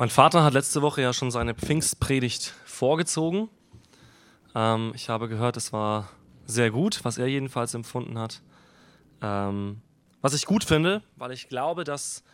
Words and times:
Mein 0.00 0.08
Vater 0.08 0.44
hat 0.44 0.54
letzte 0.54 0.80
Woche 0.80 1.02
ja 1.02 1.12
schon 1.12 1.30
seine 1.30 1.54
Pfingstpredigt 1.54 2.54
vorgezogen. 2.64 3.50
Ähm, 4.54 4.92
ich 4.94 5.10
habe 5.10 5.28
gehört, 5.28 5.58
es 5.58 5.74
war 5.74 6.08
sehr 6.46 6.70
gut, 6.70 7.04
was 7.04 7.18
er 7.18 7.26
jedenfalls 7.26 7.74
empfunden 7.74 8.18
hat. 8.18 8.40
Ähm, 9.20 9.82
was 10.22 10.32
ich 10.32 10.46
gut 10.46 10.64
finde, 10.64 11.02
weil 11.16 11.32
ich 11.32 11.50
glaube, 11.50 11.84
dass 11.84 12.24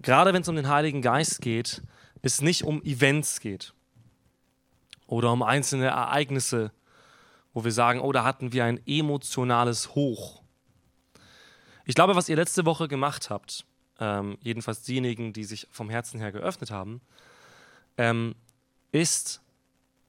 gerade 0.00 0.32
wenn 0.32 0.42
es 0.42 0.48
um 0.48 0.54
den 0.54 0.68
Heiligen 0.68 1.02
Geist 1.02 1.42
geht, 1.42 1.82
es 2.22 2.40
nicht 2.40 2.62
um 2.62 2.80
Events 2.84 3.40
geht 3.40 3.74
oder 5.08 5.32
um 5.32 5.42
einzelne 5.42 5.86
Ereignisse, 5.86 6.70
wo 7.52 7.64
wir 7.64 7.72
sagen, 7.72 7.98
oh, 7.98 8.12
da 8.12 8.22
hatten 8.22 8.52
wir 8.52 8.64
ein 8.64 8.80
emotionales 8.86 9.96
Hoch. 9.96 10.44
Ich 11.84 11.96
glaube, 11.96 12.14
was 12.14 12.28
ihr 12.28 12.36
letzte 12.36 12.64
Woche 12.64 12.86
gemacht 12.86 13.28
habt, 13.28 13.66
ähm, 14.00 14.38
jedenfalls 14.40 14.82
diejenigen, 14.82 15.32
die 15.32 15.44
sich 15.44 15.66
vom 15.70 15.90
Herzen 15.90 16.20
her 16.20 16.32
geöffnet 16.32 16.70
haben, 16.70 17.00
ähm, 17.96 18.34
ist 18.92 19.42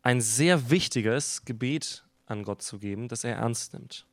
ein 0.02 0.22
sehr 0.22 0.70
wichtiges 0.70 1.44
Gebet 1.46 2.04
an 2.26 2.44
Gott 2.44 2.62
zu 2.62 2.80
geben, 2.80 3.08
das 3.08 3.24
er 3.24 3.36
ernst 3.36 3.74
nimmt. 3.74 4.06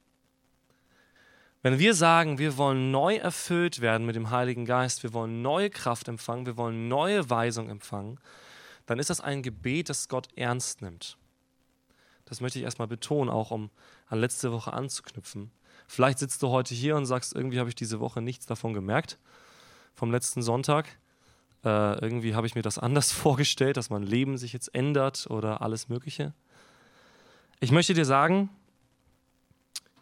Wenn 1.62 1.78
wir 1.78 1.94
sagen, 1.94 2.38
wir 2.38 2.56
wollen 2.56 2.90
neu 2.90 3.16
erfüllt 3.16 3.80
werden 3.80 4.06
mit 4.06 4.16
dem 4.16 4.30
Heiligen 4.30 4.66
Geist, 4.66 5.02
wir 5.02 5.12
wollen 5.12 5.40
neue 5.40 5.70
Kraft 5.70 6.08
empfangen, 6.08 6.46
wir 6.46 6.56
wollen 6.56 6.88
neue 6.88 7.30
Weisung 7.30 7.70
empfangen, 7.70 8.18
dann 8.86 8.98
ist 8.98 9.08
das 9.08 9.20
ein 9.20 9.42
Gebet, 9.42 9.88
das 9.88 10.08
Gott 10.08 10.28
ernst 10.36 10.82
nimmt. 10.82 11.16
Das 12.26 12.40
möchte 12.40 12.58
ich 12.58 12.64
erstmal 12.64 12.88
betonen, 12.88 13.30
auch 13.30 13.50
um 13.50 13.70
an 14.08 14.20
letzte 14.20 14.52
Woche 14.52 14.72
anzuknüpfen. 14.72 15.50
Vielleicht 15.86 16.18
sitzt 16.18 16.42
du 16.42 16.48
heute 16.48 16.74
hier 16.74 16.96
und 16.96 17.06
sagst, 17.06 17.34
irgendwie 17.34 17.58
habe 17.58 17.68
ich 17.68 17.74
diese 17.74 18.00
Woche 18.00 18.20
nichts 18.20 18.46
davon 18.46 18.74
gemerkt 18.74 19.18
vom 19.94 20.10
letzten 20.10 20.42
Sonntag. 20.42 20.98
Äh, 21.64 21.98
irgendwie 22.00 22.34
habe 22.34 22.46
ich 22.46 22.54
mir 22.54 22.62
das 22.62 22.78
anders 22.78 23.12
vorgestellt, 23.12 23.76
dass 23.76 23.90
mein 23.90 24.02
Leben 24.02 24.36
sich 24.38 24.52
jetzt 24.52 24.74
ändert 24.74 25.26
oder 25.30 25.62
alles 25.62 25.88
Mögliche. 25.88 26.34
Ich 27.60 27.70
möchte 27.72 27.94
dir 27.94 28.04
sagen, 28.04 28.50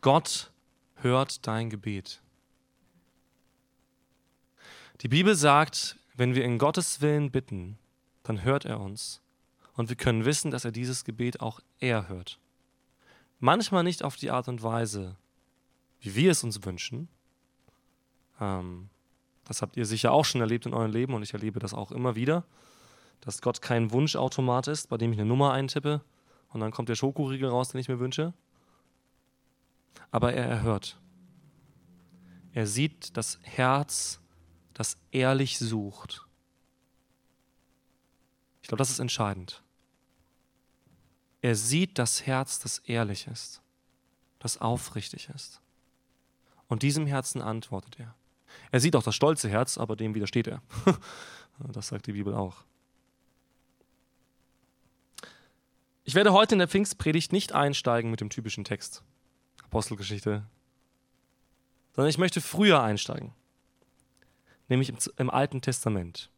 Gott 0.01 0.51
hört 0.97 1.47
dein 1.47 1.71
Gebet. 1.71 2.21
Die 5.01 5.09
Bibel 5.09 5.35
sagt, 5.35 5.97
wenn 6.15 6.35
wir 6.35 6.45
in 6.45 6.59
Gottes 6.59 7.01
Willen 7.01 7.31
bitten, 7.31 7.79
dann 8.23 8.43
hört 8.43 8.65
er 8.65 8.81
uns. 8.81 9.21
Und 9.75 9.89
wir 9.89 9.97
können 9.97 10.25
wissen, 10.25 10.51
dass 10.51 10.65
er 10.65 10.73
dieses 10.73 11.05
Gebet 11.05 11.41
auch 11.41 11.61
er 11.79 12.09
hört. 12.09 12.39
Manchmal 13.39 13.83
nicht 13.83 14.03
auf 14.03 14.17
die 14.17 14.31
Art 14.31 14.49
und 14.49 14.63
Weise, 14.63 15.17
wie 16.01 16.15
wir 16.15 16.31
es 16.31 16.45
uns 16.45 16.65
wünschen. 16.65 17.09
Ähm, 18.41 18.91
das 19.45 19.63
habt 19.63 19.77
ihr 19.77 19.87
sicher 19.87 20.13
auch 20.13 20.25
schon 20.25 20.41
erlebt 20.41 20.67
in 20.67 20.75
eurem 20.75 20.91
Leben 20.91 21.15
und 21.15 21.23
ich 21.23 21.35
erlebe 21.35 21.59
das 21.59 21.75
auch 21.75 21.91
immer 21.93 22.15
wieder, 22.15 22.45
dass 23.21 23.43
Gott 23.43 23.63
kein 23.63 23.93
Wunschautomat 23.93 24.69
ist, 24.69 24.89
bei 24.89 24.97
dem 24.97 25.13
ich 25.13 25.19
eine 25.19 25.29
Nummer 25.29 25.53
eintippe 25.53 26.01
und 26.51 26.61
dann 26.61 26.71
kommt 26.71 26.89
der 26.89 26.97
Schokoriegel 26.97 27.49
raus, 27.49 27.71
den 27.71 27.81
ich 27.81 27.89
mir 27.89 27.99
wünsche. 27.99 28.35
Aber 30.11 30.33
er 30.33 30.47
erhört. 30.47 30.99
Er 32.53 32.67
sieht 32.67 33.17
das 33.17 33.39
Herz, 33.43 34.21
das 34.75 34.97
ehrlich 35.11 35.59
sucht. 35.59 36.27
Ich 38.61 38.69
glaube, 38.69 38.79
das 38.79 38.91
ist 38.91 38.99
entscheidend. 38.99 39.63
Er 41.41 41.57
sieht 41.57 41.99
das 41.99 42.27
Herz, 42.27 42.61
das 42.61 42.79
ehrlich 42.79 43.27
ist, 43.27 43.63
das 44.39 44.61
aufrichtig 44.61 45.29
ist. 45.35 45.61
Und 46.69 46.83
diesem 46.83 47.07
Herzen 47.07 47.43
antwortet 47.43 47.99
er. 47.99 48.15
Er 48.73 48.81
sieht 48.81 48.97
auch 48.97 49.03
das 49.03 49.15
stolze 49.15 49.49
Herz, 49.51 49.79
aber 49.79 49.97
dem 49.97 50.15
widersteht 50.15 50.49
er. 50.49 50.63
das 51.73 51.89
sagt 51.89 52.07
die 52.07 52.13
Bibel 52.13 52.35
auch. 52.35 52.65
Ich 56.05 56.15
werde 56.15 56.33
heute 56.33 56.55
in 56.55 56.59
der 56.59 56.69
Pfingstpredigt 56.69 57.33
nicht 57.33 57.53
einsteigen 57.53 58.11
mit 58.11 58.21
dem 58.21 58.31
typischen 58.31 58.65
Text, 58.65 59.05
Apostelgeschichte, 59.63 60.45
sondern 61.95 62.09
ich 62.09 62.19
möchte 62.19 62.41
früher 62.41 62.83
einsteigen, 62.83 63.33
nämlich 64.69 64.89
im, 64.89 64.97
im 65.19 65.31
Alten 65.31 65.61
Testament. 65.61 66.31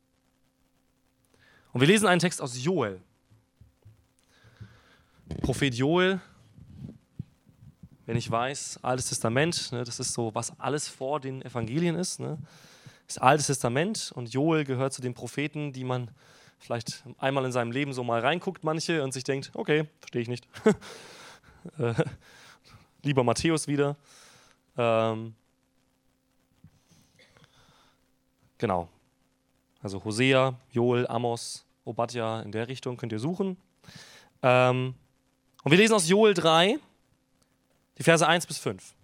Und 1.72 1.80
wir 1.80 1.88
lesen 1.88 2.06
einen 2.06 2.20
Text 2.20 2.42
aus 2.42 2.62
Joel. 2.62 3.00
Prophet 5.40 5.74
Joel 5.74 6.20
wenn 8.06 8.16
ich 8.16 8.30
weiß, 8.30 8.80
Altes 8.82 9.08
Testament, 9.08 9.72
ne, 9.72 9.84
das 9.84 10.00
ist 10.00 10.12
so, 10.12 10.34
was 10.34 10.58
alles 10.60 10.88
vor 10.88 11.20
den 11.20 11.42
Evangelien 11.42 11.96
ist. 11.96 12.20
Ne, 12.20 12.38
das 13.06 13.18
Altes 13.18 13.46
Testament 13.46 14.12
und 14.14 14.32
Joel 14.32 14.64
gehört 14.64 14.92
zu 14.92 15.02
den 15.02 15.14
Propheten, 15.14 15.72
die 15.72 15.84
man 15.84 16.10
vielleicht 16.58 17.04
einmal 17.18 17.44
in 17.44 17.52
seinem 17.52 17.72
Leben 17.72 17.92
so 17.92 18.04
mal 18.04 18.20
reinguckt, 18.20 18.64
manche, 18.64 19.02
und 19.02 19.12
sich 19.12 19.24
denkt, 19.24 19.50
okay, 19.54 19.86
verstehe 20.00 20.22
ich 20.22 20.28
nicht. 20.28 20.48
äh, 21.78 21.94
lieber 23.02 23.24
Matthäus 23.24 23.68
wieder. 23.68 23.96
Ähm, 24.76 25.34
genau. 28.58 28.88
Also 29.82 30.02
Hosea, 30.02 30.58
Joel, 30.70 31.06
Amos, 31.06 31.66
Obadja, 31.84 32.40
in 32.40 32.52
der 32.52 32.68
Richtung 32.68 32.96
könnt 32.96 33.12
ihr 33.12 33.18
suchen. 33.18 33.58
Ähm, 34.42 34.94
und 35.62 35.70
wir 35.70 35.78
lesen 35.78 35.94
aus 35.94 36.08
Joel 36.08 36.32
3, 36.32 36.78
die 37.98 38.02
Verse 38.02 38.26
1 38.26 38.46
bis 38.46 38.58
5. 38.58 38.94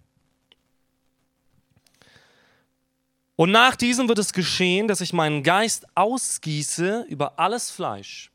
Und 3.35 3.51
nach 3.51 3.75
diesem 3.75 4.07
wird 4.07 4.19
es 4.19 4.33
geschehen, 4.33 4.87
dass 4.87 5.01
ich 5.01 5.13
meinen 5.13 5.41
Geist 5.41 5.87
ausgieße 5.95 7.05
über 7.09 7.39
alles 7.39 7.71
Fleisch. 7.71 8.31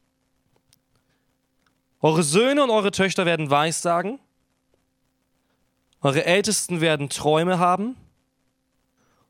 Eure 2.00 2.22
Söhne 2.22 2.64
und 2.64 2.70
eure 2.70 2.90
Töchter 2.90 3.24
werden 3.24 3.48
Weissagen, 3.48 4.18
eure 6.00 6.24
Ältesten 6.24 6.80
werden 6.80 7.08
Träume 7.08 7.58
haben, 7.58 7.96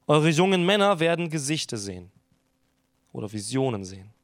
eure 0.07 0.29
jungen 0.31 0.65
Männer 0.65 1.01
werden 1.01 1.31
Gesichter 1.31 1.77
sehen 1.77 2.11
oder 3.13 3.33
Visionen 3.33 3.85
sehen. 3.85 4.16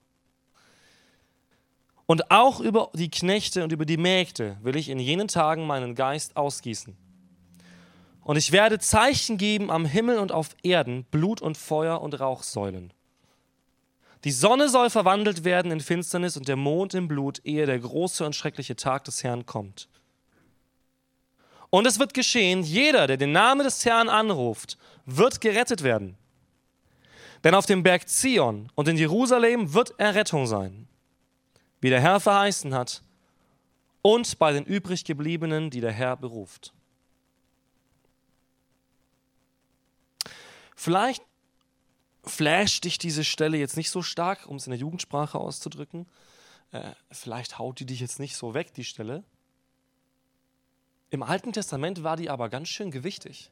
Und 2.12 2.30
auch 2.30 2.60
über 2.60 2.90
die 2.92 3.10
Knechte 3.10 3.64
und 3.64 3.72
über 3.72 3.86
die 3.86 3.96
Mägde 3.96 4.58
will 4.60 4.76
ich 4.76 4.90
in 4.90 4.98
jenen 4.98 5.28
Tagen 5.28 5.66
meinen 5.66 5.94
Geist 5.94 6.36
ausgießen. 6.36 6.94
Und 8.20 8.36
ich 8.36 8.52
werde 8.52 8.78
Zeichen 8.78 9.38
geben 9.38 9.70
am 9.70 9.86
Himmel 9.86 10.18
und 10.18 10.30
auf 10.30 10.50
Erden, 10.62 11.04
Blut 11.04 11.40
und 11.40 11.56
Feuer 11.56 12.02
und 12.02 12.20
Rauchsäulen. 12.20 12.92
Die 14.24 14.30
Sonne 14.30 14.68
soll 14.68 14.90
verwandelt 14.90 15.44
werden 15.44 15.72
in 15.72 15.80
Finsternis 15.80 16.36
und 16.36 16.48
der 16.48 16.56
Mond 16.56 16.92
in 16.92 17.08
Blut, 17.08 17.40
ehe 17.44 17.64
der 17.64 17.78
große 17.78 18.26
und 18.26 18.36
schreckliche 18.36 18.76
Tag 18.76 19.04
des 19.04 19.24
Herrn 19.24 19.46
kommt. 19.46 19.88
Und 21.70 21.86
es 21.86 21.98
wird 21.98 22.12
geschehen, 22.12 22.62
jeder, 22.62 23.06
der 23.06 23.16
den 23.16 23.32
Namen 23.32 23.64
des 23.64 23.86
Herrn 23.86 24.10
anruft, 24.10 24.76
wird 25.06 25.40
gerettet 25.40 25.82
werden. 25.82 26.18
Denn 27.42 27.54
auf 27.54 27.64
dem 27.64 27.82
Berg 27.82 28.06
Zion 28.06 28.70
und 28.74 28.86
in 28.86 28.98
Jerusalem 28.98 29.72
wird 29.72 29.98
Errettung 29.98 30.46
sein 30.46 30.88
wie 31.82 31.90
der 31.90 32.00
Herr 32.00 32.20
verheißen 32.20 32.72
hat, 32.72 33.02
und 34.00 34.38
bei 34.38 34.52
den 34.52 34.64
übriggebliebenen, 34.64 35.70
die 35.70 35.80
der 35.80 35.92
Herr 35.92 36.16
beruft. 36.16 36.72
Vielleicht 40.74 41.22
flasht 42.24 42.84
dich 42.84 42.98
diese 42.98 43.24
Stelle 43.24 43.56
jetzt 43.56 43.76
nicht 43.76 43.90
so 43.90 44.02
stark, 44.02 44.46
um 44.46 44.56
es 44.56 44.66
in 44.66 44.70
der 44.70 44.80
Jugendsprache 44.80 45.38
auszudrücken. 45.38 46.08
Äh, 46.72 46.92
vielleicht 47.10 47.58
haut 47.58 47.78
die 47.78 47.86
dich 47.86 48.00
jetzt 48.00 48.18
nicht 48.18 48.36
so 48.36 48.54
weg, 48.54 48.74
die 48.74 48.84
Stelle. 48.84 49.22
Im 51.10 51.22
Alten 51.22 51.52
Testament 51.52 52.02
war 52.02 52.16
die 52.16 52.30
aber 52.30 52.48
ganz 52.48 52.68
schön 52.68 52.90
gewichtig. 52.90 53.50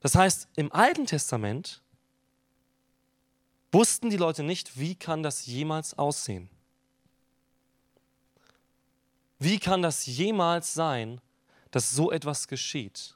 Das 0.00 0.14
heißt, 0.14 0.48
im 0.56 0.72
Alten 0.72 1.06
Testament 1.06 1.82
wussten 3.72 4.10
die 4.10 4.16
Leute 4.16 4.42
nicht, 4.42 4.78
wie 4.78 4.94
kann 4.94 5.22
das 5.22 5.46
jemals 5.46 5.98
aussehen? 5.98 6.48
Wie 9.38 9.58
kann 9.58 9.82
das 9.82 10.06
jemals 10.06 10.74
sein, 10.74 11.20
dass 11.70 11.90
so 11.90 12.10
etwas 12.10 12.48
geschieht? 12.48 13.14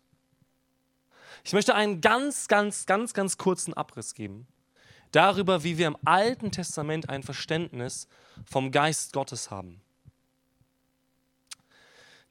Ich 1.44 1.52
möchte 1.52 1.74
einen 1.74 2.00
ganz, 2.00 2.46
ganz, 2.46 2.86
ganz, 2.86 3.14
ganz 3.14 3.36
kurzen 3.36 3.74
Abriss 3.74 4.14
geben 4.14 4.46
darüber, 5.10 5.62
wie 5.62 5.78
wir 5.78 5.88
im 5.88 5.96
Alten 6.04 6.50
Testament 6.50 7.08
ein 7.08 7.22
Verständnis 7.22 8.08
vom 8.46 8.70
Geist 8.70 9.12
Gottes 9.12 9.50
haben. 9.50 9.80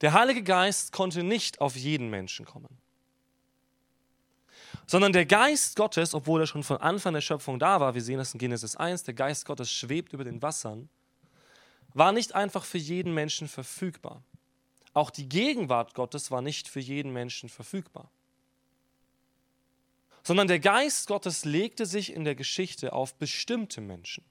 Der 0.01 0.13
Heilige 0.13 0.41
Geist 0.43 0.91
konnte 0.91 1.23
nicht 1.23 1.61
auf 1.61 1.75
jeden 1.75 2.09
Menschen 2.09 2.45
kommen 2.45 2.80
sondern 4.91 5.13
der 5.13 5.25
Geist 5.25 5.77
Gottes, 5.77 6.13
obwohl 6.13 6.41
er 6.41 6.47
schon 6.47 6.63
von 6.63 6.75
Anfang 6.75 7.13
der 7.13 7.21
Schöpfung 7.21 7.57
da 7.59 7.79
war, 7.79 7.95
wir 7.95 8.01
sehen 8.01 8.17
das 8.17 8.33
in 8.33 8.39
Genesis 8.41 8.75
1, 8.75 9.03
der 9.03 9.13
Geist 9.13 9.45
Gottes 9.45 9.71
schwebt 9.71 10.11
über 10.11 10.25
den 10.25 10.41
Wassern, 10.41 10.89
war 11.93 12.11
nicht 12.11 12.35
einfach 12.35 12.65
für 12.65 12.77
jeden 12.77 13.13
Menschen 13.13 13.47
verfügbar. 13.47 14.21
Auch 14.91 15.09
die 15.09 15.29
Gegenwart 15.29 15.93
Gottes 15.93 16.29
war 16.29 16.41
nicht 16.41 16.67
für 16.67 16.81
jeden 16.81 17.13
Menschen 17.13 17.47
verfügbar. 17.47 18.11
sondern 20.23 20.49
der 20.49 20.59
Geist 20.59 21.07
Gottes 21.07 21.45
legte 21.45 21.85
sich 21.85 22.13
in 22.13 22.25
der 22.25 22.35
Geschichte 22.35 22.91
auf 22.91 23.15
bestimmte 23.15 23.79
Menschen. 23.79 24.25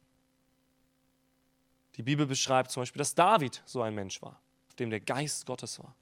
Die 1.97 2.03
Bibel 2.03 2.27
beschreibt 2.27 2.71
zum 2.71 2.83
Beispiel, 2.83 2.99
dass 2.99 3.15
David 3.15 3.63
so 3.65 3.81
ein 3.81 3.95
Mensch 3.95 4.21
war, 4.21 4.39
auf 4.69 4.75
dem 4.75 4.91
der 4.91 5.01
Geist 5.01 5.47
Gottes 5.47 5.79
war. 5.79 5.97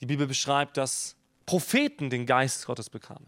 Die 0.00 0.06
Bibel 0.06 0.26
beschreibt, 0.26 0.76
dass 0.76 1.16
Propheten 1.50 2.10
den 2.10 2.26
Geist 2.26 2.64
Gottes 2.64 2.88
bekamen. 2.88 3.26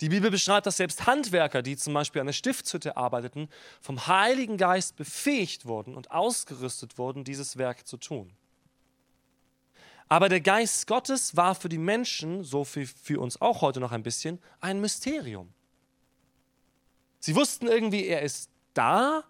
Die 0.00 0.08
Bibel 0.08 0.30
beschreibt, 0.30 0.66
dass 0.66 0.76
selbst 0.76 1.04
Handwerker, 1.04 1.62
die 1.62 1.76
zum 1.76 1.94
Beispiel 1.94 2.20
an 2.20 2.28
der 2.28 2.32
Stiftshütte 2.32 2.96
arbeiteten, 2.96 3.48
vom 3.80 4.06
Heiligen 4.06 4.56
Geist 4.56 4.94
befähigt 4.94 5.66
wurden 5.66 5.96
und 5.96 6.12
ausgerüstet 6.12 6.96
wurden, 6.96 7.24
dieses 7.24 7.58
Werk 7.58 7.88
zu 7.88 7.96
tun. 7.96 8.30
Aber 10.08 10.28
der 10.28 10.40
Geist 10.40 10.86
Gottes 10.86 11.34
war 11.34 11.56
für 11.56 11.68
die 11.68 11.76
Menschen, 11.76 12.44
so 12.44 12.64
wie 12.76 12.86
für 12.86 13.18
uns 13.18 13.40
auch 13.40 13.62
heute 13.62 13.80
noch 13.80 13.90
ein 13.90 14.04
bisschen, 14.04 14.38
ein 14.60 14.80
Mysterium. 14.80 15.52
Sie 17.18 17.34
wussten 17.34 17.66
irgendwie, 17.66 18.06
er 18.06 18.22
ist 18.22 18.48
da, 18.74 19.24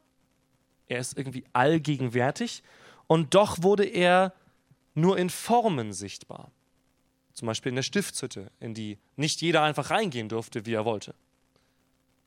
er 0.88 0.98
ist 0.98 1.16
irgendwie 1.16 1.46
allgegenwärtig 1.54 2.62
und 3.06 3.34
doch 3.34 3.62
wurde 3.62 3.86
er 3.86 4.34
nur 4.92 5.16
in 5.16 5.30
Formen 5.30 5.94
sichtbar. 5.94 6.52
Zum 7.40 7.46
Beispiel 7.46 7.70
in 7.70 7.76
der 7.76 7.82
Stiftshütte, 7.82 8.50
in 8.60 8.74
die 8.74 8.98
nicht 9.16 9.40
jeder 9.40 9.62
einfach 9.62 9.88
reingehen 9.88 10.28
durfte, 10.28 10.66
wie 10.66 10.74
er 10.74 10.84
wollte. 10.84 11.14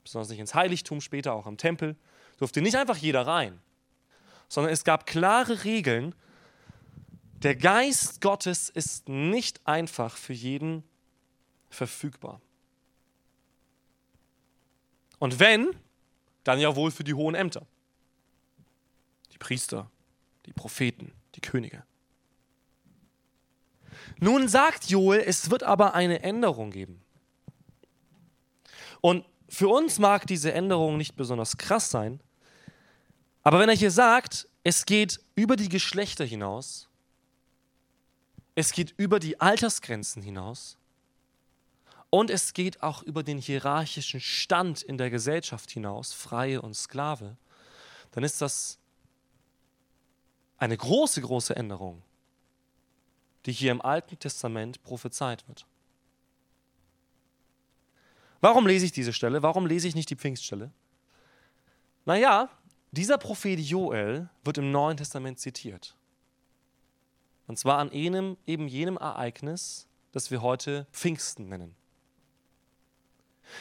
Besonders 0.04 0.30
nicht 0.30 0.40
ins 0.40 0.56
Heiligtum, 0.56 1.02
später 1.02 1.34
auch 1.34 1.46
im 1.46 1.58
Tempel, 1.58 1.96
durfte 2.40 2.64
nicht 2.64 2.76
einfach 2.78 2.98
jeder 2.98 3.28
rein, 3.28 3.62
sondern 4.50 4.74
es 4.74 4.84
gab 4.84 5.06
klare 5.06 5.66
Regeln. 5.66 6.16
Der 7.44 7.56
Geist 7.56 8.22
Gottes 8.22 8.70
ist 8.70 9.08
nicht 9.08 9.62
einfach 9.68 10.18
für 10.18 10.34
jeden 10.34 10.84
verfügbar. 11.70 12.42
Und 15.20 15.40
wenn, 15.40 15.76
dann 16.44 16.60
ja 16.60 16.76
wohl 16.76 16.90
für 16.90 17.04
die 17.04 17.14
hohen 17.14 17.36
Ämter. 17.36 17.68
Die 19.32 19.38
Priester, 19.38 19.92
die 20.48 20.54
Propheten, 20.54 21.12
die 21.36 21.42
Könige. 21.42 21.84
Nun 24.20 24.48
sagt 24.48 24.90
Joel, 24.90 25.22
es 25.26 25.50
wird 25.50 25.64
aber 25.64 25.94
eine 25.94 26.24
Änderung 26.24 26.72
geben. 26.72 27.02
Und 29.02 29.26
für 29.50 29.68
uns 29.68 30.00
mag 30.00 30.26
diese 30.28 30.54
Änderung 30.54 30.98
nicht 30.98 31.16
besonders 31.16 31.58
krass 31.58 31.90
sein, 31.90 32.22
aber 33.44 33.60
wenn 33.60 33.70
er 33.70 33.76
hier 33.76 33.92
sagt, 33.92 34.48
es 34.64 34.86
geht 34.86 35.20
über 35.36 35.58
die 35.58 35.68
Geschlechter 35.68 36.24
hinaus, 36.24 36.88
es 38.56 38.72
geht 38.72 38.94
über 38.98 39.20
die 39.20 39.42
Altersgrenzen 39.42 40.22
hinaus 40.22 40.78
und 42.10 42.30
es 42.30 42.54
geht 42.54 42.82
auch 42.82 43.04
über 43.04 43.24
den 43.24 43.38
hierarchischen 43.38 44.22
Stand 44.22 44.82
in 44.82 44.98
der 44.98 45.10
Gesellschaft 45.10 45.72
hinaus, 45.72 46.14
Freie 46.14 46.62
und 46.62 46.76
Sklave, 46.76 47.36
dann 48.12 48.24
ist 48.24 48.42
das 48.42 48.80
eine 50.58 50.78
große, 50.78 51.20
große 51.22 51.56
Änderung 51.56 52.02
die 53.46 53.52
hier 53.52 53.72
im 53.72 53.82
Alten 53.82 54.18
Testament 54.18 54.82
prophezeit 54.84 55.48
wird. 55.48 55.66
Warum 58.42 58.68
lese 58.68 58.86
ich 58.86 58.92
diese 58.92 59.14
Stelle? 59.14 59.42
Warum 59.42 59.66
lese 59.66 59.88
ich 59.88 59.96
nicht 59.96 60.10
die 60.10 60.16
Pfingststelle? 60.16 60.72
Naja, 62.06 62.50
dieser 62.92 63.18
Prophet 63.18 63.60
Joel 63.60 64.30
wird 64.44 64.58
im 64.58 64.72
Neuen 64.72 64.98
Testament 64.98 65.40
zitiert. 65.40 65.96
Und 67.48 67.58
zwar 67.58 67.80
an 67.80 67.92
jenem, 67.92 68.38
eben 68.46 68.68
jenem 68.68 68.98
Ereignis, 68.98 69.88
das 70.12 70.32
wir 70.32 70.42
heute 70.42 70.88
Pfingsten 70.92 71.50
nennen. 71.50 71.76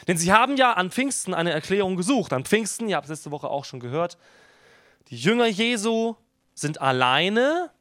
Denn 0.07 0.17
sie 0.17 0.31
haben 0.31 0.57
ja 0.57 0.73
an 0.73 0.91
Pfingsten 0.91 1.33
eine 1.33 1.51
Erklärung 1.51 1.95
gesucht. 1.95 2.33
An 2.33 2.45
Pfingsten, 2.45 2.87
ihr 2.87 2.95
habt 2.95 3.05
es 3.05 3.09
letzte 3.09 3.31
Woche 3.31 3.49
auch 3.49 3.65
schon 3.65 3.79
gehört, 3.79 4.17
die 5.09 5.17
Jünger 5.17 5.47
Jesu 5.47 6.15
sind 6.53 6.81
alleine 6.81 7.71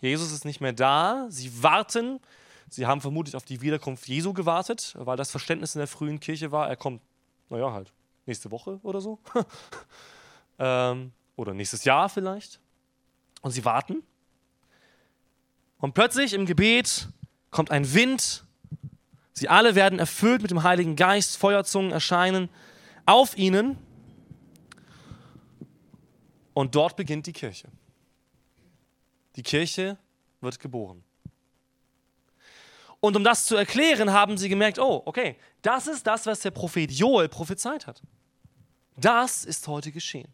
Jesus 0.00 0.32
ist 0.32 0.44
nicht 0.44 0.60
mehr 0.60 0.72
da. 0.72 1.26
Sie 1.30 1.62
warten. 1.62 2.20
Sie 2.68 2.86
haben 2.86 3.00
vermutlich 3.00 3.36
auf 3.36 3.44
die 3.44 3.60
Wiederkunft 3.60 4.06
Jesu 4.08 4.32
gewartet, 4.32 4.94
weil 4.98 5.16
das 5.16 5.30
Verständnis 5.30 5.74
in 5.74 5.78
der 5.78 5.86
frühen 5.86 6.20
Kirche 6.20 6.52
war, 6.52 6.68
er 6.68 6.76
kommt, 6.76 7.00
naja, 7.48 7.72
halt 7.72 7.92
nächste 8.26 8.50
Woche 8.50 8.80
oder 8.82 9.00
so. 9.00 9.18
ähm, 10.58 11.12
oder 11.36 11.54
nächstes 11.54 11.84
Jahr 11.84 12.08
vielleicht. 12.08 12.60
Und 13.42 13.52
sie 13.52 13.64
warten. 13.64 14.02
Und 15.78 15.94
plötzlich 15.94 16.32
im 16.32 16.46
Gebet 16.46 17.08
kommt 17.50 17.70
ein 17.70 17.94
Wind. 17.94 18.44
Sie 19.32 19.48
alle 19.48 19.74
werden 19.74 19.98
erfüllt 19.98 20.42
mit 20.42 20.50
dem 20.50 20.62
Heiligen 20.62 20.96
Geist. 20.96 21.36
Feuerzungen 21.36 21.92
erscheinen 21.92 22.48
auf 23.04 23.36
ihnen. 23.36 23.78
Und 26.54 26.74
dort 26.74 26.96
beginnt 26.96 27.26
die 27.26 27.32
Kirche. 27.32 27.68
Die 29.36 29.42
Kirche 29.42 29.98
wird 30.40 30.58
geboren. 30.58 31.04
Und 33.00 33.14
um 33.16 33.22
das 33.22 33.44
zu 33.44 33.56
erklären, 33.56 34.12
haben 34.12 34.38
sie 34.38 34.48
gemerkt, 34.48 34.78
oh, 34.78 35.02
okay, 35.04 35.36
das 35.62 35.86
ist 35.86 36.06
das, 36.06 36.26
was 36.26 36.40
der 36.40 36.50
Prophet 36.50 36.90
Joel 36.90 37.28
prophezeit 37.28 37.86
hat. 37.86 38.02
Das 38.96 39.44
ist 39.44 39.68
heute 39.68 39.92
geschehen. 39.92 40.28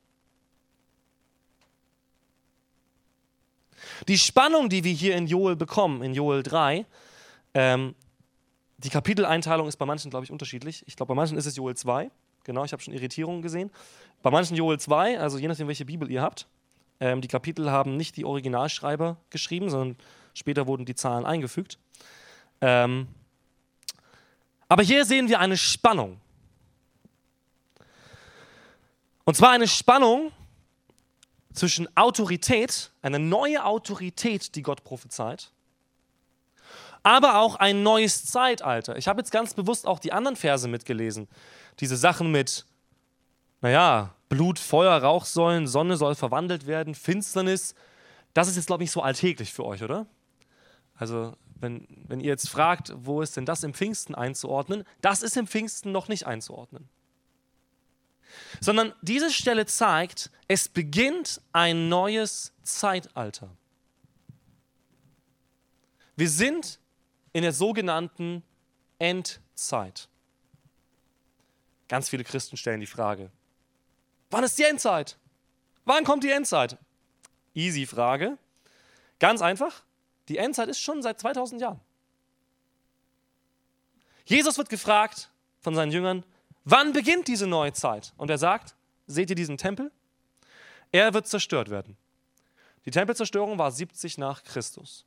Die 4.06 4.19
Spannung, 4.19 4.69
die 4.69 4.84
wir 4.84 4.93
hier 4.93 5.16
in 5.16 5.26
Joel 5.26 5.56
bekommen, 5.56 6.02
in 6.02 6.14
Joel 6.14 6.43
3, 6.43 6.87
ähm, 7.55 7.94
die 8.78 8.90
Kapiteleinteilung 8.90 9.69
ist 9.69 9.76
bei 9.76 9.87
manchen, 9.87 10.10
glaube 10.10 10.25
ich, 10.25 10.31
unterschiedlich. 10.31 10.84
Ich 10.87 10.96
glaube, 10.96 11.08
bei 11.10 11.14
manchen 11.14 11.37
ist 11.37 11.46
es 11.46 11.56
Joel 11.56 11.76
2. 11.76 12.10
Genau, 12.44 12.64
ich 12.64 12.72
habe 12.72 12.82
schon 12.82 12.94
Irritierungen 12.94 13.43
gesehen. 13.43 13.70
Bei 14.22 14.31
manchen 14.31 14.56
Joel 14.56 14.78
2, 14.78 15.20
also 15.20 15.38
je 15.38 15.48
nachdem, 15.48 15.69
welche 15.69 15.84
Bibel 15.84 16.10
ihr 16.10 16.22
habt. 16.22 16.46
Ähm, 17.02 17.20
die 17.20 17.26
Kapitel 17.26 17.69
haben 17.69 17.96
nicht 17.96 18.16
die 18.16 18.25
Originalschreiber 18.25 19.16
geschrieben, 19.28 19.70
sondern 19.70 19.96
später 20.34 20.69
wurden 20.69 20.84
die 20.84 20.94
Zahlen 20.94 21.26
eingefügt. 21.26 21.81
Ähm, 22.60 23.08
aber 24.69 24.84
hier 24.84 25.04
sehen 25.04 25.28
wir 25.28 25.40
eine 25.40 25.56
Spannung. 25.56 26.20
Und 29.25 29.37
zwar 29.37 29.50
eine 29.50 29.66
Spannung 29.66 30.31
zwischen 31.52 31.88
Autorität, 31.96 32.93
eine 33.02 33.19
neue 33.19 33.64
Autorität, 33.64 34.55
die 34.55 34.62
Gott 34.62 34.84
prophezeit, 34.84 35.50
aber 37.02 37.40
auch 37.40 37.56
ein 37.56 37.82
neues 37.82 38.26
Zeitalter. 38.26 38.96
Ich 38.96 39.08
habe 39.08 39.20
jetzt 39.20 39.32
ganz 39.32 39.55
bewusst 39.55 39.88
auch 39.88 39.98
die 39.98 40.12
anderen 40.12 40.37
Verse 40.37 40.69
mitgelesen. 40.69 41.26
Diese 41.81 41.96
Sachen 41.96 42.31
mit, 42.31 42.65
naja, 43.60 44.15
Blut, 44.32 44.58
Feuer, 44.58 44.96
Rauchsäulen, 44.96 45.67
Sonne 45.67 45.98
soll 45.98 46.15
verwandelt 46.15 46.67
werden, 46.67 46.94
Finsternis. 46.94 47.74
Das 48.32 48.48
ist 48.48 48.56
jetzt, 48.56 48.67
glaube 48.67 48.82
ich, 48.82 48.86
nicht 48.86 48.93
so 48.93 49.03
alltäglich 49.03 49.53
für 49.53 49.62
euch, 49.62 49.82
oder? 49.82 50.06
Also, 50.94 51.36
wenn, 51.56 51.86
wenn 52.08 52.19
ihr 52.20 52.29
jetzt 52.29 52.48
fragt, 52.48 52.94
wo 52.96 53.20
ist 53.20 53.36
denn 53.36 53.44
das 53.44 53.62
im 53.62 53.74
Pfingsten 53.74 54.15
einzuordnen, 54.15 54.84
das 55.03 55.22
ist 55.22 55.36
im 55.36 55.46
Pfingsten 55.46 55.93
noch 55.93 56.08
nicht 56.08 56.27
einzuordnen. 56.27 56.89
Sondern 58.58 58.94
diese 59.03 59.31
Stelle 59.31 59.67
zeigt, 59.67 60.31
es 60.48 60.67
beginnt 60.67 61.43
ein 61.53 61.91
neues 61.91 62.55
Zeitalter. 62.62 63.51
Wir 66.17 66.31
sind 66.31 66.81
in 67.34 67.43
der 67.43 67.53
sogenannten 67.53 68.43
Endzeit. 68.98 70.08
Ganz 71.89 72.08
viele 72.08 72.24
Christen 72.24 72.56
stellen 72.56 72.81
die 72.81 72.86
Frage, 72.86 73.31
Wann 74.32 74.44
ist 74.44 74.58
die 74.58 74.65
Endzeit? 74.65 75.19
Wann 75.84 76.05
kommt 76.05 76.24
die 76.24 76.31
Endzeit? 76.31 76.79
Easy 77.53 77.84
Frage. 77.84 78.39
Ganz 79.19 79.43
einfach. 79.43 79.82
Die 80.29 80.39
Endzeit 80.39 80.69
ist 80.70 80.81
schon 80.81 81.03
seit 81.03 81.20
2000 81.20 81.60
Jahren. 81.60 81.81
Jesus 84.24 84.56
wird 84.56 84.70
gefragt 84.70 85.31
von 85.60 85.74
seinen 85.74 85.93
Jüngern, 85.93 86.24
wann 86.65 86.94
beginnt 86.94 87.29
diese 87.29 87.46
neue 87.46 87.74
Zeit? 87.74 88.15
Und 88.17 88.31
er 88.31 88.39
sagt, 88.39 88.74
seht 89.06 89.29
ihr 89.29 89.36
diesen 89.36 89.58
Tempel? 89.58 89.93
Er 90.93 91.12
wird 91.12 91.27
zerstört 91.27 91.69
werden. 91.69 91.98
Die 92.86 92.91
Tempelzerstörung 92.91 93.58
war 93.58 93.70
70 93.70 94.17
nach 94.17 94.44
Christus. 94.44 95.05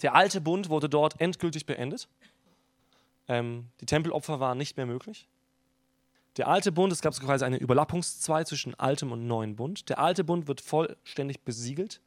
Der 0.00 0.14
alte 0.14 0.40
Bund 0.40 0.70
wurde 0.70 0.88
dort 0.88 1.20
endgültig 1.20 1.66
beendet. 1.66 2.08
Ähm, 3.28 3.68
die 3.82 3.86
Tempelopfer 3.86 4.40
waren 4.40 4.56
nicht 4.56 4.78
mehr 4.78 4.86
möglich. 4.86 5.28
Der 6.36 6.48
alte 6.48 6.70
Bund, 6.70 6.92
es 6.92 7.00
gab 7.00 7.18
quasi 7.18 7.44
eine 7.44 7.56
Überlappungszeit 7.56 8.46
zwischen 8.46 8.74
altem 8.74 9.10
und 9.12 9.26
neuen 9.26 9.56
Bund. 9.56 9.88
Der 9.88 9.98
alte 9.98 10.22
Bund 10.22 10.48
wird 10.48 10.60
vollständig 10.60 11.40
besiegelt. 11.42 12.00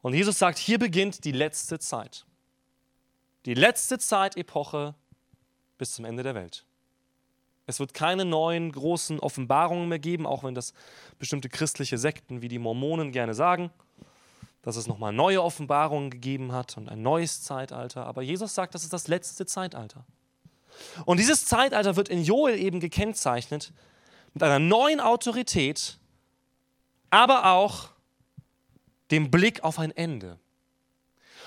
Und 0.00 0.14
Jesus 0.14 0.38
sagt, 0.38 0.58
hier 0.58 0.78
beginnt 0.78 1.24
die 1.24 1.32
letzte 1.32 1.78
Zeit. 1.78 2.24
Die 3.46 3.54
letzte 3.54 3.98
Zeitepoche 3.98 4.94
bis 5.76 5.94
zum 5.94 6.04
Ende 6.04 6.22
der 6.22 6.34
Welt. 6.34 6.64
Es 7.66 7.80
wird 7.80 7.94
keine 7.94 8.24
neuen 8.24 8.72
großen 8.72 9.20
Offenbarungen 9.20 9.88
mehr 9.88 9.98
geben, 9.98 10.26
auch 10.26 10.44
wenn 10.44 10.54
das 10.54 10.72
bestimmte 11.18 11.48
christliche 11.48 11.98
Sekten 11.98 12.42
wie 12.42 12.48
die 12.48 12.58
Mormonen 12.58 13.12
gerne 13.12 13.34
sagen. 13.34 13.70
dass 14.62 14.76
es 14.76 14.86
nochmal 14.86 15.12
neue 15.12 15.42
Offenbarungen 15.42 16.10
gegeben 16.10 16.52
hat 16.52 16.76
und 16.76 16.90
ein 16.90 17.00
neues 17.00 17.42
Zeitalter. 17.42 18.04
Aber 18.04 18.20
Jesus 18.20 18.54
sagt, 18.54 18.74
das 18.74 18.82
ist 18.82 18.92
das 18.92 19.08
letzte 19.08 19.46
Zeitalter. 19.46 20.04
Und 21.04 21.18
dieses 21.18 21.46
Zeitalter 21.46 21.96
wird 21.96 22.08
in 22.08 22.22
Joel 22.22 22.58
eben 22.58 22.80
gekennzeichnet 22.80 23.72
mit 24.34 24.42
einer 24.42 24.58
neuen 24.58 25.00
Autorität, 25.00 25.98
aber 27.10 27.52
auch 27.52 27.88
dem 29.10 29.30
Blick 29.30 29.64
auf 29.64 29.78
ein 29.78 29.90
Ende. 29.90 30.38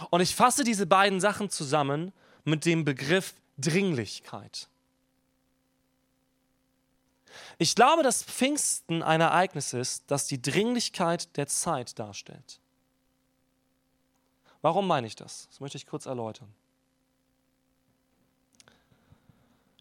Und 0.09 0.21
ich 0.21 0.35
fasse 0.35 0.63
diese 0.63 0.85
beiden 0.85 1.21
Sachen 1.21 1.49
zusammen 1.49 2.11
mit 2.43 2.65
dem 2.65 2.83
Begriff 2.83 3.35
Dringlichkeit. 3.57 4.67
Ich 7.57 7.75
glaube, 7.75 8.03
dass 8.03 8.23
Pfingsten 8.23 9.01
ein 9.03 9.21
Ereignis 9.21 9.73
ist, 9.73 10.03
das 10.07 10.27
die 10.27 10.41
Dringlichkeit 10.41 11.35
der 11.37 11.47
Zeit 11.47 11.97
darstellt. 11.97 12.59
Warum 14.61 14.87
meine 14.87 15.07
ich 15.07 15.15
das? 15.15 15.47
Das 15.49 15.59
möchte 15.59 15.77
ich 15.77 15.85
kurz 15.85 16.05
erläutern. 16.05 16.53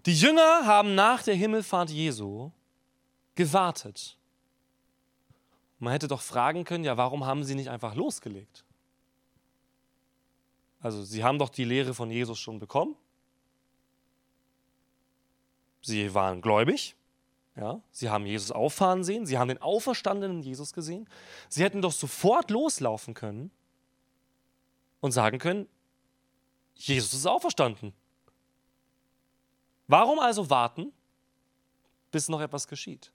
Die 0.06 0.14
Jünger 0.14 0.66
haben 0.66 0.94
nach 0.94 1.22
der 1.22 1.34
Himmelfahrt 1.34 1.90
Jesu 1.90 2.50
gewartet. 3.34 4.16
Man 5.78 5.92
hätte 5.92 6.08
doch 6.08 6.20
fragen 6.20 6.64
können, 6.64 6.84
ja, 6.84 6.96
warum 6.96 7.24
haben 7.24 7.44
sie 7.44 7.54
nicht 7.54 7.70
einfach 7.70 7.94
losgelegt? 7.94 8.64
Also, 10.80 11.02
sie 11.02 11.22
haben 11.22 11.38
doch 11.38 11.48
die 11.48 11.64
Lehre 11.64 11.94
von 11.94 12.10
Jesus 12.10 12.38
schon 12.38 12.58
bekommen. 12.58 12.96
Sie 15.82 16.12
waren 16.14 16.40
gläubig. 16.40 16.96
Ja, 17.54 17.82
sie 17.90 18.08
haben 18.08 18.24
Jesus 18.24 18.50
auffahren 18.50 19.04
sehen, 19.04 19.26
sie 19.26 19.36
haben 19.36 19.48
den 19.48 19.60
auferstandenen 19.60 20.40
Jesus 20.42 20.72
gesehen. 20.72 21.06
Sie 21.50 21.62
hätten 21.62 21.82
doch 21.82 21.92
sofort 21.92 22.50
loslaufen 22.50 23.12
können 23.12 23.50
und 25.00 25.12
sagen 25.12 25.38
können, 25.38 25.68
Jesus 26.74 27.12
ist 27.12 27.26
auferstanden. 27.26 27.92
Warum 29.92 30.20
also 30.20 30.48
warten, 30.48 30.90
bis 32.10 32.30
noch 32.30 32.40
etwas 32.40 32.66
geschieht? 32.66 33.12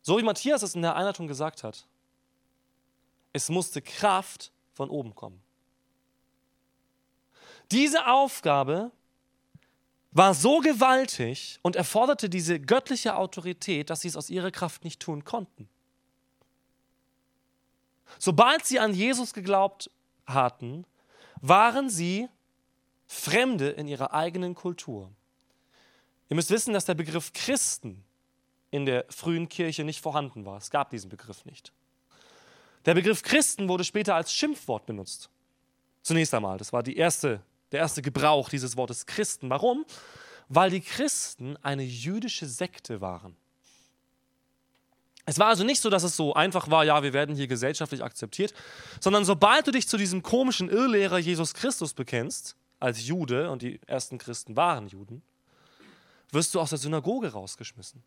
So 0.00 0.16
wie 0.16 0.22
Matthias 0.22 0.62
es 0.62 0.74
in 0.74 0.80
der 0.80 0.96
Einleitung 0.96 1.26
gesagt 1.26 1.62
hat, 1.62 1.86
es 3.34 3.50
musste 3.50 3.82
Kraft 3.82 4.50
von 4.72 4.88
oben 4.88 5.14
kommen. 5.14 5.42
Diese 7.70 8.06
Aufgabe 8.06 8.90
war 10.12 10.32
so 10.32 10.60
gewaltig 10.60 11.58
und 11.60 11.76
erforderte 11.76 12.30
diese 12.30 12.58
göttliche 12.58 13.16
Autorität, 13.16 13.90
dass 13.90 14.00
sie 14.00 14.08
es 14.08 14.16
aus 14.16 14.30
ihrer 14.30 14.50
Kraft 14.50 14.82
nicht 14.82 15.00
tun 15.00 15.24
konnten. 15.24 15.68
Sobald 18.18 18.64
sie 18.64 18.80
an 18.80 18.94
Jesus 18.94 19.34
geglaubt 19.34 19.90
hatten, 20.24 20.86
waren 21.42 21.90
sie 21.90 22.30
Fremde 23.12 23.68
in 23.68 23.88
ihrer 23.88 24.14
eigenen 24.14 24.54
Kultur. 24.54 25.12
Ihr 26.30 26.36
müsst 26.36 26.50
wissen, 26.50 26.72
dass 26.72 26.86
der 26.86 26.94
Begriff 26.94 27.32
Christen 27.34 28.02
in 28.70 28.86
der 28.86 29.04
frühen 29.10 29.50
Kirche 29.50 29.84
nicht 29.84 30.00
vorhanden 30.00 30.46
war. 30.46 30.56
Es 30.56 30.70
gab 30.70 30.88
diesen 30.88 31.10
Begriff 31.10 31.44
nicht. 31.44 31.72
Der 32.86 32.94
Begriff 32.94 33.22
Christen 33.22 33.68
wurde 33.68 33.84
später 33.84 34.14
als 34.14 34.32
Schimpfwort 34.32 34.86
benutzt. 34.86 35.28
Zunächst 36.00 36.32
einmal, 36.32 36.56
das 36.56 36.72
war 36.72 36.84
erste, 36.86 37.42
der 37.70 37.80
erste 37.80 38.00
Gebrauch 38.00 38.48
dieses 38.48 38.78
Wortes 38.78 39.04
Christen. 39.04 39.50
Warum? 39.50 39.84
Weil 40.48 40.70
die 40.70 40.80
Christen 40.80 41.58
eine 41.58 41.84
jüdische 41.84 42.46
Sekte 42.46 43.02
waren. 43.02 43.36
Es 45.26 45.38
war 45.38 45.48
also 45.48 45.64
nicht 45.64 45.82
so, 45.82 45.90
dass 45.90 46.02
es 46.02 46.16
so 46.16 46.32
einfach 46.32 46.70
war, 46.70 46.84
ja, 46.84 47.02
wir 47.02 47.12
werden 47.12 47.36
hier 47.36 47.46
gesellschaftlich 47.46 48.02
akzeptiert, 48.02 48.54
sondern 49.00 49.26
sobald 49.26 49.66
du 49.66 49.70
dich 49.70 49.86
zu 49.86 49.98
diesem 49.98 50.22
komischen 50.22 50.70
Irrlehrer 50.70 51.18
Jesus 51.18 51.52
Christus 51.54 51.92
bekennst, 51.92 52.56
als 52.82 53.06
Jude, 53.06 53.48
und 53.48 53.62
die 53.62 53.80
ersten 53.86 54.18
Christen 54.18 54.56
waren 54.56 54.88
Juden, 54.88 55.22
wirst 56.32 56.52
du 56.52 56.60
aus 56.60 56.70
der 56.70 56.78
Synagoge 56.78 57.32
rausgeschmissen. 57.32 58.02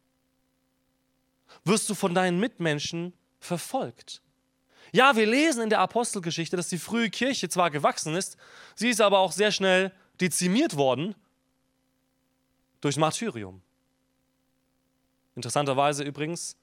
Wirst 1.63 1.89
du 1.89 1.96
von 1.96 2.13
deinen 2.13 2.41
Mitmenschen 2.41 3.13
verfolgt. 3.39 4.22
Ja, 4.91 5.15
wir 5.15 5.27
lesen 5.27 5.63
in 5.63 5.70
der 5.70 5.79
Apostelgeschichte, 5.79 6.58
dass 6.58 6.67
die 6.67 6.77
frühe 6.77 7.10
Kirche 7.10 7.48
zwar 7.48 7.72
gewachsen 7.72 8.15
ist, 8.15 8.36
sie 8.75 8.89
ist 8.89 9.00
aber 9.00 9.20
auch 9.20 9.32
sehr 9.32 9.51
schnell 9.51 9.94
dezimiert 10.20 10.75
worden 10.75 11.15
durch 12.82 12.98
Martyrium. 12.98 13.62
Interessanterweise 15.36 16.03
übrigens, 16.03 16.58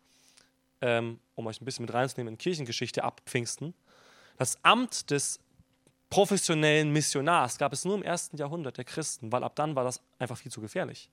ähm, 0.83 1.19
um 1.35 1.47
euch 1.47 1.63
ein 1.63 1.65
bisschen 1.65 1.87
mit 1.87 1.95
reinzunehmen 1.95 2.35
in 2.35 2.39
Kirchengeschichte 2.39 3.05
ab 3.05 3.23
Pfingsten, 3.25 3.73
das 4.37 4.63
Amt 4.63 5.11
des 5.11 5.41
professionellen 6.13 6.93
Missionars 6.93 7.57
gab 7.57 7.73
es 7.73 7.87
nur 7.87 7.95
im 7.95 8.03
ersten 8.03 8.37
Jahrhundert 8.37 8.77
der 8.77 8.85
Christen, 8.85 9.33
weil 9.33 9.43
ab 9.43 9.57
dann 9.57 9.75
war 9.75 9.83
das 9.83 10.03
einfach 10.19 10.37
viel 10.37 10.53
zu 10.53 10.61
gefährlich. 10.61 11.09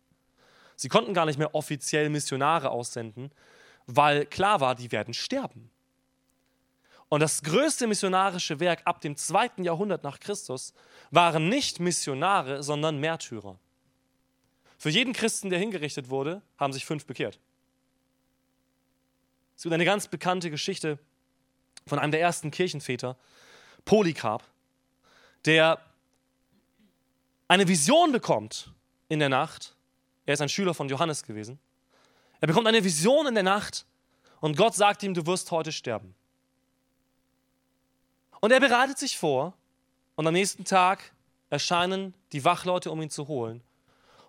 Sie 0.75 0.89
konnten 0.89 1.13
gar 1.13 1.25
nicht 1.25 1.39
mehr 1.39 1.56
offiziell 1.56 2.10
Missionare 2.10 2.70
aussenden, 2.70 3.32
weil 3.88 4.25
klar 4.25 4.60
war, 4.60 4.75
die 4.75 4.91
werden 4.91 5.13
sterben. 5.13 5.72
Und 7.08 7.22
das 7.22 7.44
größte 7.44 7.88
missionarische 7.88 8.60
Werk 8.60 8.82
ab 8.84 9.00
dem 9.00 9.15
zweiten 9.15 9.63
Jahrhundert 9.63 10.03
nach 10.03 10.20
Christus 10.20 10.74
waren 11.12 11.48
nicht 11.48 11.79
Missionare, 11.79 12.62
sondern 12.62 13.00
Märtyrer. 13.00 13.58
Für 14.77 14.89
jeden 14.89 15.13
Christen, 15.13 15.50
der 15.50 15.60
hingerichtet 15.60 16.10
wurde, 16.10 16.41
haben 16.58 16.74
sich 16.74 16.86
fünf 16.86 17.06
bekehrt. 17.06 17.39
Es 19.56 19.63
gibt 19.63 19.74
eine 19.74 19.86
ganz 19.86 20.10
bekannte 20.10 20.51
Geschichte 20.51 21.00
von 21.88 22.00
einem 22.00 22.12
der 22.12 22.20
ersten 22.20 22.51
Kirchenväter, 22.51 23.15
Polycarp, 23.86 24.44
der 25.46 25.79
eine 27.48 27.67
Vision 27.67 28.12
bekommt 28.12 28.72
in 29.08 29.19
der 29.19 29.29
Nacht. 29.29 29.75
Er 30.25 30.36
ist 30.36 30.41
ein 30.41 30.50
Schüler 30.50 30.74
von 30.74 30.88
Johannes 30.89 31.24
gewesen. 31.24 31.60
Er 32.41 32.48
bekommt 32.48 32.67
eine 32.67 32.84
Vision 32.84 33.27
in 33.27 33.34
der 33.34 33.43
Nacht 33.43 33.86
und 34.39 34.55
Gott 34.55 34.75
sagt 34.75 35.03
ihm, 35.03 35.13
du 35.13 35.25
wirst 35.25 35.51
heute 35.51 35.72
sterben. 35.72 36.15
Und 38.39 38.51
er 38.51 38.60
bereitet 38.60 38.98
sich 38.98 39.17
vor 39.17 39.53
und 40.15 40.27
am 40.27 40.34
nächsten 40.34 40.63
Tag 40.63 41.12
erscheinen 41.50 42.13
die 42.31 42.46
Wachleute, 42.46 42.91
um 42.91 43.01
ihn 43.01 43.10
zu 43.10 43.27
holen. 43.27 43.62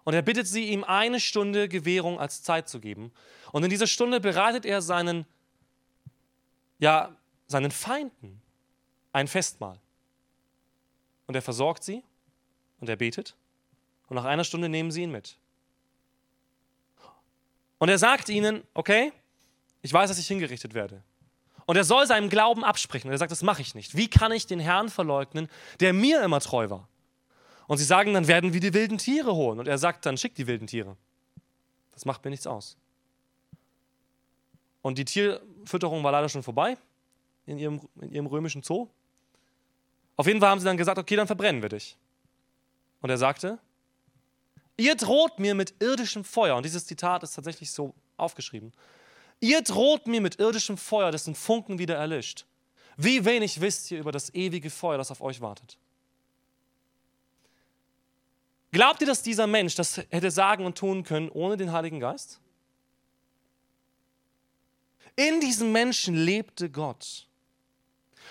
Und 0.05 0.15
er 0.15 0.23
bittet 0.23 0.49
sie, 0.49 0.71
ihm 0.71 0.83
eine 0.83 1.21
Stunde 1.21 1.69
Gewährung 1.69 2.19
als 2.19 2.43
Zeit 2.43 2.69
zu 2.69 2.81
geben. 2.81 3.13
Und 3.53 3.63
in 3.63 3.71
dieser 3.71 3.87
Stunde 3.87 4.19
bereitet 4.19 4.65
er 4.65 4.83
seinen, 4.83 5.27
ja, 6.79 7.15
seinen 7.47 7.71
Feinden 7.71 8.41
ein 9.13 9.29
Festmahl. 9.29 9.79
Und 11.31 11.37
er 11.37 11.43
versorgt 11.43 11.85
sie 11.85 12.03
und 12.81 12.89
er 12.89 12.97
betet. 12.97 13.37
Und 14.09 14.17
nach 14.17 14.25
einer 14.25 14.43
Stunde 14.43 14.69
nehmen 14.69 14.91
sie 14.91 15.05
ihn 15.05 15.13
mit. 15.13 15.37
Und 17.79 17.89
er 17.89 17.99
sagt 17.99 18.29
ihnen, 18.31 18.65
okay, 18.75 19.13
ich 19.81 19.93
weiß, 19.93 20.11
dass 20.11 20.19
ich 20.19 20.27
hingerichtet 20.27 20.75
werde. 20.75 21.05
Und 21.67 21.77
er 21.77 21.85
soll 21.85 22.05
seinem 22.09 22.31
Glauben 22.31 22.65
absprechen. 22.65 23.07
Und 23.07 23.13
er 23.13 23.19
sagt, 23.19 23.31
das 23.31 23.45
mache 23.45 23.63
ich 23.63 23.77
nicht. 23.77 23.97
Wie 23.97 24.09
kann 24.09 24.33
ich 24.33 24.49
den 24.49 24.59
Herrn 24.59 24.89
verleugnen, 24.89 25.49
der 25.79 25.93
mir 25.93 26.21
immer 26.25 26.41
treu 26.41 26.69
war? 26.69 26.89
Und 27.69 27.79
sie 27.79 27.85
sagen, 27.85 28.13
dann 28.13 28.27
werden 28.27 28.53
wir 28.53 28.59
die 28.59 28.75
wilden 28.75 28.99
Tiere 28.99 29.33
holen. 29.33 29.61
Und 29.61 29.69
er 29.69 29.79
sagt, 29.79 30.07
dann 30.07 30.19
schickt 30.19 30.37
die 30.37 30.49
wilden 30.49 30.67
Tiere. 30.67 30.97
Das 31.93 32.05
macht 32.07 32.25
mir 32.25 32.33
nichts 32.33 32.49
aus. 32.49 32.77
Und 34.83 34.99
die 34.99 35.05
Tierfütterung 35.05 36.03
war 36.03 36.11
leider 36.11 36.29
schon 36.29 36.43
vorbei 36.43 36.77
in 37.47 37.57
ihrem, 37.57 37.89
in 38.01 38.11
ihrem 38.11 38.27
römischen 38.27 38.65
Zoo. 38.65 38.89
Auf 40.21 40.27
jeden 40.27 40.39
Fall 40.39 40.51
haben 40.51 40.61
sie 40.61 40.67
dann 40.67 40.77
gesagt, 40.77 40.99
okay, 40.99 41.17
dann 41.17 41.27
verbrennen 41.27 41.63
wir 41.63 41.71
dich. 41.71 41.97
Und 43.01 43.09
er 43.09 43.17
sagte, 43.17 43.59
ihr 44.77 44.95
droht 44.95 45.39
mir 45.39 45.55
mit 45.55 45.77
irdischem 45.81 46.25
Feuer, 46.25 46.57
und 46.57 46.67
dieses 46.67 46.85
Zitat 46.85 47.23
ist 47.23 47.33
tatsächlich 47.33 47.71
so 47.73 47.95
aufgeschrieben, 48.19 48.75
ihr 49.41 49.63
droht 49.63 50.07
mir 50.07 50.21
mit 50.21 50.39
irdischem 50.39 50.77
Feuer, 50.77 51.11
dessen 51.11 51.35
Funken 51.35 51.79
wieder 51.79 51.97
erlischt. 51.97 52.45
Wie 52.99 53.25
wenig 53.25 53.63
wisst 53.63 53.91
ihr 53.93 53.99
über 53.99 54.13
das 54.13 54.35
ewige 54.35 54.69
Feuer, 54.69 54.99
das 54.99 55.11
auf 55.11 55.23
euch 55.23 55.41
wartet? 55.41 55.79
Glaubt 58.73 59.01
ihr, 59.01 59.07
dass 59.07 59.23
dieser 59.23 59.47
Mensch 59.47 59.75
das 59.75 60.03
hätte 60.11 60.31
sagen 60.31 60.67
und 60.67 60.77
tun 60.77 61.03
können 61.03 61.31
ohne 61.31 61.57
den 61.57 61.73
Heiligen 61.73 61.99
Geist? 61.99 62.41
In 65.17 65.41
diesem 65.41 65.73
Menschen 65.73 66.15
lebte 66.15 66.69
Gott. 66.69 67.27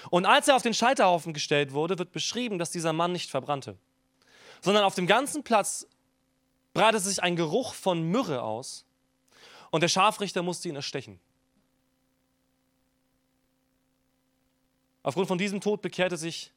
Und 0.10 0.26
als 0.26 0.48
er 0.48 0.56
auf 0.56 0.62
den 0.62 0.74
Scheiterhaufen 0.74 1.34
gestellt 1.34 1.74
wurde, 1.74 1.98
wird 1.98 2.12
beschrieben, 2.12 2.60
dass 2.60 2.72
dieser 2.72 2.94
Mann 2.94 3.12
nicht 3.12 3.30
verbrannte, 3.30 3.78
sondern 4.62 4.84
auf 4.84 4.96
dem 4.96 5.08
ganzen 5.08 5.44
Platz 5.44 5.88
breitete 6.74 7.04
sich 7.04 7.22
ein 7.22 7.36
Geruch 7.36 7.74
von 7.74 8.02
Myrrhe 8.04 8.42
aus 8.42 8.86
und 9.72 9.82
der 9.82 9.88
Scharfrichter 9.88 10.44
musste 10.44 10.70
ihn 10.70 10.76
erstechen. 10.76 11.20
Aufgrund 15.04 15.28
von 15.28 15.38
diesem 15.38 15.62
Tod 15.62 15.82
bekehrte 15.82 16.18
sich 16.18 16.52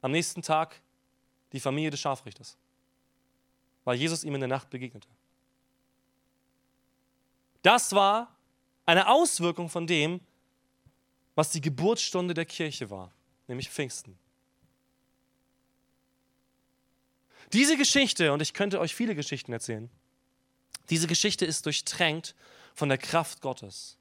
am 0.00 0.12
nächsten 0.12 0.42
Tag 0.42 0.80
die 1.52 1.60
Familie 1.60 1.90
des 1.90 2.00
Scharfrichters, 2.00 2.56
weil 3.84 3.96
Jesus 3.96 4.24
ihm 4.24 4.34
in 4.34 4.40
der 4.40 4.48
Nacht 4.48 4.70
begegnete. 4.70 5.08
Das 7.62 7.92
war 7.92 8.34
eine 8.86 9.08
Auswirkung 9.08 9.70
von 9.70 9.86
dem, 9.86 10.20
was 11.34 11.50
die 11.50 11.60
Geburtsstunde 11.60 12.34
der 12.34 12.44
Kirche 12.44 12.90
war, 12.90 13.12
nämlich 13.48 13.70
Pfingsten. 13.70 14.18
Diese 17.52 17.76
Geschichte, 17.76 18.32
und 18.32 18.40
ich 18.42 18.54
könnte 18.54 18.80
euch 18.80 18.94
viele 18.94 19.14
Geschichten 19.14 19.52
erzählen, 19.52 19.90
diese 20.90 21.06
Geschichte 21.06 21.44
ist 21.46 21.66
durchtränkt 21.66 22.34
von 22.74 22.88
der 22.88 22.98
Kraft 22.98 23.40
Gottes. 23.40 23.96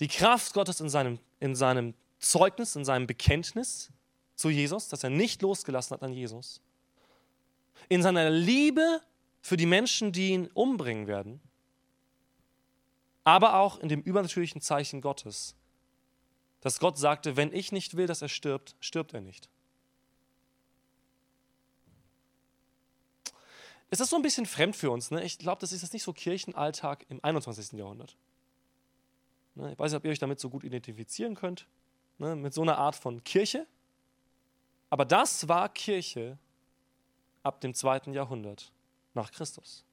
Die 0.00 0.08
Kraft 0.08 0.52
Gottes 0.52 0.80
in 0.80 0.88
seinem, 0.88 1.18
in 1.40 1.54
seinem 1.54 1.94
Zeugnis, 2.18 2.76
in 2.76 2.84
seinem 2.84 3.06
Bekenntnis 3.06 3.90
zu 4.34 4.50
Jesus, 4.50 4.88
dass 4.88 5.04
er 5.04 5.10
nicht 5.10 5.42
losgelassen 5.42 5.94
hat 5.94 6.02
an 6.02 6.12
Jesus. 6.12 6.60
In 7.88 8.02
seiner 8.02 8.30
Liebe 8.30 9.00
für 9.40 9.56
die 9.56 9.66
Menschen, 9.66 10.12
die 10.12 10.30
ihn 10.30 10.48
umbringen 10.48 11.06
werden. 11.06 11.40
Aber 13.24 13.54
auch 13.54 13.78
in 13.78 13.88
dem 13.88 14.02
übernatürlichen 14.02 14.60
Zeichen 14.60 15.00
Gottes, 15.00 15.54
dass 16.66 16.80
Gott 16.80 16.98
sagte, 16.98 17.36
wenn 17.36 17.52
ich 17.52 17.70
nicht 17.70 17.96
will, 17.96 18.08
dass 18.08 18.22
er 18.22 18.28
stirbt, 18.28 18.74
stirbt 18.80 19.14
er 19.14 19.20
nicht. 19.20 19.48
Es 23.88 24.00
ist 24.00 24.10
so 24.10 24.16
ein 24.16 24.22
bisschen 24.22 24.46
fremd 24.46 24.74
für 24.74 24.90
uns. 24.90 25.12
Ne? 25.12 25.22
Ich 25.22 25.38
glaube, 25.38 25.60
das 25.60 25.70
ist 25.70 25.82
jetzt 25.82 25.92
nicht 25.92 26.02
so 26.02 26.12
Kirchenalltag 26.12 27.06
im 27.08 27.22
21. 27.22 27.78
Jahrhundert. 27.78 28.16
Ne? 29.54 29.70
Ich 29.70 29.78
weiß 29.78 29.92
nicht, 29.92 29.98
ob 29.98 30.04
ihr 30.06 30.10
euch 30.10 30.18
damit 30.18 30.40
so 30.40 30.50
gut 30.50 30.64
identifizieren 30.64 31.36
könnt, 31.36 31.68
ne? 32.18 32.34
mit 32.34 32.52
so 32.52 32.62
einer 32.62 32.78
Art 32.78 32.96
von 32.96 33.22
Kirche. 33.22 33.64
Aber 34.90 35.04
das 35.04 35.46
war 35.46 35.68
Kirche 35.68 36.36
ab 37.44 37.60
dem 37.60 37.74
zweiten 37.74 38.12
Jahrhundert 38.12 38.72
nach 39.14 39.30
Christus. 39.30 39.84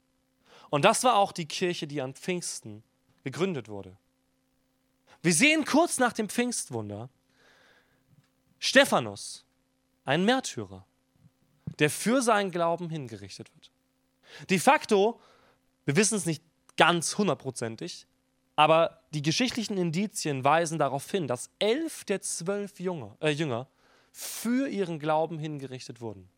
Und 0.71 0.85
das 0.85 1.03
war 1.03 1.17
auch 1.17 1.33
die 1.33 1.45
Kirche, 1.45 1.85
die 1.85 2.01
an 2.01 2.15
Pfingsten 2.15 2.81
gegründet 3.23 3.69
wurde. 3.69 3.95
Wir 5.23 5.33
sehen 5.33 5.63
kurz 5.63 5.97
nach 5.97 6.13
dem 6.13 6.29
Pfingstwunder 6.29 7.09
Stephanus, 8.59 9.45
ein 10.05 10.25
Märtyrer, 10.25 10.85
der 11.79 11.89
für 11.89 12.21
seinen 12.21 12.51
Glauben 12.51 12.89
hingerichtet 12.89 13.53
wird. 13.55 13.71
De 14.49 14.59
facto, 14.59 15.19
wir 15.85 15.95
wissen 15.95 16.15
es 16.15 16.25
nicht 16.25 16.43
ganz 16.75 17.17
hundertprozentig, 17.17 18.05
aber 18.57 19.01
die 19.13 19.21
geschichtlichen 19.21 19.77
Indizien 19.77 20.43
weisen 20.43 20.77
darauf 20.77 21.09
hin, 21.09 21.27
dass 21.27 21.49
elf 21.59 22.03
der 22.03 22.21
zwölf 22.21 22.79
Jünger, 22.79 23.17
äh, 23.21 23.29
Jünger 23.29 23.67
für 24.11 24.67
ihren 24.67 24.99
Glauben 24.99 25.39
hingerichtet 25.39 26.01
wurden. 26.01 26.29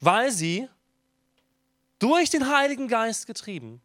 Weil 0.00 0.30
sie 0.32 0.68
durch 1.98 2.30
den 2.30 2.48
Heiligen 2.48 2.88
Geist 2.88 3.26
getrieben 3.26 3.80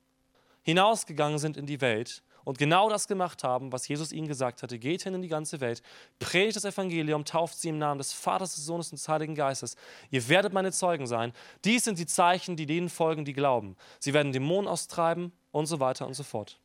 hinausgegangen 0.63 1.39
sind 1.39 1.57
in 1.57 1.65
die 1.65 1.81
Welt 1.81 2.23
und 2.43 2.57
genau 2.57 2.89
das 2.89 3.07
gemacht 3.07 3.43
haben, 3.43 3.71
was 3.71 3.87
Jesus 3.87 4.11
ihnen 4.11 4.27
gesagt 4.27 4.63
hatte. 4.63 4.79
Geht 4.79 5.03
hin 5.03 5.13
in 5.13 5.21
die 5.21 5.27
ganze 5.27 5.59
Welt, 5.61 5.81
predigt 6.19 6.55
das 6.55 6.65
Evangelium, 6.65 7.25
tauft 7.25 7.57
sie 7.57 7.69
im 7.69 7.77
Namen 7.77 7.97
des 7.97 8.13
Vaters, 8.13 8.55
des 8.55 8.65
Sohnes 8.65 8.91
und 8.91 8.99
des 8.99 9.07
Heiligen 9.07 9.35
Geistes. 9.35 9.75
Ihr 10.09 10.27
werdet 10.27 10.53
meine 10.53 10.71
Zeugen 10.71 11.07
sein. 11.07 11.33
Dies 11.63 11.83
sind 11.83 11.99
die 11.99 12.05
Zeichen, 12.05 12.55
die 12.55 12.65
denen 12.65 12.89
folgen, 12.89 13.25
die 13.25 13.33
glauben. 13.33 13.75
Sie 13.99 14.13
werden 14.13 14.31
Dämonen 14.31 14.67
austreiben 14.67 15.31
und 15.51 15.65
so 15.67 15.79
weiter 15.79 16.07
und 16.07 16.13
so 16.13 16.23
fort. 16.23 16.59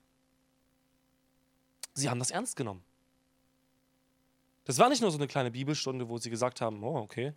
Sie 1.95 2.11
haben 2.11 2.19
das 2.19 2.31
ernst 2.31 2.57
genommen. 2.57 2.83
Das 4.65 4.79
war 4.79 4.89
nicht 4.89 5.01
nur 5.01 5.11
so 5.11 5.19
eine 5.19 5.29
kleine 5.29 5.51
Bibelstunde, 5.53 6.09
wo 6.09 6.19
sie 6.19 6.29
gesagt 6.29 6.61
haben, 6.61 6.83
oh, 6.83 6.97
okay. 6.99 7.33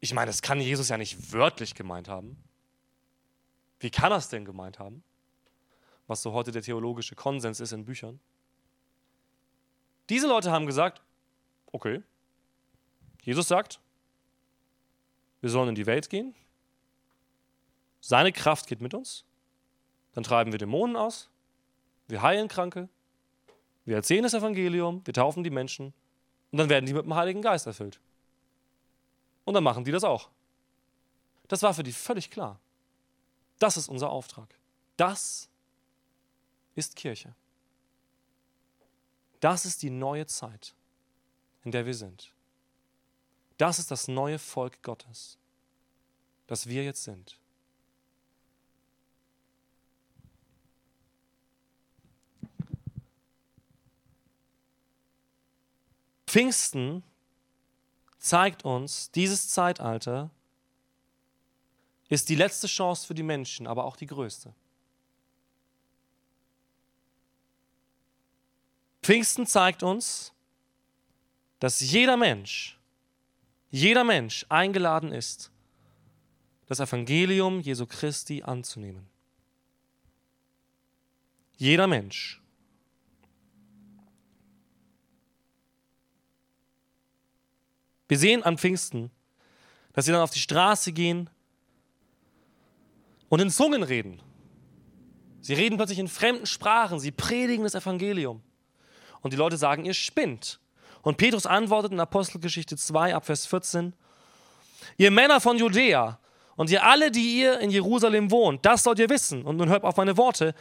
Ich 0.00 0.12
meine, 0.12 0.26
das 0.26 0.42
kann 0.42 0.60
Jesus 0.60 0.88
ja 0.88 0.98
nicht 0.98 1.32
wörtlich 1.32 1.74
gemeint 1.74 2.08
haben. 2.08 2.36
Wie 3.78 3.90
kann 3.90 4.12
er 4.12 4.18
es 4.18 4.28
denn 4.28 4.44
gemeint 4.44 4.78
haben? 4.78 5.02
Was 6.06 6.22
so 6.22 6.32
heute 6.32 6.52
der 6.52 6.62
theologische 6.62 7.14
Konsens 7.14 7.60
ist 7.60 7.72
in 7.72 7.84
Büchern. 7.84 8.20
Diese 10.08 10.26
Leute 10.26 10.50
haben 10.50 10.66
gesagt, 10.66 11.02
okay, 11.72 12.02
Jesus 13.22 13.48
sagt, 13.48 13.80
wir 15.40 15.50
sollen 15.50 15.70
in 15.70 15.74
die 15.74 15.86
Welt 15.86 16.10
gehen, 16.10 16.34
seine 18.00 18.32
Kraft 18.32 18.66
geht 18.66 18.80
mit 18.80 18.92
uns, 18.92 19.24
dann 20.12 20.24
treiben 20.24 20.52
wir 20.52 20.58
Dämonen 20.58 20.96
aus, 20.96 21.30
wir 22.06 22.20
heilen 22.20 22.48
Kranke, 22.48 22.88
wir 23.86 23.96
erzählen 23.96 24.22
das 24.22 24.34
Evangelium, 24.34 25.00
wir 25.06 25.14
taufen 25.14 25.42
die 25.42 25.50
Menschen 25.50 25.94
und 26.50 26.58
dann 26.58 26.68
werden 26.68 26.86
die 26.86 26.94
mit 26.94 27.04
dem 27.04 27.14
Heiligen 27.14 27.42
Geist 27.42 27.66
erfüllt. 27.66 28.00
Und 29.44 29.54
dann 29.54 29.64
machen 29.64 29.84
die 29.84 29.90
das 29.90 30.04
auch. 30.04 30.30
Das 31.48 31.62
war 31.62 31.74
für 31.74 31.82
die 31.82 31.92
völlig 31.92 32.30
klar. 32.30 32.58
Das 33.58 33.76
ist 33.76 33.88
unser 33.88 34.10
Auftrag. 34.10 34.54
Das 34.96 35.48
ist 36.74 36.96
Kirche. 36.96 37.34
Das 39.40 39.64
ist 39.64 39.82
die 39.82 39.90
neue 39.90 40.26
Zeit, 40.26 40.74
in 41.64 41.70
der 41.70 41.86
wir 41.86 41.94
sind. 41.94 42.32
Das 43.58 43.78
ist 43.78 43.90
das 43.90 44.08
neue 44.08 44.38
Volk 44.38 44.82
Gottes, 44.82 45.38
das 46.46 46.66
wir 46.66 46.82
jetzt 46.82 47.04
sind. 47.04 47.38
Pfingsten 56.26 57.04
zeigt 58.18 58.64
uns, 58.64 59.12
dieses 59.12 59.50
Zeitalter 59.50 60.30
ist 62.08 62.28
die 62.28 62.34
letzte 62.34 62.66
Chance 62.66 63.06
für 63.06 63.14
die 63.14 63.22
Menschen, 63.22 63.68
aber 63.68 63.84
auch 63.84 63.96
die 63.96 64.06
größte. 64.06 64.52
Pfingsten 69.04 69.46
zeigt 69.46 69.82
uns, 69.82 70.32
dass 71.58 71.80
jeder 71.80 72.16
Mensch, 72.16 72.78
jeder 73.70 74.02
Mensch 74.02 74.46
eingeladen 74.48 75.12
ist, 75.12 75.50
das 76.64 76.80
Evangelium 76.80 77.60
Jesu 77.60 77.84
Christi 77.84 78.42
anzunehmen. 78.42 79.06
Jeder 81.58 81.86
Mensch. 81.86 82.40
Wir 88.08 88.16
sehen 88.18 88.42
an 88.42 88.56
Pfingsten, 88.56 89.10
dass 89.92 90.06
sie 90.06 90.12
dann 90.12 90.22
auf 90.22 90.30
die 90.30 90.38
Straße 90.38 90.92
gehen 90.92 91.28
und 93.28 93.40
in 93.40 93.50
Zungen 93.50 93.82
reden. 93.82 94.22
Sie 95.42 95.52
reden 95.52 95.76
plötzlich 95.76 95.98
in 95.98 96.08
fremden 96.08 96.46
Sprachen, 96.46 96.98
sie 97.00 97.10
predigen 97.10 97.64
das 97.64 97.74
Evangelium. 97.74 98.42
Und 99.24 99.32
die 99.32 99.38
Leute 99.38 99.56
sagen, 99.56 99.86
ihr 99.86 99.94
spinnt. 99.94 100.60
Und 101.00 101.16
Petrus 101.16 101.46
antwortet 101.46 101.92
in 101.92 101.98
Apostelgeschichte 101.98 102.76
2 102.76 103.14
ab 103.14 103.24
Vers 103.24 103.46
14, 103.46 103.94
ihr 104.98 105.10
Männer 105.10 105.40
von 105.40 105.56
Judäa 105.56 106.18
und 106.56 106.70
ihr 106.70 106.84
alle, 106.84 107.10
die 107.10 107.40
ihr 107.40 107.58
in 107.58 107.70
Jerusalem 107.70 108.30
wohnt, 108.30 108.66
das 108.66 108.82
sollt 108.82 108.98
ihr 108.98 109.08
wissen. 109.08 109.42
Und 109.42 109.56
nun 109.56 109.70
hört 109.70 109.82
auf 109.82 109.96
meine 109.96 110.18
Worte, 110.18 110.54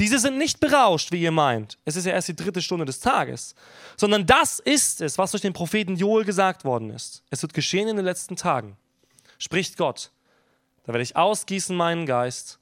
diese 0.00 0.18
sind 0.18 0.36
nicht 0.36 0.58
berauscht, 0.58 1.12
wie 1.12 1.22
ihr 1.22 1.30
meint. 1.30 1.78
Es 1.84 1.94
ist 1.94 2.06
ja 2.06 2.12
erst 2.12 2.26
die 2.26 2.36
dritte 2.36 2.60
Stunde 2.60 2.84
des 2.84 2.98
Tages. 2.98 3.54
Sondern 3.96 4.26
das 4.26 4.58
ist 4.58 5.00
es, 5.00 5.16
was 5.16 5.30
durch 5.30 5.42
den 5.42 5.52
Propheten 5.52 5.94
Joel 5.94 6.24
gesagt 6.24 6.64
worden 6.64 6.90
ist. 6.90 7.22
Es 7.30 7.42
wird 7.42 7.54
geschehen 7.54 7.86
in 7.86 7.96
den 7.96 8.04
letzten 8.04 8.34
Tagen. 8.34 8.76
Spricht 9.38 9.76
Gott. 9.76 10.10
Da 10.84 10.92
werde 10.92 11.04
ich 11.04 11.14
ausgießen 11.16 11.76
meinen 11.76 12.04
Geist. 12.04 12.58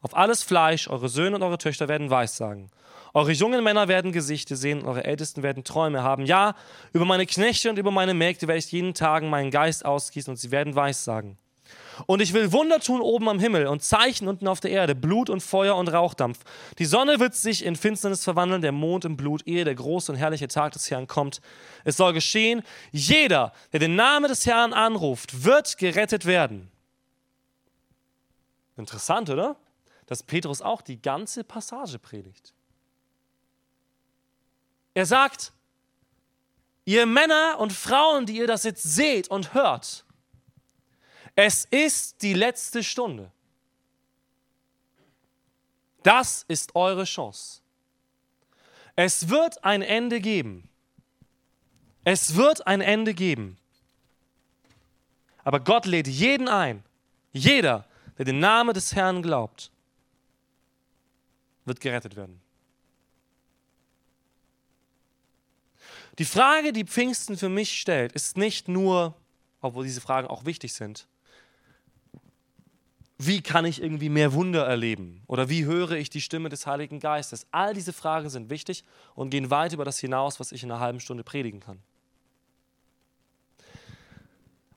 Auf 0.00 0.16
alles 0.16 0.42
Fleisch, 0.42 0.88
eure 0.88 1.10
Söhne 1.10 1.36
und 1.36 1.42
eure 1.42 1.58
Töchter 1.58 1.88
werden 1.88 2.08
Weissagen. 2.08 2.70
Eure 3.18 3.32
jungen 3.32 3.64
Männer 3.64 3.88
werden 3.88 4.12
Gesichter 4.12 4.54
sehen, 4.54 4.84
eure 4.84 5.02
Ältesten 5.02 5.42
werden 5.42 5.64
Träume 5.64 6.04
haben. 6.04 6.24
Ja, 6.24 6.54
über 6.92 7.04
meine 7.04 7.26
Knechte 7.26 7.68
und 7.68 7.76
über 7.76 7.90
meine 7.90 8.14
Mägde 8.14 8.46
werde 8.46 8.60
ich 8.60 8.70
jeden 8.70 8.94
Tag 8.94 9.24
meinen 9.24 9.50
Geist 9.50 9.84
ausgießen 9.84 10.30
und 10.30 10.36
sie 10.36 10.52
werden 10.52 10.76
Weissagen. 10.76 11.36
Und 12.06 12.22
ich 12.22 12.32
will 12.32 12.52
Wunder 12.52 12.78
tun 12.78 13.00
oben 13.00 13.28
am 13.28 13.40
Himmel 13.40 13.66
und 13.66 13.82
Zeichen 13.82 14.28
unten 14.28 14.46
auf 14.46 14.60
der 14.60 14.70
Erde, 14.70 14.94
Blut 14.94 15.30
und 15.30 15.42
Feuer 15.42 15.74
und 15.74 15.88
Rauchdampf. 15.88 16.38
Die 16.78 16.84
Sonne 16.84 17.18
wird 17.18 17.34
sich 17.34 17.64
in 17.64 17.74
Finsternis 17.74 18.22
verwandeln, 18.22 18.62
der 18.62 18.70
Mond 18.70 19.04
in 19.04 19.16
Blut, 19.16 19.44
ehe 19.48 19.64
der 19.64 19.74
große 19.74 20.12
und 20.12 20.16
herrliche 20.16 20.46
Tag 20.46 20.74
des 20.74 20.88
Herrn 20.88 21.08
kommt. 21.08 21.40
Es 21.82 21.96
soll 21.96 22.12
geschehen, 22.12 22.62
jeder, 22.92 23.52
der 23.72 23.80
den 23.80 23.96
Namen 23.96 24.28
des 24.28 24.46
Herrn 24.46 24.72
anruft, 24.72 25.44
wird 25.44 25.76
gerettet 25.76 26.24
werden. 26.24 26.70
Interessant, 28.76 29.28
oder? 29.28 29.56
Dass 30.06 30.22
Petrus 30.22 30.62
auch 30.62 30.82
die 30.82 31.02
ganze 31.02 31.42
Passage 31.42 31.98
predigt. 31.98 32.54
Er 34.98 35.06
sagt, 35.06 35.52
ihr 36.84 37.06
Männer 37.06 37.60
und 37.60 37.72
Frauen, 37.72 38.26
die 38.26 38.38
ihr 38.38 38.48
das 38.48 38.64
jetzt 38.64 38.82
seht 38.82 39.28
und 39.28 39.54
hört, 39.54 40.04
es 41.36 41.66
ist 41.66 42.20
die 42.22 42.34
letzte 42.34 42.82
Stunde. 42.82 43.30
Das 46.02 46.44
ist 46.48 46.74
eure 46.74 47.04
Chance. 47.04 47.60
Es 48.96 49.28
wird 49.28 49.62
ein 49.62 49.82
Ende 49.82 50.20
geben. 50.20 50.68
Es 52.02 52.34
wird 52.34 52.66
ein 52.66 52.80
Ende 52.80 53.14
geben. 53.14 53.56
Aber 55.44 55.60
Gott 55.60 55.86
lädt 55.86 56.08
jeden 56.08 56.48
ein. 56.48 56.82
Jeder, 57.32 57.86
der 58.16 58.24
den 58.24 58.40
Namen 58.40 58.74
des 58.74 58.96
Herrn 58.96 59.22
glaubt, 59.22 59.70
wird 61.66 61.78
gerettet 61.78 62.16
werden. 62.16 62.42
Die 66.18 66.24
Frage, 66.24 66.72
die 66.72 66.84
Pfingsten 66.84 67.36
für 67.36 67.48
mich 67.48 67.78
stellt, 67.78 68.12
ist 68.12 68.36
nicht 68.36 68.66
nur, 68.66 69.14
obwohl 69.60 69.84
diese 69.84 70.00
Fragen 70.00 70.26
auch 70.26 70.44
wichtig 70.44 70.72
sind, 70.74 71.06
wie 73.18 73.40
kann 73.40 73.64
ich 73.64 73.82
irgendwie 73.82 74.08
mehr 74.08 74.32
Wunder 74.32 74.64
erleben? 74.64 75.22
Oder 75.26 75.48
wie 75.48 75.64
höre 75.64 75.92
ich 75.92 76.08
die 76.08 76.20
Stimme 76.20 76.48
des 76.48 76.66
Heiligen 76.66 77.00
Geistes? 77.00 77.46
All 77.50 77.74
diese 77.74 77.92
Fragen 77.92 78.30
sind 78.30 78.48
wichtig 78.48 78.84
und 79.16 79.30
gehen 79.30 79.50
weit 79.50 79.72
über 79.72 79.84
das 79.84 79.98
hinaus, 79.98 80.38
was 80.38 80.52
ich 80.52 80.62
in 80.62 80.70
einer 80.70 80.80
halben 80.80 81.00
Stunde 81.00 81.24
predigen 81.24 81.60
kann. 81.60 81.80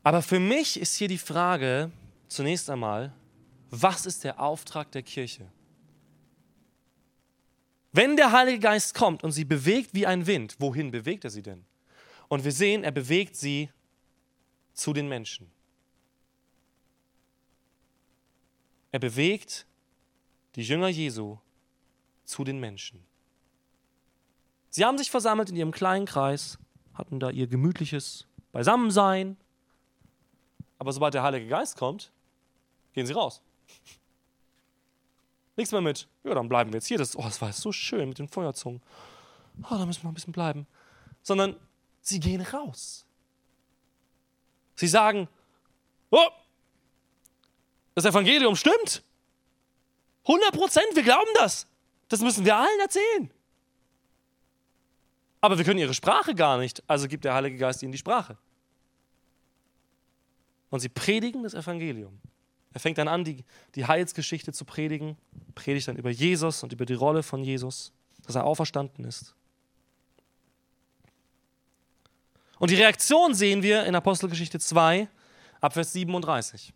Aber 0.03 0.23
für 0.23 0.39
mich 0.39 0.79
ist 0.79 0.95
hier 0.95 1.07
die 1.07 1.19
Frage 1.19 1.91
zunächst 2.27 2.69
einmal, 2.71 3.13
was 3.69 4.07
ist 4.07 4.23
der 4.23 4.39
Auftrag 4.39 4.91
der 4.91 5.03
Kirche? 5.03 5.47
Wenn 7.91 8.15
der 8.15 8.31
Heilige 8.31 8.59
Geist 8.59 8.93
kommt 8.93 9.23
und 9.23 9.31
sie 9.31 9.45
bewegt 9.45 9.93
wie 9.93 10.07
ein 10.07 10.25
Wind, 10.25 10.55
wohin 10.59 10.91
bewegt 10.91 11.25
er 11.25 11.29
sie 11.29 11.41
denn? 11.41 11.65
Und 12.29 12.43
wir 12.45 12.51
sehen, 12.51 12.83
er 12.83 12.91
bewegt 12.91 13.35
sie 13.35 13.69
zu 14.73 14.93
den 14.93 15.09
Menschen. 15.09 15.51
Er 18.91 18.99
bewegt 18.99 19.65
die 20.55 20.63
Jünger 20.63 20.87
Jesu 20.87 21.37
zu 22.23 22.43
den 22.43 22.59
Menschen. 22.59 23.05
Sie 24.69 24.85
haben 24.85 24.97
sich 24.97 25.11
versammelt 25.11 25.49
in 25.49 25.57
ihrem 25.57 25.71
kleinen 25.71 26.05
Kreis, 26.05 26.57
hatten 26.93 27.19
da 27.19 27.29
ihr 27.29 27.47
gemütliches 27.47 28.27
Beisammensein. 28.53 29.37
Aber 30.77 30.93
sobald 30.93 31.13
der 31.13 31.23
Heilige 31.23 31.47
Geist 31.47 31.77
kommt, 31.77 32.11
gehen 32.93 33.05
sie 33.05 33.13
raus. 33.13 33.41
Nichts 35.55 35.71
mehr 35.71 35.81
mit. 35.81 36.07
Ja, 36.23 36.33
dann 36.33 36.47
bleiben 36.47 36.71
wir 36.71 36.77
jetzt 36.77 36.87
hier. 36.87 36.97
Das, 36.97 37.15
oh, 37.15 37.23
das 37.23 37.41
war 37.41 37.51
so 37.53 37.71
schön 37.71 38.09
mit 38.09 38.19
den 38.19 38.27
Feuerzungen. 38.27 38.81
Oh, 39.63 39.75
da 39.75 39.85
müssen 39.85 40.03
wir 40.03 40.09
ein 40.09 40.13
bisschen 40.13 40.33
bleiben. 40.33 40.65
Sondern 41.21 41.55
sie 42.01 42.19
gehen 42.19 42.41
raus. 42.41 43.05
Sie 44.75 44.87
sagen, 44.87 45.27
oh, 46.09 46.27
das 47.95 48.05
Evangelium 48.05 48.55
stimmt. 48.55 49.03
100 50.23 50.53
Prozent, 50.53 50.87
wir 50.93 51.03
glauben 51.03 51.29
das. 51.35 51.67
Das 52.07 52.21
müssen 52.21 52.45
wir 52.45 52.55
allen 52.55 52.79
erzählen. 52.79 53.31
Aber 55.41 55.57
wir 55.57 55.65
können 55.65 55.79
ihre 55.79 55.93
Sprache 55.93 56.35
gar 56.35 56.57
nicht, 56.59 56.83
also 56.87 57.07
gibt 57.07 57.25
der 57.25 57.33
Heilige 57.33 57.57
Geist 57.57 57.81
ihnen 57.81 57.91
die 57.91 57.97
Sprache. 57.97 58.37
Und 60.69 60.79
sie 60.79 60.89
predigen 60.89 61.43
das 61.43 61.53
Evangelium. 61.53 62.19
Er 62.73 62.79
fängt 62.79 62.97
dann 62.97 63.07
an, 63.07 63.23
die, 63.23 63.43
die 63.75 63.85
Heilsgeschichte 63.85 64.53
zu 64.53 64.65
predigen, 64.65 65.17
predigt 65.55 65.87
dann 65.87 65.97
über 65.97 66.09
Jesus 66.09 66.63
und 66.63 66.71
über 66.71 66.85
die 66.85 66.93
Rolle 66.93 67.23
von 67.23 67.43
Jesus, 67.43 67.91
dass 68.25 68.35
er 68.35 68.45
auferstanden 68.45 69.05
ist. 69.05 69.35
Und 72.59 72.69
die 72.69 72.75
Reaktion 72.75 73.33
sehen 73.33 73.63
wir 73.63 73.85
in 73.85 73.95
Apostelgeschichte 73.95 74.59
2, 74.59 75.09
ab 75.59 75.73
Vers 75.73 75.93
37. 75.93 76.73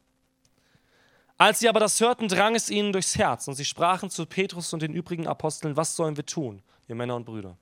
Als 1.37 1.59
sie 1.59 1.69
aber 1.69 1.79
das 1.79 1.99
hörten, 1.99 2.27
drang 2.27 2.55
es 2.55 2.69
ihnen 2.69 2.93
durchs 2.93 3.17
Herz 3.17 3.47
und 3.47 3.55
sie 3.55 3.65
sprachen 3.65 4.09
zu 4.09 4.25
Petrus 4.25 4.73
und 4.73 4.81
den 4.81 4.93
übrigen 4.93 5.27
Aposteln, 5.27 5.75
was 5.75 5.95
sollen 5.95 6.17
wir 6.17 6.25
tun, 6.25 6.61
ihr 6.87 6.95
Männer 6.95 7.15
und 7.15 7.25
Brüder? 7.25 7.57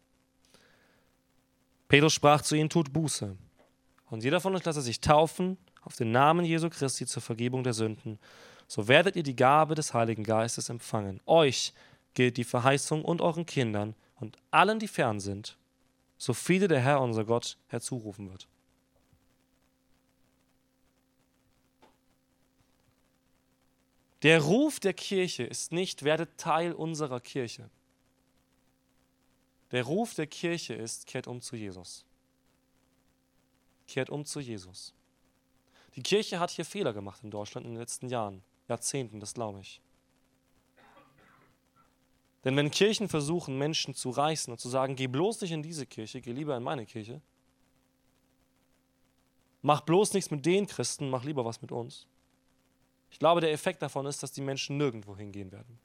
Petrus 1.88 2.14
sprach 2.14 2.42
zu 2.42 2.56
ihnen, 2.56 2.70
tut 2.70 2.94
Buße. 2.94 3.36
Und 4.10 4.24
jeder 4.24 4.40
von 4.40 4.56
euch 4.56 4.64
lasse 4.64 4.82
sich 4.82 5.02
taufen 5.02 5.58
auf 5.86 5.96
den 5.96 6.12
Namen 6.12 6.46
Jesu 6.46 6.70
Christi 6.70 7.06
zur 7.06 7.22
Vergebung 7.22 7.64
der 7.64 7.74
Sünden. 7.74 8.20
So 8.68 8.88
werdet 8.88 9.16
ihr 9.16 9.24
die 9.24 9.36
Gabe 9.36 9.76
des 9.76 9.94
Heiligen 9.94 10.24
Geistes 10.24 10.70
empfangen. 10.70 11.20
Euch 11.26 11.74
gilt 12.14 12.38
die 12.38 12.44
Verheißung 12.44 13.04
und 13.04 13.22
euren 13.22 13.46
Kindern 13.46 13.96
und 14.20 14.38
allen, 14.52 14.80
die 14.80 14.88
fern 14.88 15.20
sind, 15.20 15.58
so 16.18 16.34
viele 16.34 16.68
der 16.68 16.80
Herr 16.80 17.02
unser 17.02 17.26
Gott 17.26 17.58
herzurufen 17.68 18.30
wird. 18.30 18.48
Der 24.22 24.42
Ruf 24.42 24.80
der 24.80 24.94
Kirche 24.94 25.44
ist 25.44 25.74
nicht, 25.74 26.04
werdet 26.04 26.38
Teil 26.38 26.72
unserer 26.72 27.20
Kirche. 27.20 27.70
Der 29.72 29.84
Ruf 29.84 30.14
der 30.14 30.28
Kirche 30.28 30.74
ist, 30.74 31.08
kehrt 31.08 31.28
um 31.28 31.42
zu 31.42 31.58
Jesus. 31.58 32.06
Kehrt 33.88 34.10
um 34.10 34.24
zu 34.24 34.40
Jesus. 34.40 34.94
Die 35.96 36.04
Kirche 36.04 36.40
hat 36.40 36.52
hier 36.52 36.66
Fehler 36.66 36.94
gemacht 36.94 37.24
in 37.24 37.32
Deutschland 37.32 37.66
in 37.66 37.74
den 37.74 37.80
letzten 37.80 38.10
Jahren, 38.10 38.44
Jahrzehnten, 38.68 39.20
das 39.20 39.34
glaube 39.34 39.60
ich. 39.60 39.82
Denn 42.44 42.58
wenn 42.58 42.72
Kirchen 42.72 43.08
versuchen, 43.08 43.58
Menschen 43.58 43.94
zu 43.94 44.10
reißen 44.10 44.52
und 44.52 44.60
zu 44.60 44.68
sagen, 44.68 44.96
geh 44.96 45.08
bloß 45.08 45.42
nicht 45.42 45.52
in 45.52 45.64
diese 45.64 45.86
Kirche, 45.86 46.20
geh 46.20 46.32
lieber 46.32 46.58
in 46.58 46.64
meine 46.64 46.86
Kirche, 46.86 47.22
mach 49.62 49.82
bloß 49.82 50.14
nichts 50.14 50.30
mit 50.30 50.46
den 50.46 50.68
Christen, 50.68 51.10
mach 51.10 51.24
lieber 51.24 51.46
was 51.46 51.62
mit 51.62 51.72
uns, 51.72 52.08
ich 53.14 53.20
glaube, 53.20 53.42
der 53.42 53.52
Effekt 53.52 53.80
davon 53.84 54.08
ist, 54.08 54.24
dass 54.24 54.32
die 54.32 54.42
Menschen 54.42 54.78
nirgendwo 54.78 55.16
hingehen 55.16 55.52
werden. 55.52 55.78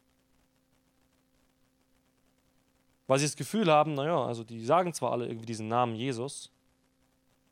Weil 3.06 3.18
sie 3.18 3.26
das 3.26 3.36
Gefühl 3.36 3.70
haben, 3.70 3.92
naja, 3.92 4.24
also 4.24 4.44
die 4.44 4.64
sagen 4.64 4.94
zwar 4.94 5.12
alle 5.12 5.26
irgendwie 5.26 5.44
diesen 5.44 5.68
Namen 5.68 5.94
Jesus, 5.94 6.50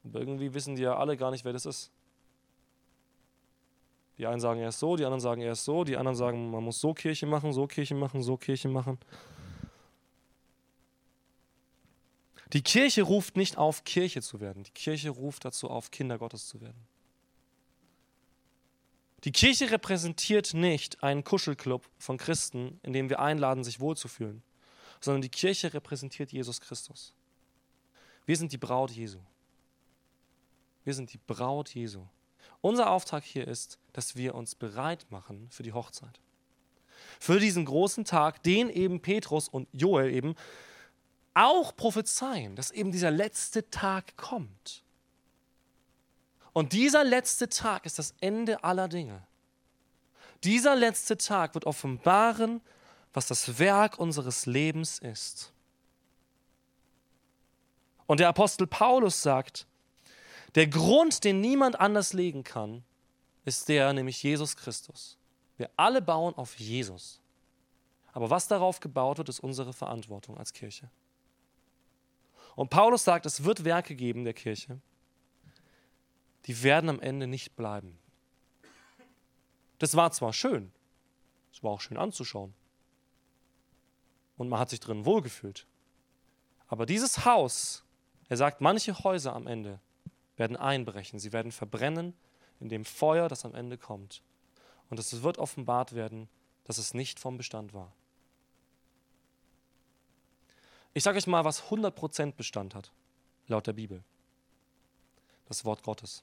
aber 0.03 0.21
irgendwie 0.21 0.55
wissen 0.55 0.77
die 0.77 0.83
ja 0.83 0.97
alle 0.97 1.19
gar 1.19 1.31
nicht, 1.31 1.45
wer 1.45 1.53
das 1.53 1.66
ist. 1.66 1.92
Die 4.18 4.26
einen 4.26 4.40
sagen, 4.40 4.61
er 4.61 4.70
ist 4.70 4.79
so, 4.79 4.96
die 4.96 5.05
anderen 5.05 5.20
sagen, 5.20 5.42
er 5.42 5.52
ist 5.52 5.64
so, 5.64 5.85
die 5.85 5.96
anderen 5.96 6.16
sagen, 6.16 6.50
man 6.50 6.64
muss 6.64 6.81
so 6.81 6.94
Kirche 6.94 7.26
machen, 7.26 7.52
so 7.52 7.66
Kirche 7.66 7.94
machen, 7.94 8.22
so 8.22 8.37
Kirche 8.37 8.68
machen. 8.68 8.98
Die 12.52 12.62
Kirche 12.62 13.02
ruft 13.02 13.37
nicht 13.37 13.59
auf, 13.59 13.85
Kirche 13.85 14.22
zu 14.22 14.40
werden. 14.40 14.62
Die 14.62 14.70
Kirche 14.70 15.11
ruft 15.11 15.44
dazu 15.44 15.68
auf, 15.68 15.90
Kinder 15.90 16.16
Gottes 16.16 16.46
zu 16.46 16.61
werden. 16.61 16.87
Die 19.24 19.33
Kirche 19.33 19.70
repräsentiert 19.70 20.55
nicht 20.55 21.02
einen 21.02 21.24
Kuschelclub 21.24 21.88
von 21.98 22.16
Christen, 22.16 22.79
in 22.83 22.92
dem 22.92 23.09
wir 23.09 23.18
einladen, 23.18 23.64
sich 23.64 23.81
wohlzufühlen, 23.81 24.42
sondern 25.00 25.22
die 25.22 25.29
Kirche 25.29 25.74
repräsentiert 25.74 26.33
Jesus 26.33 26.61
Christus. 26.61 27.12
Wir 28.24 28.37
sind 28.37 28.52
die 28.52 28.59
Braut 28.59 28.90
Jesu. 28.92 29.18
Wir 30.85 30.94
sind 30.94 31.12
die 31.12 31.18
Braut 31.18 31.74
Jesu. 31.74 32.07
Unser 32.61 32.90
Auftrag 32.90 33.24
hier 33.24 33.48
ist, 33.48 33.79
dass 33.96 34.14
wir 34.14 34.35
uns 34.35 34.54
bereit 34.54 35.06
machen 35.09 35.48
für 35.50 35.62
die 35.62 35.72
Hochzeit. 35.72 36.20
Für 37.18 37.40
diesen 37.40 37.64
großen 37.64 38.04
Tag, 38.04 38.42
den 38.42 38.68
eben 38.68 39.00
Petrus 39.00 39.48
und 39.48 39.68
Joel 39.72 40.12
eben 40.12 40.35
auch 41.32 41.74
prophezeien, 41.74 42.56
dass 42.56 42.70
eben 42.70 42.92
dieser 42.92 43.11
letzte 43.11 43.70
Tag 43.70 44.14
kommt. 44.18 44.82
Und 46.52 46.74
dieser 46.74 47.04
letzte 47.04 47.48
Tag 47.48 47.87
ist 47.87 47.98
das 47.98 48.14
Ende 48.20 48.62
aller 48.64 48.88
Dinge. 48.88 49.22
Dieser 50.44 50.76
letzte 50.76 51.16
Tag 51.16 51.54
wird 51.54 51.64
offenbaren, 51.64 52.61
was 53.14 53.26
das 53.26 53.59
Werk 53.59 53.98
unseres 53.98 54.44
Lebens 54.44 54.98
ist. 54.98 55.54
Und 58.06 58.20
der 58.20 58.28
Apostel 58.28 58.66
Paulus 58.66 59.22
sagt, 59.22 59.66
der 60.54 60.66
Grund, 60.66 61.24
den 61.24 61.40
niemand 61.40 61.80
anders 61.80 62.12
legen 62.12 62.44
kann, 62.44 62.85
ist 63.46 63.68
der, 63.68 63.92
nämlich 63.92 64.22
Jesus 64.22 64.56
Christus. 64.56 65.16
Wir 65.56 65.70
alle 65.76 66.02
bauen 66.02 66.35
auf 66.35 66.59
Jesus. 66.59 67.20
Aber 68.12 68.28
was 68.28 68.48
darauf 68.48 68.80
gebaut 68.80 69.18
wird, 69.18 69.28
ist 69.28 69.40
unsere 69.40 69.72
Verantwortung 69.72 70.37
als 70.37 70.52
Kirche. 70.52 70.90
Und 72.56 72.70
Paulus 72.70 73.04
sagt, 73.04 73.24
es 73.24 73.44
wird 73.44 73.64
Werke 73.64 73.94
geben 73.94 74.24
der 74.24 74.35
Kirche, 74.35 74.80
die 76.46 76.62
werden 76.62 76.88
am 76.88 77.00
Ende 77.00 77.26
nicht 77.26 77.54
bleiben. 77.56 77.98
Das 79.78 79.94
war 79.94 80.11
zwar 80.11 80.32
schön, 80.32 80.72
es 81.52 81.62
war 81.62 81.72
auch 81.72 81.80
schön 81.80 81.98
anzuschauen 81.98 82.54
und 84.38 84.48
man 84.48 84.59
hat 84.59 84.70
sich 84.70 84.80
drin 84.80 85.04
wohlgefühlt, 85.04 85.66
aber 86.66 86.87
dieses 86.87 87.26
Haus, 87.26 87.85
er 88.28 88.38
sagt, 88.38 88.62
manche 88.62 88.98
Häuser 89.04 89.35
am 89.35 89.46
Ende 89.46 89.78
werden 90.37 90.56
einbrechen, 90.56 91.18
sie 91.18 91.32
werden 91.32 91.52
verbrennen 91.52 92.14
in 92.61 92.69
dem 92.69 92.85
Feuer, 92.85 93.29
das 93.29 93.45
am 93.45 93.55
Ende 93.55 93.79
kommt. 93.79 94.23
Und 94.88 94.99
es 94.99 95.23
wird 95.23 95.38
offenbart 95.38 95.95
werden, 95.95 96.29
dass 96.64 96.79
es 96.79 96.95
nicht 96.95 97.21
vom 97.21 97.37
Bestand 97.37 97.75
war. 97.75 97.92
Ich 100.95 101.03
sage 101.03 101.19
euch 101.19 101.27
mal, 101.27 101.45
was 101.45 101.64
100% 101.64 102.33
Bestand 102.33 102.75
hat, 102.75 102.90
laut 103.49 103.66
der 103.66 103.75
Bibel. 103.75 104.03
Das 105.47 105.64
Wort 105.64 105.83
Gottes. 105.83 106.23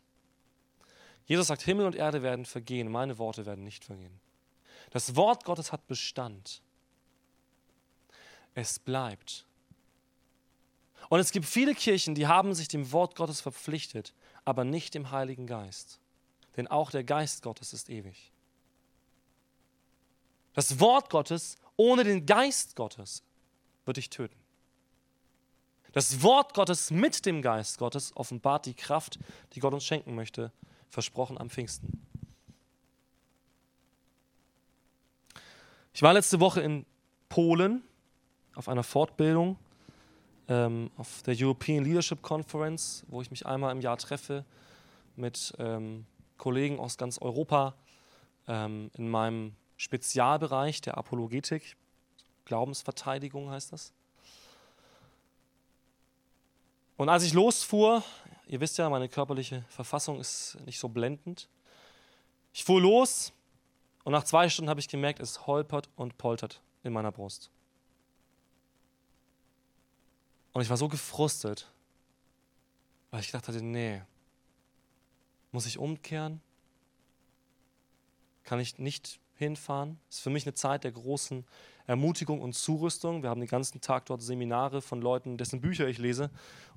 Jesus 1.25 1.47
sagt, 1.47 1.61
Himmel 1.61 1.85
und 1.85 1.95
Erde 1.95 2.23
werden 2.23 2.45
vergehen, 2.45 2.91
meine 2.91 3.17
Worte 3.17 3.45
werden 3.45 3.63
nicht 3.63 3.85
vergehen. 3.85 4.19
Das 4.89 5.15
Wort 5.15 5.45
Gottes 5.45 5.71
hat 5.71 5.87
Bestand. 5.87 6.61
Es 8.55 8.79
bleibt. 8.79 9.45
Und 11.09 11.19
es 11.19 11.31
gibt 11.31 11.45
viele 11.45 11.75
Kirchen, 11.75 12.15
die 12.15 12.27
haben 12.27 12.53
sich 12.53 12.67
dem 12.67 12.91
Wort 12.91 13.15
Gottes 13.15 13.41
verpflichtet, 13.41 14.13
aber 14.45 14.63
nicht 14.63 14.93
dem 14.93 15.11
Heiligen 15.11 15.47
Geist. 15.47 15.99
Denn 16.55 16.67
auch 16.67 16.91
der 16.91 17.03
Geist 17.03 17.41
Gottes 17.41 17.73
ist 17.73 17.89
ewig. 17.89 18.31
Das 20.53 20.79
Wort 20.79 21.09
Gottes 21.09 21.57
ohne 21.77 22.03
den 22.03 22.25
Geist 22.25 22.75
Gottes 22.75 23.23
wird 23.85 23.97
dich 23.97 24.09
töten. 24.09 24.37
Das 25.93 26.21
Wort 26.23 26.53
Gottes 26.53 26.91
mit 26.91 27.25
dem 27.25 27.41
Geist 27.41 27.77
Gottes 27.77 28.15
offenbart 28.15 28.65
die 28.65 28.73
Kraft, 28.73 29.19
die 29.53 29.59
Gott 29.59 29.73
uns 29.73 29.85
schenken 29.85 30.15
möchte, 30.15 30.51
versprochen 30.89 31.37
am 31.37 31.49
Pfingsten. 31.49 32.05
Ich 35.93 36.01
war 36.01 36.13
letzte 36.13 36.39
Woche 36.39 36.61
in 36.61 36.85
Polen 37.29 37.83
auf 38.55 38.67
einer 38.67 38.83
Fortbildung 38.83 39.57
ähm, 40.47 40.89
auf 40.97 41.21
der 41.23 41.35
European 41.37 41.83
Leadership 41.83 42.21
Conference, 42.21 43.05
wo 43.07 43.21
ich 43.21 43.29
mich 43.29 43.45
einmal 43.45 43.71
im 43.71 43.81
Jahr 43.81 43.97
treffe 43.97 44.45
mit 45.15 45.53
ähm, 45.59 46.05
Kollegen 46.37 46.79
aus 46.79 46.97
ganz 46.97 47.17
Europa 47.17 47.75
ähm, 48.47 48.91
in 48.93 49.09
meinem 49.09 49.55
Spezialbereich 49.77 50.81
der 50.81 50.97
Apologetik, 50.97 51.75
Glaubensverteidigung 52.45 53.49
heißt 53.49 53.71
das. 53.71 53.93
Und 56.97 57.09
als 57.09 57.23
ich 57.23 57.33
losfuhr, 57.33 58.03
ihr 58.47 58.59
wisst 58.59 58.77
ja, 58.77 58.89
meine 58.89 59.09
körperliche 59.09 59.65
Verfassung 59.69 60.19
ist 60.19 60.57
nicht 60.65 60.79
so 60.79 60.89
blendend. 60.89 61.49
Ich 62.53 62.63
fuhr 62.63 62.79
los 62.79 63.33
und 64.03 64.11
nach 64.11 64.23
zwei 64.23 64.47
Stunden 64.49 64.69
habe 64.69 64.79
ich 64.79 64.87
gemerkt, 64.87 65.19
es 65.19 65.47
holpert 65.47 65.89
und 65.95 66.17
poltert 66.17 66.61
in 66.83 66.93
meiner 66.93 67.11
Brust. 67.11 67.49
Und 70.53 70.61
ich 70.61 70.69
war 70.69 70.77
so 70.77 70.87
gefrustet, 70.87 71.71
weil 73.09 73.21
ich 73.21 73.27
gedacht 73.27 73.47
hatte, 73.47 73.61
nee, 73.61 74.01
muss 75.53 75.65
ich 75.65 75.77
umkehren? 75.77 76.41
Kann 78.43 78.59
ich 78.59 78.77
nicht 78.77 79.21
hinfahren? 79.35 79.99
Das 80.09 80.17
ist 80.17 80.23
für 80.23 80.29
mich 80.29 80.45
eine 80.45 80.53
Zeit 80.53 80.83
der 80.83 80.91
großen 80.91 81.45
Ermutigung 81.85 82.41
und 82.41 82.53
Zurüstung. 82.53 83.23
Wir 83.23 83.29
haben 83.29 83.39
den 83.39 83.49
ganzen 83.49 83.79
Tag 83.79 84.05
dort 84.05 84.21
Seminare 84.21 84.81
von 84.81 85.01
Leuten, 85.01 85.37
dessen 85.37 85.61
Bücher 85.61 85.87
ich 85.87 85.97
lese 85.97 86.29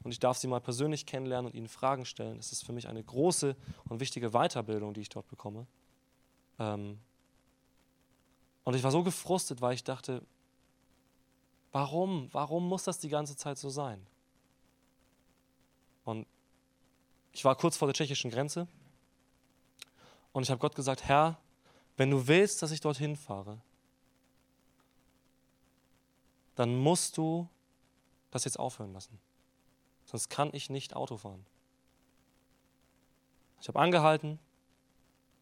und 0.05 0.13
ich 0.13 0.21
darf 0.21 0.37
sie 0.37 0.47
mal 0.47 0.61
persönlich 0.61 1.07
kennenlernen 1.07 1.51
und 1.51 1.57
ihnen 1.57 1.69
Fragen 1.69 2.05
stellen. 2.05 2.37
Das 2.37 2.53
ist 2.53 2.65
für 2.65 2.73
mich 2.73 2.87
eine 2.87 3.03
große 3.03 3.57
und 3.89 4.01
wichtige 4.01 4.31
Weiterbildung, 4.31 4.95
die 4.95 5.01
ich 5.01 5.09
dort 5.09 5.27
bekomme. 5.29 5.67
Ähm 6.59 6.99
und 8.65 8.75
ich 8.75 8.83
war 8.83 8.91
so 8.91 9.03
gefrustet, 9.03 9.61
weil 9.61 9.75
ich 9.75 9.85
dachte, 9.85 10.23
warum, 11.73 12.29
warum 12.33 12.69
muss 12.69 12.85
das 12.85 12.99
die 12.99 13.09
ganze 13.09 13.37
Zeit 13.37 13.59
so 13.59 13.71
sein? 13.71 14.05
Und 16.05 16.27
ich 17.37 17.45
war 17.45 17.55
kurz 17.55 17.77
vor 17.77 17.87
der 17.87 17.93
tschechischen 17.93 18.31
Grenze 18.31 18.67
und 20.33 20.43
ich 20.43 20.51
habe 20.51 20.59
Gott 20.59 20.75
gesagt, 20.75 21.05
Herr, 21.05 21.39
wenn 21.99 22.11
du 22.11 22.27
willst, 22.29 22.63
dass 22.63 22.71
ich 22.71 22.81
dorthin 22.81 23.15
fahre, 23.15 23.61
dann 26.55 26.75
musst 26.79 27.19
du 27.19 27.47
das 28.31 28.45
jetzt 28.45 28.59
aufhören 28.59 28.95
lassen. 28.95 29.21
Sonst 30.07 30.31
kann 30.31 30.49
ich 30.55 30.71
nicht 30.71 30.97
Auto 30.97 31.19
fahren. 31.19 31.45
Ich 33.61 33.69
habe 33.69 33.81
angehalten, 33.81 34.39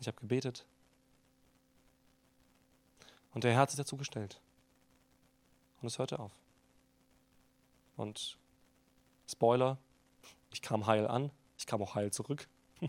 ich 0.00 0.08
habe 0.08 0.18
gebetet 0.18 0.66
und 3.34 3.44
der 3.44 3.52
Herr 3.52 3.60
hat 3.60 3.70
sich 3.70 3.78
dazu 3.78 3.96
gestellt. 3.96 4.40
Und 5.80 5.86
es 5.86 6.00
hörte 6.00 6.18
auf. 6.18 6.32
Und 7.96 8.36
Spoiler, 9.28 9.78
ich 10.50 10.60
kam 10.60 10.86
heil 10.86 11.06
an, 11.06 11.30
ich 11.56 11.66
kam 11.66 11.82
auch 11.82 11.94
heil 11.94 12.12
zurück. 12.12 12.48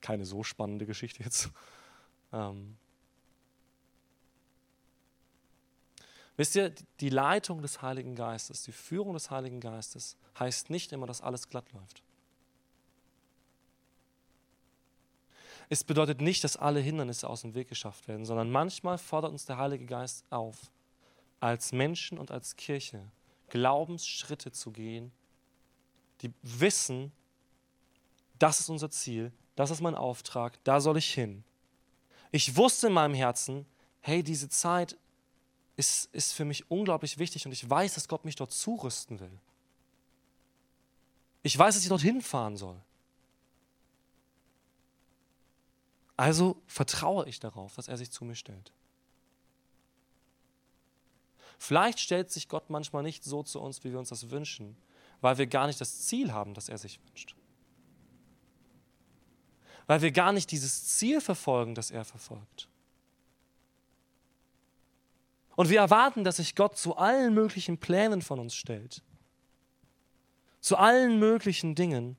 Keine 0.00 0.24
so 0.24 0.42
spannende 0.42 0.86
Geschichte 0.86 1.22
jetzt. 1.22 1.50
Ähm, 2.32 2.76
Wisst 6.36 6.54
ihr, 6.54 6.74
die 7.00 7.08
Leitung 7.08 7.62
des 7.62 7.80
Heiligen 7.80 8.14
Geistes, 8.14 8.62
die 8.62 8.72
Führung 8.72 9.14
des 9.14 9.30
Heiligen 9.30 9.58
Geistes 9.58 10.16
heißt 10.38 10.68
nicht 10.68 10.92
immer, 10.92 11.06
dass 11.06 11.22
alles 11.22 11.48
glatt 11.48 11.72
läuft. 11.72 12.02
Es 15.68 15.82
bedeutet 15.82 16.20
nicht, 16.20 16.44
dass 16.44 16.56
alle 16.56 16.80
Hindernisse 16.80 17.28
aus 17.28 17.40
dem 17.40 17.54
Weg 17.54 17.68
geschafft 17.68 18.06
werden, 18.06 18.24
sondern 18.24 18.50
manchmal 18.50 18.98
fordert 18.98 19.32
uns 19.32 19.46
der 19.46 19.56
Heilige 19.56 19.86
Geist 19.86 20.24
auf, 20.30 20.70
als 21.40 21.72
Menschen 21.72 22.18
und 22.18 22.30
als 22.30 22.56
Kirche 22.56 23.10
Glaubensschritte 23.48 24.52
zu 24.52 24.70
gehen, 24.70 25.12
die 26.20 26.32
wissen, 26.42 27.12
das 28.38 28.60
ist 28.60 28.68
unser 28.68 28.90
Ziel, 28.90 29.32
das 29.54 29.70
ist 29.70 29.80
mein 29.80 29.94
Auftrag, 29.94 30.62
da 30.64 30.80
soll 30.80 30.96
ich 30.96 31.12
hin. 31.12 31.44
Ich 32.30 32.56
wusste 32.56 32.88
in 32.88 32.92
meinem 32.92 33.14
Herzen, 33.14 33.66
hey, 34.00 34.22
diese 34.22 34.48
Zeit 34.48 34.96
ist, 35.76 36.12
ist 36.14 36.32
für 36.32 36.44
mich 36.44 36.70
unglaublich 36.70 37.18
wichtig 37.18 37.46
und 37.46 37.52
ich 37.52 37.68
weiß, 37.68 37.94
dass 37.94 38.08
Gott 38.08 38.24
mich 38.24 38.36
dort 38.36 38.52
zurüsten 38.52 39.20
will. 39.20 39.38
Ich 41.42 41.56
weiß, 41.56 41.74
dass 41.74 41.82
ich 41.82 41.88
dorthin 41.88 42.22
fahren 42.22 42.56
soll. 42.56 42.80
Also 46.16 46.60
vertraue 46.66 47.28
ich 47.28 47.40
darauf, 47.40 47.74
dass 47.76 47.88
er 47.88 47.96
sich 47.96 48.10
zu 48.10 48.24
mir 48.24 48.34
stellt. 48.34 48.72
Vielleicht 51.58 52.00
stellt 52.00 52.30
sich 52.30 52.48
Gott 52.48 52.70
manchmal 52.70 53.02
nicht 53.02 53.24
so 53.24 53.42
zu 53.42 53.60
uns, 53.60 53.84
wie 53.84 53.92
wir 53.92 53.98
uns 53.98 54.08
das 54.08 54.30
wünschen, 54.30 54.76
weil 55.20 55.38
wir 55.38 55.46
gar 55.46 55.66
nicht 55.66 55.80
das 55.80 56.02
Ziel 56.06 56.32
haben, 56.32 56.54
das 56.54 56.68
er 56.68 56.78
sich 56.78 57.00
wünscht. 57.06 57.34
Weil 59.86 60.02
wir 60.02 60.10
gar 60.10 60.32
nicht 60.32 60.50
dieses 60.50 60.96
Ziel 60.96 61.20
verfolgen, 61.20 61.74
das 61.74 61.90
er 61.90 62.04
verfolgt. 62.04 62.68
Und 65.54 65.70
wir 65.70 65.80
erwarten, 65.80 66.22
dass 66.22 66.36
sich 66.36 66.54
Gott 66.54 66.76
zu 66.76 66.96
allen 66.96 67.32
möglichen 67.32 67.78
Plänen 67.78 68.20
von 68.20 68.38
uns 68.38 68.54
stellt. 68.54 69.02
Zu 70.60 70.76
allen 70.76 71.18
möglichen 71.18 71.74
Dingen. 71.74 72.16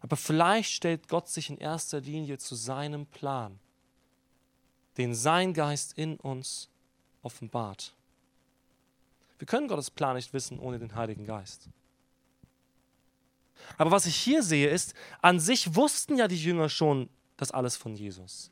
Aber 0.00 0.16
vielleicht 0.16 0.72
stellt 0.72 1.08
Gott 1.08 1.28
sich 1.28 1.50
in 1.50 1.58
erster 1.58 2.00
Linie 2.00 2.38
zu 2.38 2.54
seinem 2.54 3.06
Plan, 3.06 3.58
den 4.96 5.14
sein 5.14 5.54
Geist 5.54 5.96
in 5.96 6.16
uns 6.16 6.68
offenbart. 7.22 7.94
Wir 9.38 9.46
können 9.46 9.68
Gottes 9.68 9.90
Plan 9.90 10.16
nicht 10.16 10.32
wissen 10.32 10.58
ohne 10.58 10.78
den 10.78 10.94
Heiligen 10.94 11.24
Geist. 11.24 11.68
Aber 13.76 13.90
was 13.90 14.06
ich 14.06 14.16
hier 14.16 14.42
sehe, 14.42 14.68
ist, 14.68 14.94
an 15.22 15.40
sich 15.40 15.74
wussten 15.74 16.16
ja 16.16 16.28
die 16.28 16.42
Jünger 16.42 16.68
schon 16.68 17.08
das 17.36 17.50
alles 17.50 17.76
von 17.76 17.94
Jesus. 17.94 18.50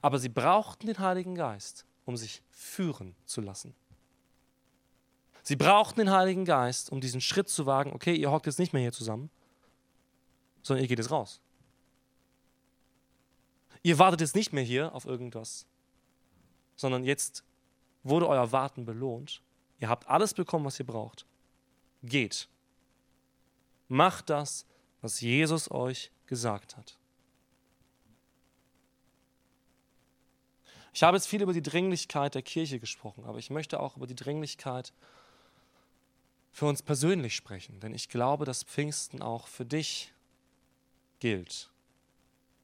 Aber 0.00 0.18
sie 0.18 0.28
brauchten 0.28 0.86
den 0.86 0.98
Heiligen 0.98 1.34
Geist 1.34 1.86
um 2.04 2.16
sich 2.16 2.42
führen 2.50 3.14
zu 3.24 3.40
lassen. 3.40 3.74
Sie 5.42 5.56
brauchten 5.56 6.00
den 6.00 6.10
Heiligen 6.10 6.44
Geist, 6.44 6.90
um 6.90 7.00
diesen 7.00 7.20
Schritt 7.20 7.48
zu 7.48 7.66
wagen, 7.66 7.92
okay, 7.92 8.14
ihr 8.14 8.30
hockt 8.30 8.46
jetzt 8.46 8.58
nicht 8.58 8.72
mehr 8.72 8.82
hier 8.82 8.92
zusammen, 8.92 9.30
sondern 10.62 10.84
ihr 10.84 10.88
geht 10.88 10.98
jetzt 10.98 11.10
raus. 11.10 11.40
Ihr 13.82 13.98
wartet 13.98 14.20
jetzt 14.20 14.36
nicht 14.36 14.52
mehr 14.52 14.62
hier 14.62 14.94
auf 14.94 15.04
irgendwas, 15.04 15.66
sondern 16.76 17.02
jetzt 17.04 17.42
wurde 18.04 18.28
euer 18.28 18.52
Warten 18.52 18.84
belohnt. 18.84 19.42
Ihr 19.80 19.88
habt 19.88 20.08
alles 20.08 20.34
bekommen, 20.34 20.64
was 20.64 20.78
ihr 20.78 20.86
braucht. 20.86 21.26
Geht. 22.04 22.48
Macht 23.88 24.30
das, 24.30 24.66
was 25.00 25.20
Jesus 25.20 25.70
euch 25.70 26.10
gesagt 26.26 26.76
hat. 26.76 26.96
Ich 30.94 31.02
habe 31.02 31.16
jetzt 31.16 31.26
viel 31.26 31.42
über 31.42 31.52
die 31.52 31.62
Dringlichkeit 31.62 32.34
der 32.34 32.42
Kirche 32.42 32.78
gesprochen, 32.78 33.24
aber 33.24 33.38
ich 33.38 33.50
möchte 33.50 33.80
auch 33.80 33.96
über 33.96 34.06
die 34.06 34.14
Dringlichkeit 34.14 34.92
für 36.52 36.66
uns 36.66 36.82
persönlich 36.82 37.34
sprechen, 37.34 37.80
denn 37.80 37.94
ich 37.94 38.10
glaube, 38.10 38.44
dass 38.44 38.62
Pfingsten 38.62 39.22
auch 39.22 39.46
für 39.46 39.64
dich 39.64 40.12
gilt, 41.18 41.70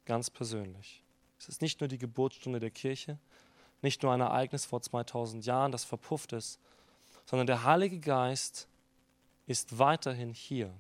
ganz 0.05 0.29
persönlich. 0.29 1.03
Es 1.39 1.49
ist 1.49 1.63
nicht 1.63 1.81
nur 1.81 1.89
die 1.89 1.97
Geburtsstunde 1.97 2.61
der 2.61 2.71
Kirche, 2.71 3.19
nicht 3.81 4.03
nur 4.03 4.13
ein 4.13 4.21
Ereignis 4.21 4.67
vor 4.67 4.83
2000 4.83 5.47
Jahren, 5.47 5.73
das 5.73 5.85
verpufft 5.85 6.33
ist, 6.35 6.61
sondern 7.25 7.47
der 7.47 7.65
Heilige 7.65 7.99
Geist 7.99 8.69
ist 9.47 9.79
weiterhin 9.79 10.35
hier. 10.35 10.75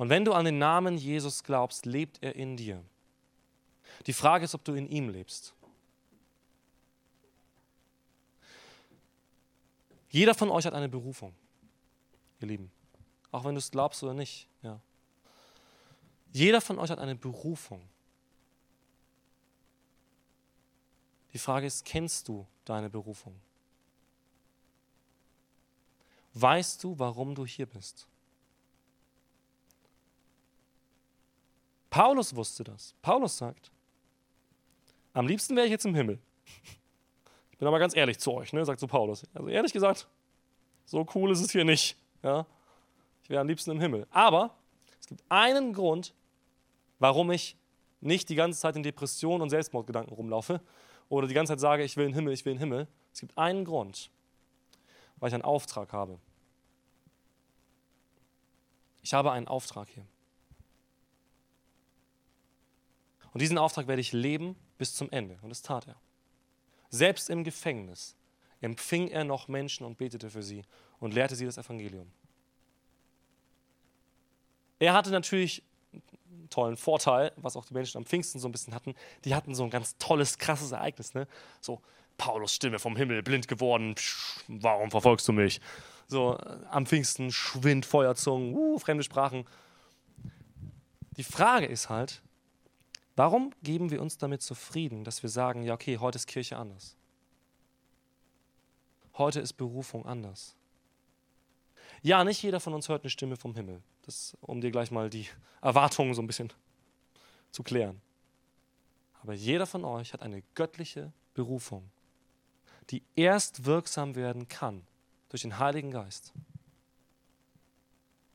Und 0.00 0.08
wenn 0.08 0.24
du 0.24 0.32
an 0.32 0.46
den 0.46 0.56
Namen 0.56 0.96
Jesus 0.96 1.44
glaubst, 1.44 1.84
lebt 1.84 2.22
er 2.22 2.34
in 2.34 2.56
dir. 2.56 2.82
Die 4.06 4.14
Frage 4.14 4.46
ist, 4.46 4.54
ob 4.54 4.64
du 4.64 4.72
in 4.72 4.88
ihm 4.88 5.10
lebst. 5.10 5.52
Jeder 10.08 10.34
von 10.34 10.48
euch 10.48 10.64
hat 10.64 10.72
eine 10.72 10.88
Berufung, 10.88 11.34
ihr 12.40 12.48
Lieben. 12.48 12.72
Auch 13.30 13.44
wenn 13.44 13.54
du 13.54 13.58
es 13.58 13.70
glaubst 13.70 14.02
oder 14.02 14.14
nicht. 14.14 14.48
Ja. 14.62 14.80
Jeder 16.32 16.62
von 16.62 16.78
euch 16.78 16.88
hat 16.88 16.98
eine 16.98 17.14
Berufung. 17.14 17.86
Die 21.34 21.38
Frage 21.38 21.66
ist, 21.66 21.84
kennst 21.84 22.26
du 22.26 22.46
deine 22.64 22.88
Berufung? 22.88 23.38
Weißt 26.32 26.82
du, 26.82 26.98
warum 26.98 27.34
du 27.34 27.44
hier 27.44 27.66
bist? 27.66 28.06
Paulus 31.90 32.34
wusste 32.34 32.64
das. 32.64 32.94
Paulus 33.02 33.36
sagt, 33.36 33.70
am 35.12 35.26
liebsten 35.26 35.56
wäre 35.56 35.66
ich 35.66 35.72
jetzt 35.72 35.84
im 35.84 35.94
Himmel 35.94 36.20
bin 37.60 37.68
aber 37.68 37.78
ganz 37.78 37.94
ehrlich 37.94 38.18
zu 38.18 38.32
euch, 38.32 38.54
ne, 38.54 38.64
sagt 38.64 38.80
so 38.80 38.86
Paulus. 38.86 39.22
Also 39.34 39.48
ehrlich 39.48 39.72
gesagt, 39.72 40.08
so 40.86 41.06
cool 41.14 41.30
ist 41.30 41.40
es 41.40 41.52
hier 41.52 41.64
nicht. 41.64 41.94
Ja? 42.22 42.46
Ich 43.22 43.28
wäre 43.28 43.42
am 43.42 43.46
liebsten 43.46 43.70
im 43.70 43.80
Himmel. 43.80 44.06
Aber 44.10 44.54
es 44.98 45.06
gibt 45.06 45.22
einen 45.28 45.74
Grund, 45.74 46.14
warum 46.98 47.30
ich 47.30 47.56
nicht 48.00 48.30
die 48.30 48.34
ganze 48.34 48.58
Zeit 48.58 48.76
in 48.76 48.82
Depressionen 48.82 49.42
und 49.42 49.50
Selbstmordgedanken 49.50 50.14
rumlaufe 50.14 50.62
oder 51.10 51.28
die 51.28 51.34
ganze 51.34 51.52
Zeit 51.52 51.60
sage, 51.60 51.84
ich 51.84 51.98
will 51.98 52.06
in 52.06 52.12
den 52.12 52.14
Himmel, 52.14 52.32
ich 52.32 52.46
will 52.46 52.52
in 52.52 52.56
den 52.56 52.70
Himmel. 52.70 52.88
Es 53.12 53.20
gibt 53.20 53.36
einen 53.36 53.66
Grund, 53.66 54.10
weil 55.16 55.28
ich 55.28 55.34
einen 55.34 55.44
Auftrag 55.44 55.92
habe. 55.92 56.18
Ich 59.02 59.12
habe 59.12 59.32
einen 59.32 59.48
Auftrag 59.48 59.86
hier. 59.88 60.06
Und 63.32 63.42
diesen 63.42 63.58
Auftrag 63.58 63.86
werde 63.86 64.00
ich 64.00 64.12
leben 64.12 64.56
bis 64.78 64.94
zum 64.94 65.10
Ende. 65.10 65.38
Und 65.42 65.50
das 65.50 65.62
tat 65.62 65.86
er. 65.86 65.96
Selbst 66.88 67.30
im 67.30 67.44
Gefängnis 67.44 68.16
empfing 68.60 69.08
er 69.08 69.24
noch 69.24 69.48
Menschen 69.48 69.86
und 69.86 69.98
betete 69.98 70.30
für 70.30 70.42
sie 70.42 70.62
und 70.98 71.14
lehrte 71.14 71.36
sie 71.36 71.46
das 71.46 71.56
Evangelium. 71.56 72.10
Er 74.78 74.94
hatte 74.94 75.10
natürlich 75.10 75.62
einen 75.92 76.48
tollen 76.50 76.76
Vorteil, 76.76 77.32
was 77.36 77.56
auch 77.56 77.64
die 77.64 77.74
Menschen 77.74 77.98
am 77.98 78.04
Pfingsten 78.04 78.40
so 78.40 78.48
ein 78.48 78.52
bisschen 78.52 78.74
hatten. 78.74 78.94
Die 79.24 79.34
hatten 79.34 79.54
so 79.54 79.62
ein 79.64 79.70
ganz 79.70 79.96
tolles, 79.98 80.38
krasses 80.38 80.72
Ereignis. 80.72 81.14
Ne? 81.14 81.26
So, 81.60 81.80
Paulus 82.16 82.54
Stimme 82.54 82.78
vom 82.78 82.96
Himmel, 82.96 83.22
blind 83.22 83.48
geworden, 83.48 83.94
psch, 83.94 84.44
warum 84.48 84.90
verfolgst 84.90 85.26
du 85.28 85.32
mich? 85.32 85.60
So, 86.06 86.36
äh, 86.36 86.58
am 86.70 86.86
Pfingsten, 86.86 87.30
Schwind, 87.30 87.86
Feuerzungen, 87.86 88.54
uh, 88.54 88.78
fremde 88.78 89.04
Sprachen. 89.04 89.46
Die 91.16 91.24
Frage 91.24 91.66
ist 91.66 91.88
halt, 91.88 92.22
warum 93.16 93.52
geben 93.62 93.90
wir 93.90 94.00
uns 94.00 94.18
damit 94.18 94.42
zufrieden, 94.42 95.04
dass 95.04 95.22
wir 95.22 95.30
sagen, 95.30 95.62
ja, 95.62 95.74
okay, 95.74 95.98
heute 95.98 96.16
ist 96.16 96.26
Kirche 96.26 96.56
anders? 96.56 96.96
Heute 99.14 99.40
ist 99.40 99.54
Berufung 99.54 100.06
anders. 100.06 100.54
Ja, 102.02 102.24
nicht 102.24 102.42
jeder 102.42 102.60
von 102.60 102.72
uns 102.72 102.88
hört 102.88 103.02
eine 103.02 103.10
Stimme 103.10 103.36
vom 103.36 103.54
Himmel. 103.54 103.82
Das, 104.02 104.36
um 104.40 104.60
dir 104.60 104.70
gleich 104.70 104.90
mal 104.90 105.10
die 105.10 105.26
Erwartungen 105.60 106.14
so 106.14 106.22
ein 106.22 106.26
bisschen 106.26 106.52
zu 107.50 107.62
klären. 107.62 108.00
Aber 109.22 109.34
jeder 109.34 109.66
von 109.66 109.84
euch 109.84 110.12
hat 110.12 110.22
eine 110.22 110.42
göttliche 110.54 111.12
Berufung, 111.34 111.90
die 112.88 113.02
erst 113.16 113.66
wirksam 113.66 114.14
werden 114.14 114.48
kann 114.48 114.82
durch 115.28 115.42
den 115.42 115.58
Heiligen 115.58 115.90
Geist. 115.90 116.32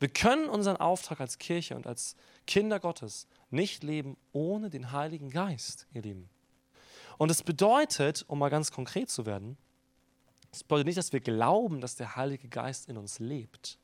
Wir 0.05 0.13
können 0.13 0.49
unseren 0.49 0.77
Auftrag 0.77 1.19
als 1.19 1.39
Kirche 1.39 1.75
und 1.75 1.87
als 1.87 2.15
Kinder 2.45 2.79
Gottes 2.79 3.25
nicht 3.49 3.83
leben 3.83 4.17
ohne 4.33 4.69
den 4.69 4.91
Heiligen 4.91 5.31
Geist, 5.31 5.87
ihr 5.93 6.03
Lieben. 6.03 6.29
Und 7.17 7.31
es 7.31 7.41
bedeutet, 7.41 8.23
um 8.27 8.37
mal 8.37 8.49
ganz 8.49 8.69
konkret 8.69 9.09
zu 9.09 9.25
werden, 9.25 9.57
es 10.51 10.63
bedeutet 10.63 10.85
nicht, 10.85 10.99
dass 10.99 11.11
wir 11.11 11.21
glauben, 11.21 11.81
dass 11.81 11.95
der 11.95 12.15
Heilige 12.15 12.47
Geist 12.49 12.87
in 12.87 12.97
uns 12.97 13.17
lebt. 13.17 13.79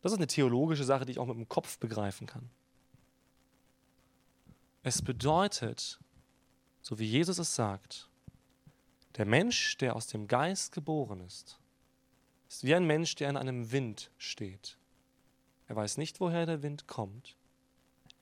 Das 0.00 0.12
ist 0.12 0.18
eine 0.18 0.28
theologische 0.28 0.84
Sache, 0.84 1.04
die 1.04 1.12
ich 1.12 1.18
auch 1.18 1.26
mit 1.26 1.36
dem 1.36 1.50
Kopf 1.50 1.78
begreifen 1.78 2.26
kann. 2.26 2.48
Es 4.82 5.02
bedeutet, 5.02 6.00
so 6.80 6.98
wie 6.98 7.04
Jesus 7.04 7.36
es 7.36 7.54
sagt, 7.54 8.08
der 9.18 9.26
Mensch, 9.26 9.76
der 9.76 9.94
aus 9.94 10.06
dem 10.06 10.26
Geist 10.26 10.72
geboren 10.72 11.20
ist, 11.20 11.60
ist 12.48 12.64
wie 12.64 12.74
ein 12.74 12.86
Mensch, 12.86 13.14
der 13.14 13.30
in 13.30 13.36
einem 13.36 13.72
Wind 13.72 14.10
steht. 14.16 14.78
Er 15.66 15.76
weiß 15.76 15.98
nicht, 15.98 16.20
woher 16.20 16.46
der 16.46 16.62
Wind 16.62 16.86
kommt. 16.86 17.36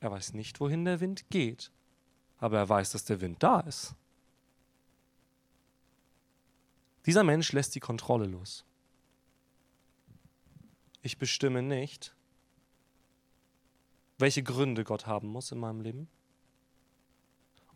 Er 0.00 0.10
weiß 0.10 0.34
nicht, 0.34 0.60
wohin 0.60 0.84
der 0.84 1.00
Wind 1.00 1.30
geht. 1.30 1.70
Aber 2.38 2.58
er 2.58 2.68
weiß, 2.68 2.90
dass 2.90 3.04
der 3.04 3.20
Wind 3.20 3.42
da 3.42 3.60
ist. 3.60 3.94
Dieser 7.06 7.22
Mensch 7.22 7.52
lässt 7.52 7.74
die 7.76 7.80
Kontrolle 7.80 8.26
los. 8.26 8.64
Ich 11.02 11.18
bestimme 11.18 11.62
nicht, 11.62 12.16
welche 14.18 14.42
Gründe 14.42 14.82
Gott 14.82 15.06
haben 15.06 15.28
muss 15.28 15.52
in 15.52 15.58
meinem 15.58 15.80
Leben. 15.80 16.08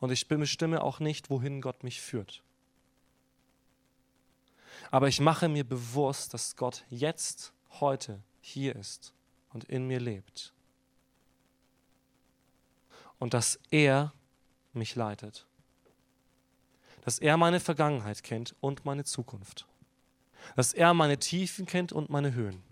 Und 0.00 0.10
ich 0.10 0.26
bestimme 0.26 0.82
auch 0.82 0.98
nicht, 0.98 1.30
wohin 1.30 1.60
Gott 1.60 1.84
mich 1.84 2.00
führt. 2.00 2.42
Aber 4.90 5.09
ich 5.09 5.20
mache 5.20 5.48
mir 5.48 5.64
bewusst, 5.64 6.35
dass 6.35 6.57
Gott 6.57 6.85
jetzt, 6.88 7.53
heute 7.79 8.22
hier 8.40 8.74
ist 8.74 9.14
und 9.53 9.64
in 9.64 9.87
mir 9.87 10.00
lebt. 10.00 10.53
Und 13.18 13.35
dass 13.35 13.61
er 13.70 14.12
mich 14.72 14.96
leitet. 14.96 15.46
Dass 17.03 17.18
er 17.18 17.37
meine 17.37 17.61
Vergangenheit 17.61 18.22
kennt 18.22 18.57
und 18.61 18.85
meine 18.85 19.05
Zukunft. 19.05 19.66
Dass 20.57 20.72
er 20.72 20.94
meine 20.94 21.18
Tiefen 21.18 21.66
kennt 21.66 21.92
und 21.92 22.11
meine 22.11 22.35
Höhen. 22.35 22.62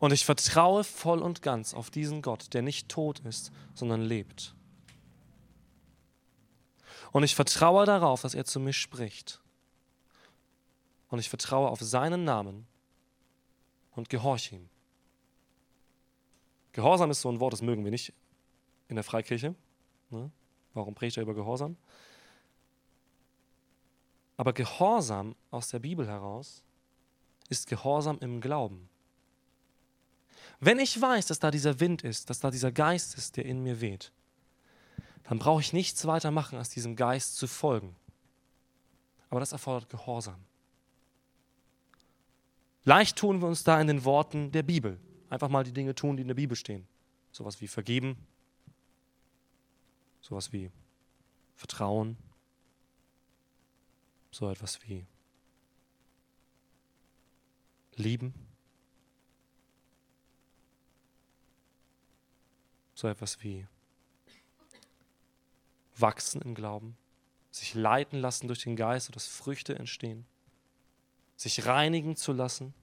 Und 0.00 0.12
ich 0.12 0.24
vertraue 0.24 0.84
voll 0.84 1.20
und 1.20 1.42
ganz 1.42 1.74
auf 1.74 1.90
diesen 1.90 2.22
Gott, 2.22 2.52
der 2.54 2.62
nicht 2.62 2.88
tot 2.88 3.20
ist, 3.20 3.52
sondern 3.74 4.02
lebt. 4.02 4.54
Und 7.12 7.22
ich 7.22 7.34
vertraue 7.34 7.86
darauf, 7.86 8.22
dass 8.22 8.34
er 8.34 8.44
zu 8.44 8.58
mir 8.58 8.72
spricht. 8.72 9.40
Und 11.08 11.18
ich 11.18 11.28
vertraue 11.28 11.68
auf 11.68 11.80
seinen 11.80 12.24
Namen 12.24 12.66
und 13.94 14.08
gehorche 14.08 14.56
ihm. 14.56 14.68
Gehorsam 16.72 17.10
ist 17.10 17.22
so 17.22 17.30
ein 17.30 17.40
Wort, 17.40 17.52
das 17.52 17.62
mögen 17.62 17.84
wir 17.84 17.90
nicht 17.90 18.12
in 18.88 18.96
der 18.96 19.04
Freikirche. 19.04 19.54
Ne? 20.10 20.30
Warum 20.74 20.94
predigt 20.94 21.16
er 21.16 21.22
über 21.22 21.34
Gehorsam? 21.34 21.76
Aber 24.36 24.52
Gehorsam 24.52 25.34
aus 25.50 25.68
der 25.68 25.78
Bibel 25.78 26.06
heraus 26.06 26.62
ist 27.48 27.68
Gehorsam 27.68 28.18
im 28.20 28.40
Glauben. 28.40 28.88
Wenn 30.60 30.78
ich 30.78 31.00
weiß, 31.00 31.26
dass 31.26 31.38
da 31.38 31.50
dieser 31.50 31.80
Wind 31.80 32.02
ist, 32.02 32.28
dass 32.30 32.40
da 32.40 32.50
dieser 32.50 32.72
Geist 32.72 33.16
ist, 33.16 33.36
der 33.36 33.46
in 33.46 33.62
mir 33.62 33.80
weht, 33.80 34.12
dann 35.24 35.38
brauche 35.38 35.60
ich 35.60 35.72
nichts 35.72 36.06
weiter 36.06 36.30
machen, 36.30 36.58
als 36.58 36.68
diesem 36.68 36.96
Geist 36.96 37.36
zu 37.36 37.46
folgen. 37.46 37.96
Aber 39.28 39.40
das 39.40 39.52
erfordert 39.52 39.88
Gehorsam. 39.88 40.44
Leicht 42.86 43.18
tun 43.18 43.42
wir 43.42 43.48
uns 43.48 43.62
da 43.62 43.78
in 43.78 43.88
den 43.88 44.04
Worten 44.04 44.50
der 44.50 44.62
Bibel. 44.62 44.98
Einfach 45.28 45.50
mal 45.50 45.64
die 45.64 45.72
Dinge 45.72 45.94
tun, 45.94 46.16
die 46.16 46.22
in 46.22 46.28
der 46.28 46.34
Bibel 46.34 46.56
stehen. 46.56 46.88
Sowas 47.32 47.60
wie 47.60 47.68
vergeben, 47.68 48.16
sowas 50.22 50.52
wie 50.52 50.70
Vertrauen, 51.54 52.16
so 54.30 54.48
etwas 54.48 54.80
wie 54.86 55.04
lieben. 57.96 58.32
so 62.96 63.08
etwas 63.08 63.42
wie 63.42 63.66
wachsen 65.96 66.40
im 66.42 66.54
Glauben, 66.54 66.96
sich 67.50 67.74
leiten 67.74 68.18
lassen 68.18 68.48
durch 68.48 68.62
den 68.62 68.74
Geist, 68.74 69.06
sodass 69.06 69.26
Früchte 69.26 69.78
entstehen, 69.78 70.26
sich 71.36 71.66
reinigen 71.66 72.16
zu 72.16 72.32
lassen, 72.32 72.74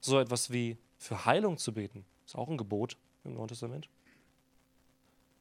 so 0.00 0.18
etwas 0.18 0.50
wie 0.50 0.78
für 0.96 1.24
Heilung 1.24 1.58
zu 1.58 1.72
beten, 1.74 2.04
ist 2.24 2.36
auch 2.36 2.48
ein 2.48 2.56
Gebot 2.56 2.96
im 3.24 3.34
Neuen 3.34 3.48
Testament. 3.48 3.88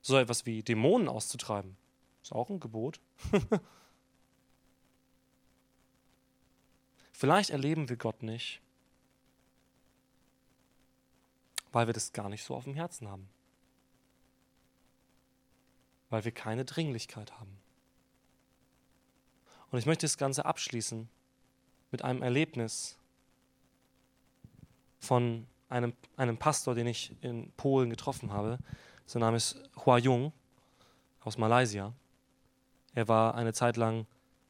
So 0.02 0.18
etwas 0.18 0.46
wie 0.46 0.64
Dämonen 0.64 1.08
auszutreiben, 1.08 1.78
ist 2.22 2.34
auch 2.34 2.50
ein 2.50 2.60
Gebot. 2.60 3.00
Vielleicht 7.12 7.50
erleben 7.50 7.90
wir 7.90 7.98
Gott 7.98 8.24
nicht, 8.24 8.62
weil 11.72 11.88
wir 11.88 11.94
das 11.94 12.14
gar 12.14 12.30
nicht 12.30 12.44
so 12.44 12.56
auf 12.56 12.66
dem 12.66 12.76
Herzen 12.76 13.08
haben 13.08 13.30
weil 16.10 16.24
wir 16.26 16.32
keine 16.32 16.66
Dringlichkeit 16.66 17.34
haben. 17.40 17.58
Und 19.72 19.80
ich 19.80 19.86
möchte 19.86 20.06
das 20.06 20.18
Ganze 20.18 20.46
abschließen 20.46 21.10
mit 21.92 22.04
einem 22.04 22.22
Erlebnis 22.22 22.98
von 25.00 25.48
einem, 25.70 25.94
einem 26.16 26.38
Pastor, 26.38 26.76
den 26.76 26.88
ich 26.88 27.16
in 27.22 27.52
Polen 27.54 27.90
getroffen 27.90 28.32
habe. 28.32 28.58
Sein 29.06 29.22
Name 29.22 29.38
ist 29.38 29.62
Hua 29.86 29.98
Jung 29.98 30.34
aus 31.22 31.38
Malaysia. 31.38 31.94
Er 32.94 33.08
war 33.08 33.36
eine 33.36 33.54
Zeit 33.54 33.78
lang 33.78 34.06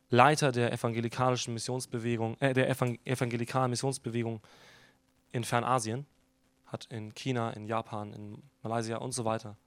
Leiter 0.09 0.51
der 0.51 0.71
evangelikalischen 0.71 1.53
Missionsbewegung, 1.53 2.37
äh, 2.39 2.53
der 2.53 2.69
evangelikalen 2.69 3.69
Missionsbewegung 3.69 4.41
in 5.31 5.43
Fernasien, 5.43 6.05
hat 6.65 6.85
in 6.85 7.13
China, 7.13 7.51
in 7.51 7.65
Japan, 7.65 8.13
in 8.13 8.41
Malaysia 8.63 8.97
und 8.97 9.11
so 9.11 9.25
weiter 9.25 9.57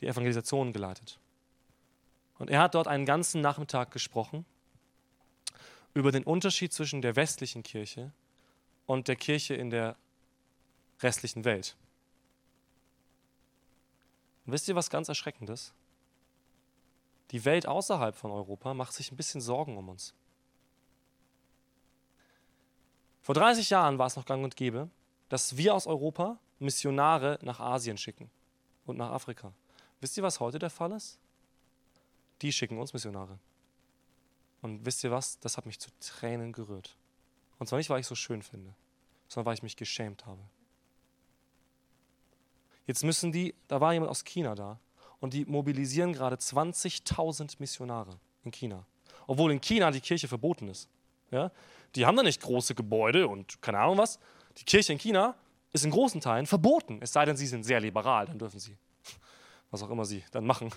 die 0.00 0.06
Evangelisation 0.06 0.72
geleitet. 0.72 1.18
Und 2.38 2.50
er 2.50 2.60
hat 2.60 2.74
dort 2.74 2.88
einen 2.88 3.04
ganzen 3.04 3.40
Nachmittag 3.40 3.90
gesprochen 3.90 4.44
über 5.94 6.10
den 6.10 6.24
Unterschied 6.24 6.72
zwischen 6.72 7.02
der 7.02 7.16
westlichen 7.16 7.62
Kirche 7.62 8.12
und 8.86 9.08
der 9.08 9.16
Kirche 9.16 9.54
in 9.54 9.70
der 9.70 9.96
restlichen 11.00 11.44
Welt. 11.44 11.76
Und 14.44 14.52
wisst 14.52 14.68
ihr, 14.68 14.74
was 14.74 14.90
ganz 14.90 15.08
Erschreckendes? 15.08 15.72
Die 17.30 17.44
Welt 17.44 17.66
außerhalb 17.66 18.14
von 18.14 18.30
Europa 18.30 18.74
macht 18.74 18.92
sich 18.92 19.10
ein 19.10 19.16
bisschen 19.16 19.40
Sorgen 19.40 19.76
um 19.76 19.88
uns. 19.88 20.14
Vor 23.22 23.34
30 23.34 23.70
Jahren 23.70 23.98
war 23.98 24.06
es 24.06 24.16
noch 24.16 24.26
gang 24.26 24.44
und 24.44 24.56
gäbe, 24.56 24.90
dass 25.30 25.56
wir 25.56 25.74
aus 25.74 25.86
Europa 25.86 26.38
Missionare 26.58 27.38
nach 27.42 27.58
Asien 27.58 27.96
schicken 27.96 28.30
und 28.84 28.98
nach 28.98 29.10
Afrika. 29.10 29.52
Wisst 30.00 30.16
ihr, 30.16 30.22
was 30.22 30.40
heute 30.40 30.58
der 30.58 30.68
Fall 30.70 30.92
ist? 30.92 31.18
Die 32.42 32.52
schicken 32.52 32.78
uns 32.78 32.92
Missionare. 32.92 33.38
Und 34.64 34.86
wisst 34.86 35.04
ihr 35.04 35.10
was? 35.10 35.38
Das 35.40 35.58
hat 35.58 35.66
mich 35.66 35.78
zu 35.78 35.90
Tränen 36.00 36.50
gerührt. 36.50 36.96
Und 37.58 37.66
zwar 37.66 37.76
nicht, 37.76 37.90
weil 37.90 38.00
ich 38.00 38.04
es 38.04 38.08
so 38.08 38.14
schön 38.14 38.42
finde, 38.42 38.74
sondern 39.28 39.44
weil 39.44 39.52
ich 39.52 39.62
mich 39.62 39.76
geschämt 39.76 40.24
habe. 40.24 40.40
Jetzt 42.86 43.04
müssen 43.04 43.30
die, 43.30 43.54
da 43.68 43.82
war 43.82 43.92
jemand 43.92 44.10
aus 44.10 44.24
China 44.24 44.54
da, 44.54 44.80
und 45.20 45.34
die 45.34 45.44
mobilisieren 45.44 46.14
gerade 46.14 46.36
20.000 46.36 47.56
Missionare 47.58 48.18
in 48.42 48.52
China. 48.52 48.86
Obwohl 49.26 49.52
in 49.52 49.60
China 49.60 49.90
die 49.90 50.00
Kirche 50.00 50.28
verboten 50.28 50.68
ist. 50.68 50.88
Ja? 51.30 51.52
Die 51.94 52.06
haben 52.06 52.16
da 52.16 52.22
nicht 52.22 52.40
große 52.40 52.74
Gebäude 52.74 53.28
und 53.28 53.60
keine 53.60 53.80
Ahnung 53.80 53.98
was. 53.98 54.18
Die 54.56 54.64
Kirche 54.64 54.94
in 54.94 54.98
China 54.98 55.34
ist 55.74 55.84
in 55.84 55.90
großen 55.90 56.22
Teilen 56.22 56.46
verboten. 56.46 57.00
Es 57.02 57.12
sei 57.12 57.26
denn, 57.26 57.36
sie 57.36 57.48
sind 57.48 57.64
sehr 57.64 57.80
liberal, 57.80 58.24
dann 58.24 58.38
dürfen 58.38 58.58
sie, 58.58 58.78
was 59.70 59.82
auch 59.82 59.90
immer 59.90 60.06
sie 60.06 60.24
dann 60.30 60.46
machen. 60.46 60.70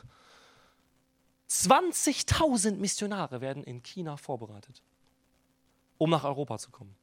20.000 1.50 2.76
Missionare 2.76 3.42
werden 3.42 3.64
in 3.64 3.82
China 3.82 4.18
vorbereitet, 4.18 4.82
um 5.98 6.10
nach 6.10 6.24
Europa 6.24 6.58
zu 6.58 6.72
kommen. 6.72 6.96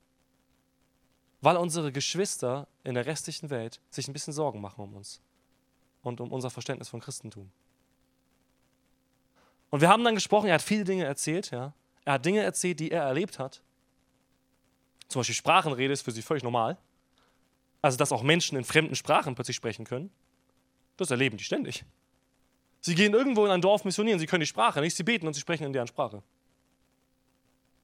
Weil 1.41 1.57
unsere 1.57 1.93
Geschwister 1.93 2.69
in 2.85 2.95
der 2.95 3.07
restlichen 3.07 3.51
Welt 3.51 3.81
sich 3.91 4.09
ein 4.09 4.13
bisschen 4.13 4.33
Sorgen 4.33 4.61
machen 4.61 4.83
um 4.83 4.95
uns 4.95 5.21
und 6.03 6.21
um 6.21 6.33
unser 6.33 6.51
Verständnis 6.51 6.89
von 6.89 7.01
Christentum. 7.01 7.51
Und 9.71 9.81
wir 9.81 9.89
haben 9.89 10.05
dann 10.05 10.15
gesprochen, 10.15 10.47
er 10.47 10.55
hat 10.55 10.63
viele 10.63 10.85
Dinge 10.85 11.05
erzählt, 11.05 11.51
ja. 11.51 11.73
Er 12.05 12.15
hat 12.15 12.25
Dinge 12.25 12.43
erzählt, 12.43 12.81
die 12.81 12.91
er 12.91 13.03
erlebt 13.03 13.39
hat. 13.39 13.63
Zum 15.09 15.21
Beispiel 15.21 15.35
Sprachenrede 15.35 15.93
ist 15.93 16.03
für 16.03 16.13
sie 16.13 16.23
völlig 16.23 16.43
normal. 16.43 16.77
Also, 17.81 17.97
dass 17.97 18.13
auch 18.13 18.23
Menschen 18.23 18.57
in 18.57 18.65
fremden 18.65 18.95
Sprachen 18.95 19.35
plötzlich 19.35 19.57
sprechen 19.57 19.85
können. 19.85 20.11
Das 20.97 21.11
erleben 21.11 21.37
die 21.37 21.45
ständig. 21.45 21.85
Sie 22.85 22.95
gehen 22.95 23.15
irgendwo 23.15 23.47
in 23.47 23.51
ein 23.51 23.63
Dorf 23.63 23.87
missionieren, 23.87 24.19
sie 24.19 24.27
können 24.27 24.43
die 24.43 24.47
Sprache 24.47 24.83
nicht, 24.83 24.95
sie 24.95 25.05
beten 25.05 25.27
und 25.27 25.33
sie 25.33 25.41
sprechen 25.41 25.65
in 25.65 25.73
deren 25.73 25.87
Sprache. 25.87 26.23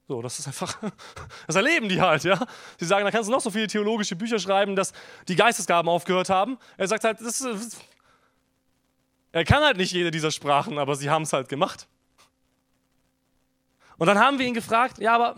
So, 0.06 0.20
das 0.20 0.38
ist 0.38 0.46
einfach, 0.46 0.76
das 1.46 1.56
erleben 1.56 1.88
die 1.88 2.02
halt, 2.02 2.22
ja. 2.24 2.38
Sie 2.78 2.84
sagen, 2.84 3.06
da 3.06 3.10
kannst 3.10 3.26
du 3.26 3.32
noch 3.32 3.40
so 3.40 3.50
viele 3.50 3.66
theologische 3.66 4.14
Bücher 4.14 4.38
schreiben, 4.38 4.76
dass 4.76 4.92
die 5.26 5.36
Geistesgaben 5.36 5.88
aufgehört 5.88 6.28
haben. 6.28 6.58
Er 6.76 6.86
sagt 6.86 7.04
halt, 7.04 7.18
das 7.18 7.40
ist, 7.40 7.80
er 9.32 9.44
kann 9.46 9.62
halt 9.62 9.78
nicht 9.78 9.90
jede 9.90 10.10
dieser 10.10 10.30
Sprachen, 10.30 10.76
aber 10.76 10.94
sie 10.96 11.08
haben 11.08 11.22
es 11.22 11.32
halt 11.32 11.48
gemacht. 11.48 11.88
Und 13.96 14.06
dann 14.06 14.18
haben 14.18 14.38
wir 14.38 14.46
ihn 14.46 14.52
gefragt, 14.52 14.98
ja, 14.98 15.14
aber 15.14 15.34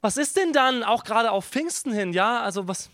was 0.00 0.16
ist 0.16 0.36
denn 0.36 0.52
dann 0.52 0.82
auch 0.82 1.04
gerade 1.04 1.30
auf 1.30 1.46
Pfingsten 1.46 1.92
hin, 1.92 2.12
ja? 2.12 2.42
Also 2.42 2.66
was, 2.66 2.90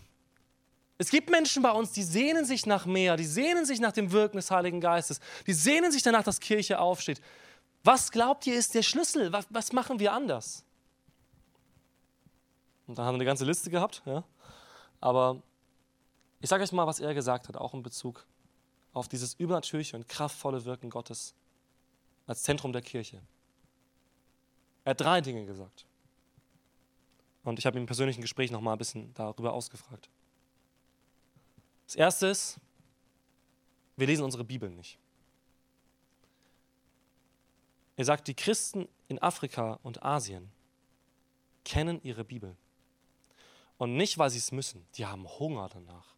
es 0.97 1.09
gibt 1.11 1.29
Menschen 1.29 1.61
bei 1.61 1.71
uns, 1.71 1.91
die 1.91 2.03
sehnen 2.03 2.45
sich 2.45 2.65
nach 2.65 2.85
mehr, 2.85 3.17
die 3.17 3.25
sehnen 3.25 3.65
sich 3.65 3.79
nach 3.79 3.91
dem 3.91 4.11
Wirken 4.11 4.37
des 4.37 4.49
Heiligen 4.49 4.81
Geistes, 4.81 5.19
die 5.45 5.53
sehnen 5.53 5.91
sich 5.91 6.01
danach, 6.01 6.23
dass 6.23 6.39
Kirche 6.39 6.79
aufsteht. 6.79 7.21
Was 7.83 8.11
glaubt 8.11 8.47
ihr 8.47 8.55
ist 8.55 8.73
der 8.73 8.81
Schlüssel? 8.81 9.31
Was, 9.31 9.45
was 9.49 9.71
machen 9.71 9.99
wir 9.99 10.11
anders? 10.11 10.63
Und 12.87 12.97
dann 12.97 13.05
haben 13.05 13.15
wir 13.15 13.19
eine 13.19 13.25
ganze 13.25 13.45
Liste 13.45 13.69
gehabt, 13.69 14.01
ja. 14.05 14.23
Aber 14.99 15.41
ich 16.39 16.49
sage 16.49 16.63
euch 16.63 16.71
mal, 16.71 16.87
was 16.87 16.99
er 16.99 17.13
gesagt 17.13 17.47
hat, 17.47 17.57
auch 17.57 17.73
in 17.73 17.83
Bezug 17.83 18.25
auf 18.93 19.07
dieses 19.07 19.35
übernatürliche 19.35 19.95
und 19.95 20.07
kraftvolle 20.07 20.65
Wirken 20.65 20.89
Gottes 20.89 21.35
als 22.25 22.41
Zentrum 22.41 22.73
der 22.73 22.81
Kirche. 22.81 23.21
Er 24.83 24.91
hat 24.91 25.01
drei 25.01 25.21
Dinge 25.21 25.45
gesagt. 25.45 25.85
Und 27.43 27.59
ich 27.59 27.65
habe 27.65 27.77
ihn 27.77 27.81
im 27.81 27.85
persönlichen 27.85 28.21
Gespräch 28.21 28.51
noch 28.51 28.61
mal 28.61 28.73
ein 28.73 28.77
bisschen 28.77 29.13
darüber 29.13 29.53
ausgefragt. 29.53 30.09
Das 31.87 31.95
erste 31.95 32.27
ist, 32.27 32.59
wir 33.95 34.07
lesen 34.07 34.23
unsere 34.23 34.43
Bibel 34.43 34.69
nicht. 34.69 34.99
Er 37.95 38.05
sagt, 38.05 38.27
die 38.27 38.35
Christen 38.35 38.87
in 39.07 39.19
Afrika 39.19 39.79
und 39.83 40.03
Asien 40.03 40.51
kennen 41.63 41.99
ihre 42.03 42.23
Bibel. 42.23 42.55
Und 43.77 43.95
nicht, 43.95 44.17
weil 44.17 44.29
sie 44.29 44.37
es 44.37 44.51
müssen, 44.51 44.85
die 44.95 45.05
haben 45.05 45.27
Hunger 45.39 45.69
danach. 45.69 46.13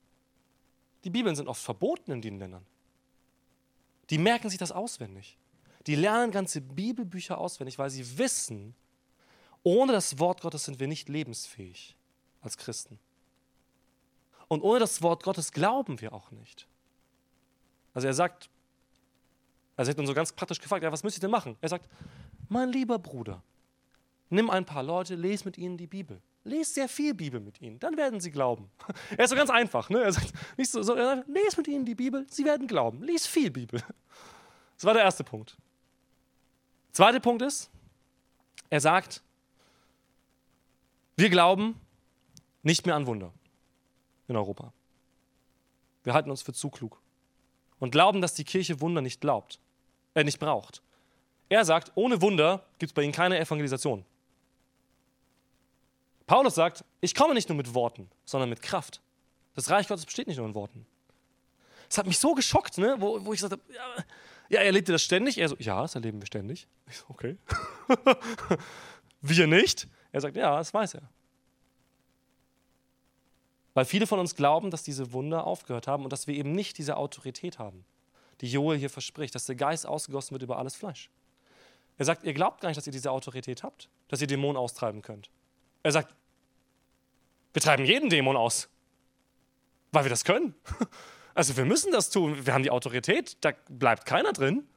Die 1.04 1.10
Bibeln 1.10 1.36
sind 1.36 1.48
oft 1.48 1.62
verboten 1.62 2.12
in 2.12 2.22
den 2.22 2.40
Ländern. 2.40 2.66
Die 4.10 4.18
merken 4.18 4.50
sich 4.50 4.60
das 4.60 4.72
auswendig. 4.72 5.38
Die 5.88 5.96
lernen 5.96 6.32
ganze 6.32 6.62
Bibelbücher 6.62 7.38
auswendig, 7.38 7.78
weil 7.78 7.90
sie 7.90 8.18
wissen, 8.18 8.76
ohne 9.64 9.92
das 9.92 10.20
Wort 10.20 10.42
Gottes 10.42 10.66
sind 10.66 10.80
wir 10.80 10.88
nicht 10.88 11.10
lebensfähig 11.10 11.96
als 12.42 12.58
Christen. 12.58 13.00
Und 14.50 14.62
ohne 14.62 14.80
das 14.80 15.02
Wort 15.02 15.24
Gottes 15.24 15.54
glauben 15.54 16.02
wir 16.02 16.12
auch 16.12 16.32
nicht. 16.32 16.68
Also 17.94 18.08
er 18.08 18.14
sagt, 18.14 18.50
also 19.78 19.90
er 19.90 19.94
hat 19.94 20.00
dann 20.00 20.08
so 20.08 20.14
ganz 20.14 20.34
praktisch 20.34 20.60
gefragt, 20.60 20.84
ja, 20.84 20.92
was 20.92 21.04
müsste 21.04 21.20
ich 21.20 21.22
denn 21.22 21.32
machen? 21.32 21.56
Er 21.62 21.70
sagt, 21.70 21.88
mein 22.50 22.70
lieber 22.70 23.00
Bruder, 23.00 23.42
nimm 24.30 24.50
ein 24.50 24.66
paar 24.66 24.84
Leute, 24.84 25.16
lese 25.16 25.46
mit 25.46 25.58
ihnen 25.58 25.78
die 25.78 25.88
Bibel. 25.88 26.20
Lest 26.44 26.74
sehr 26.74 26.90
viel 26.90 27.14
Bibel 27.14 27.40
mit 27.40 27.62
ihnen, 27.62 27.80
dann 27.80 27.96
werden 27.96 28.20
sie 28.20 28.32
glauben. 28.32 28.72
Er 29.18 29.26
ist 29.26 29.30
so 29.30 29.36
ganz 29.36 29.52
einfach. 29.52 29.90
Ne? 29.90 30.02
Er 30.02 30.12
sagt, 30.12 30.34
nicht 30.58 30.72
so, 30.72 30.82
so, 30.82 30.96
er 30.96 31.18
sagt, 31.18 31.28
lest 31.28 31.58
mit 31.58 31.68
ihnen 31.68 31.86
die 31.86 31.96
Bibel, 31.96 32.26
sie 32.30 32.44
werden 32.44 32.68
glauben. 32.68 33.04
Lies 33.04 33.28
viel 33.28 33.52
Bibel. 33.52 33.82
Das 34.76 34.86
war 34.86 34.94
der 34.94 35.04
erste 35.04 35.26
Punkt. 35.26 35.58
Zweiter 36.94 37.20
Punkt 37.20 37.42
ist, 37.42 37.70
er 38.70 38.80
sagt, 38.80 39.22
wir 41.18 41.30
glauben 41.30 41.76
nicht 42.64 42.86
mehr 42.86 42.96
an 42.96 43.06
Wunder 43.06 43.34
in 44.30 44.36
Europa. 44.36 44.72
Wir 46.04 46.14
halten 46.14 46.30
uns 46.30 46.42
für 46.42 46.54
zu 46.54 46.70
klug 46.70 47.02
und 47.80 47.92
glauben, 47.92 48.22
dass 48.22 48.34
die 48.34 48.44
Kirche 48.44 48.82
Wunder 48.82 49.02
nicht 49.02 49.22
glaubt, 49.22 49.60
äh, 50.14 50.24
nicht 50.24 50.40
braucht. 50.40 50.82
Er 51.50 51.66
sagt, 51.66 51.92
ohne 51.96 52.22
Wunder 52.22 52.64
gibt 52.78 52.92
es 52.92 52.94
bei 52.94 53.02
ihnen 53.02 53.12
keine 53.12 53.40
Evangelisation. 53.40 54.06
Paulus 56.28 56.56
sagt, 56.56 56.86
ich 57.02 57.16
komme 57.16 57.34
nicht 57.34 57.50
nur 57.50 57.58
mit 57.58 57.74
Worten, 57.74 58.10
sondern 58.24 58.50
mit 58.50 58.62
Kraft. 58.62 59.02
Das 59.56 59.70
Reich 59.72 59.88
Gottes 59.88 60.06
besteht 60.06 60.28
nicht 60.28 60.38
nur 60.38 60.46
in 60.46 60.54
Worten. 60.54 60.86
Das 61.88 61.98
hat 61.98 62.06
mich 62.06 62.20
so 62.20 62.36
geschockt, 62.36 62.78
ne? 62.78 62.96
wo, 63.00 63.26
wo 63.26 63.34
ich 63.34 63.40
sagte, 63.40 63.60
ja, 63.74 64.04
ja, 64.50 64.62
erlebt 64.62 64.90
ihr 64.90 64.94
das 64.94 65.04
ständig? 65.04 65.40
Er 65.40 65.50
so, 65.50 65.56
ja, 65.58 65.82
das 65.82 65.96
erleben 65.96 66.22
wir 66.22 66.28
ständig. 66.28 66.68
Ich 66.88 66.98
so, 66.98 67.06
okay. 67.10 67.38
wir 69.22 69.48
nicht? 69.48 69.88
Er 70.12 70.22
sagt, 70.22 70.36
ja, 70.36 70.58
das 70.58 70.74
weiß 70.74 70.96
er. 70.96 71.10
Weil 73.80 73.86
viele 73.86 74.08
von 74.08 74.20
uns 74.20 74.36
glauben, 74.36 74.72
dass 74.72 74.84
diese 74.84 75.14
Wunder 75.14 75.48
aufgehört 75.48 75.88
haben 75.88 76.04
und 76.04 76.12
dass 76.12 76.28
wir 76.28 76.36
eben 76.36 76.52
nicht 76.52 76.78
diese 76.78 76.98
Autorität 76.98 77.60
haben, 77.60 77.86
die 78.42 78.52
Joel 78.52 78.78
hier 78.78 78.90
verspricht, 78.90 79.34
dass 79.34 79.46
der 79.46 79.56
Geist 79.56 79.88
ausgegossen 79.88 80.32
wird 80.34 80.44
über 80.44 80.58
alles 80.58 80.76
Fleisch. 80.76 81.10
Er 81.98 82.04
sagt, 82.04 82.26
ihr 82.26 82.34
glaubt 82.34 82.60
gar 82.60 82.68
nicht, 82.68 82.76
dass 82.76 82.86
ihr 82.88 82.92
diese 82.92 83.10
Autorität 83.10 83.64
habt, 83.64 83.88
dass 84.10 84.20
ihr 84.20 84.28
Dämonen 84.28 84.58
austreiben 84.58 85.02
könnt. 85.02 85.30
Er 85.82 85.94
sagt, 85.94 86.14
wir 87.54 87.62
treiben 87.62 87.86
jeden 87.86 88.10
Dämon 88.10 88.36
aus, 88.36 88.68
weil 89.94 90.04
wir 90.04 90.10
das 90.10 90.26
können. 90.26 90.56
Also 91.34 91.56
wir 91.56 91.64
müssen 91.64 91.94
das 91.94 92.10
tun, 92.10 92.46
wir 92.46 92.54
haben 92.54 92.64
die 92.64 92.72
Autorität, 92.72 93.38
da 93.40 93.54
bleibt 93.70 94.06
keiner 94.06 94.34
drin. 94.34 94.68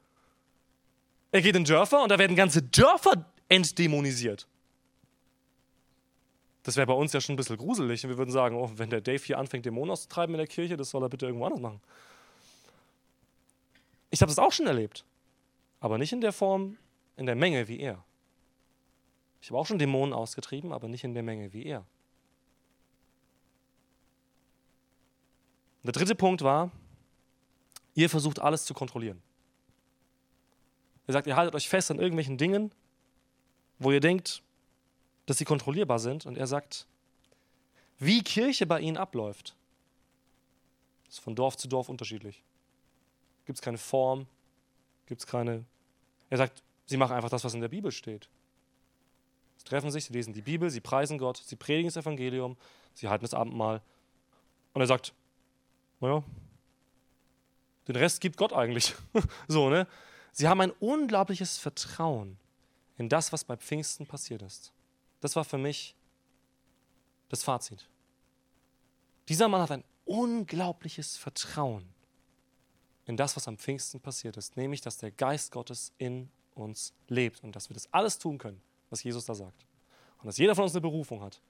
Er 1.33 1.43
geht 1.43 1.57
in 1.57 1.65
Dörfer 1.65 2.05
und 2.05 2.11
da 2.11 2.21
werden 2.21 2.37
ganze 2.37 2.63
Dörfer 2.63 3.29
entdämonisiert. 3.49 4.47
Das 6.63 6.77
wäre 6.77 6.87
bei 6.87 6.93
uns 6.93 7.13
ja 7.13 7.21
schon 7.21 7.35
ein 7.35 7.37
bisschen 7.37 7.57
gruselig. 7.57 8.05
Und 8.05 8.11
wir 8.11 8.19
würden 8.19 8.31
sagen, 8.31 8.57
oh, 8.57 8.71
wenn 8.77 8.91
der 8.91 9.01
Dave 9.01 9.23
hier 9.23 9.39
anfängt, 9.39 9.67
Dämonen 9.67 9.91
auszutreiben 9.91 10.35
in 10.35 10.39
der 10.39 10.47
Kirche, 10.47 10.77
das 10.77 10.91
soll 10.91 11.03
er 11.03 11.09
bitte 11.09 11.27
irgendwo 11.27 11.45
anders 11.45 11.61
machen. 11.61 11.81
Ich 14.11 14.21
habe 14.21 14.31
das 14.31 14.39
auch 14.39 14.53
schon 14.53 14.67
erlebt. 14.67 15.05
Aber 15.81 15.99
nicht 15.99 16.13
in 16.13 16.21
der 16.21 16.33
Form, 16.33 16.77
in 17.17 17.27
der 17.27 17.35
Menge 17.35 17.67
wie 17.67 17.81
er. 17.81 18.05
Ich 19.41 19.51
habe 19.51 19.59
auch 19.59 19.67
schon 19.67 19.79
Dämonen 19.79 20.15
ausgetrieben, 20.15 20.73
aber 20.73 20.87
nicht 20.87 21.03
in 21.03 21.15
der 21.15 21.25
Menge 21.25 21.53
wie 21.53 21.65
er. 21.65 21.85
der 25.83 25.93
dritte 25.93 26.15
Punkt 26.15 26.43
war, 26.43 26.71
ihr 27.95 28.09
versucht 28.09 28.39
alles 28.39 28.65
zu 28.65 28.75
kontrollieren. 28.75 29.21
Er 31.07 31.13
sagt, 31.15 31.27
ihr 31.27 31.37
haltet 31.37 31.55
euch 31.55 31.69
fest 31.69 31.91
an 31.91 31.99
irgendwelchen 31.99 32.39
Dingen, 32.39 32.73
wo 33.79 33.91
ihr 33.91 34.01
denkt, 34.01 34.43
dass 35.33 35.39
sie 35.39 35.47
kontrollierbar 35.47 35.99
sind. 35.99 36.27
Und 36.27 36.37
er 36.37 36.47
sagt, 36.47 36.87
wie 37.99 38.23
Kirche 38.23 38.67
bei 38.67 38.81
ihnen 38.81 38.99
abläuft, 38.99 39.57
ist 41.09 41.21
von 41.21 41.35
Dorf 41.35 41.57
zu 41.57 41.69
Dorf 41.69 41.89
unterschiedlich. 41.89 42.43
Gibt 43.47 43.57
es 43.57 43.63
keine 43.63 43.79
Form, 43.79 44.27
gibt 45.07 45.23
es 45.23 45.27
keine. 45.27 45.65
Er 46.29 46.37
sagt, 46.37 46.63
sie 46.85 46.99
machen 46.99 47.17
einfach 47.17 47.31
das, 47.31 47.45
was 47.45 47.55
in 47.55 47.63
der 47.63 47.71
Bibel 47.71 47.91
steht. 47.91 48.29
Sie 49.57 49.65
treffen 49.65 49.91
sich, 49.91 50.05
sie 50.05 50.13
lesen 50.13 50.35
die 50.35 50.43
Bibel, 50.43 50.69
sie 50.69 50.83
preisen 50.83 51.17
Gott, 51.17 51.39
sie 51.39 51.57
predigen 51.57 51.89
das 51.89 51.97
Evangelium, 51.97 52.59
sie 52.93 53.09
halten 53.09 53.25
das 53.25 53.33
Abendmahl. 53.33 53.81
Und 54.75 54.83
er 54.83 54.87
sagt, 54.87 55.15
naja, 56.01 56.23
den 57.89 57.97
Rest 57.97 58.21
gibt 58.21 58.37
Gott 58.37 58.53
eigentlich. 58.53 58.95
so, 59.49 59.71
ne? 59.71 59.87
Sie 60.33 60.47
haben 60.47 60.61
ein 60.61 60.73
unglaubliches 60.73 61.57
Vertrauen 61.57 62.37
in 62.99 63.09
das, 63.09 63.33
was 63.33 63.45
bei 63.45 63.57
Pfingsten 63.57 64.05
passiert 64.05 64.43
ist. 64.43 64.75
Das 65.23 65.37
war 65.37 65.45
für 65.45 65.57
mich 65.57 65.97
Das 67.29 67.43
Fazit. 67.45 67.89
Dieser 69.29 69.49
Mann 69.49 69.63
hat 69.63 69.71
ein 69.71 69.85
unglaubliches 70.05 71.17
Vertrauen 71.17 71.89
in 73.07 73.17
das, 73.17 73.37
was 73.37 73.49
am 73.49 73.57
Pfingsten 73.57 74.01
passiert 74.01 74.37
ist, 74.37 74.57
nämlich 74.57 74.83
dass 74.83 74.99
der 74.99 75.13
Geist 75.13 75.53
Gottes 75.53 75.93
in 75.97 76.29
uns 76.55 76.93
lebt 77.09 77.43
und 77.43 77.57
dass 77.57 77.71
wir 77.71 77.75
das 77.75 77.91
alles 77.93 78.19
tun 78.19 78.37
können, 78.37 78.61
was 78.91 79.03
Jesus 79.03 79.25
da 79.25 79.35
sagt. 79.35 79.65
Und 80.19 80.27
dass 80.27 80.37
jeder 80.37 80.55
von 80.55 80.65
uns 80.65 80.75
eine 80.75 80.83
Berufung 80.83 81.23
hat 81.23 81.41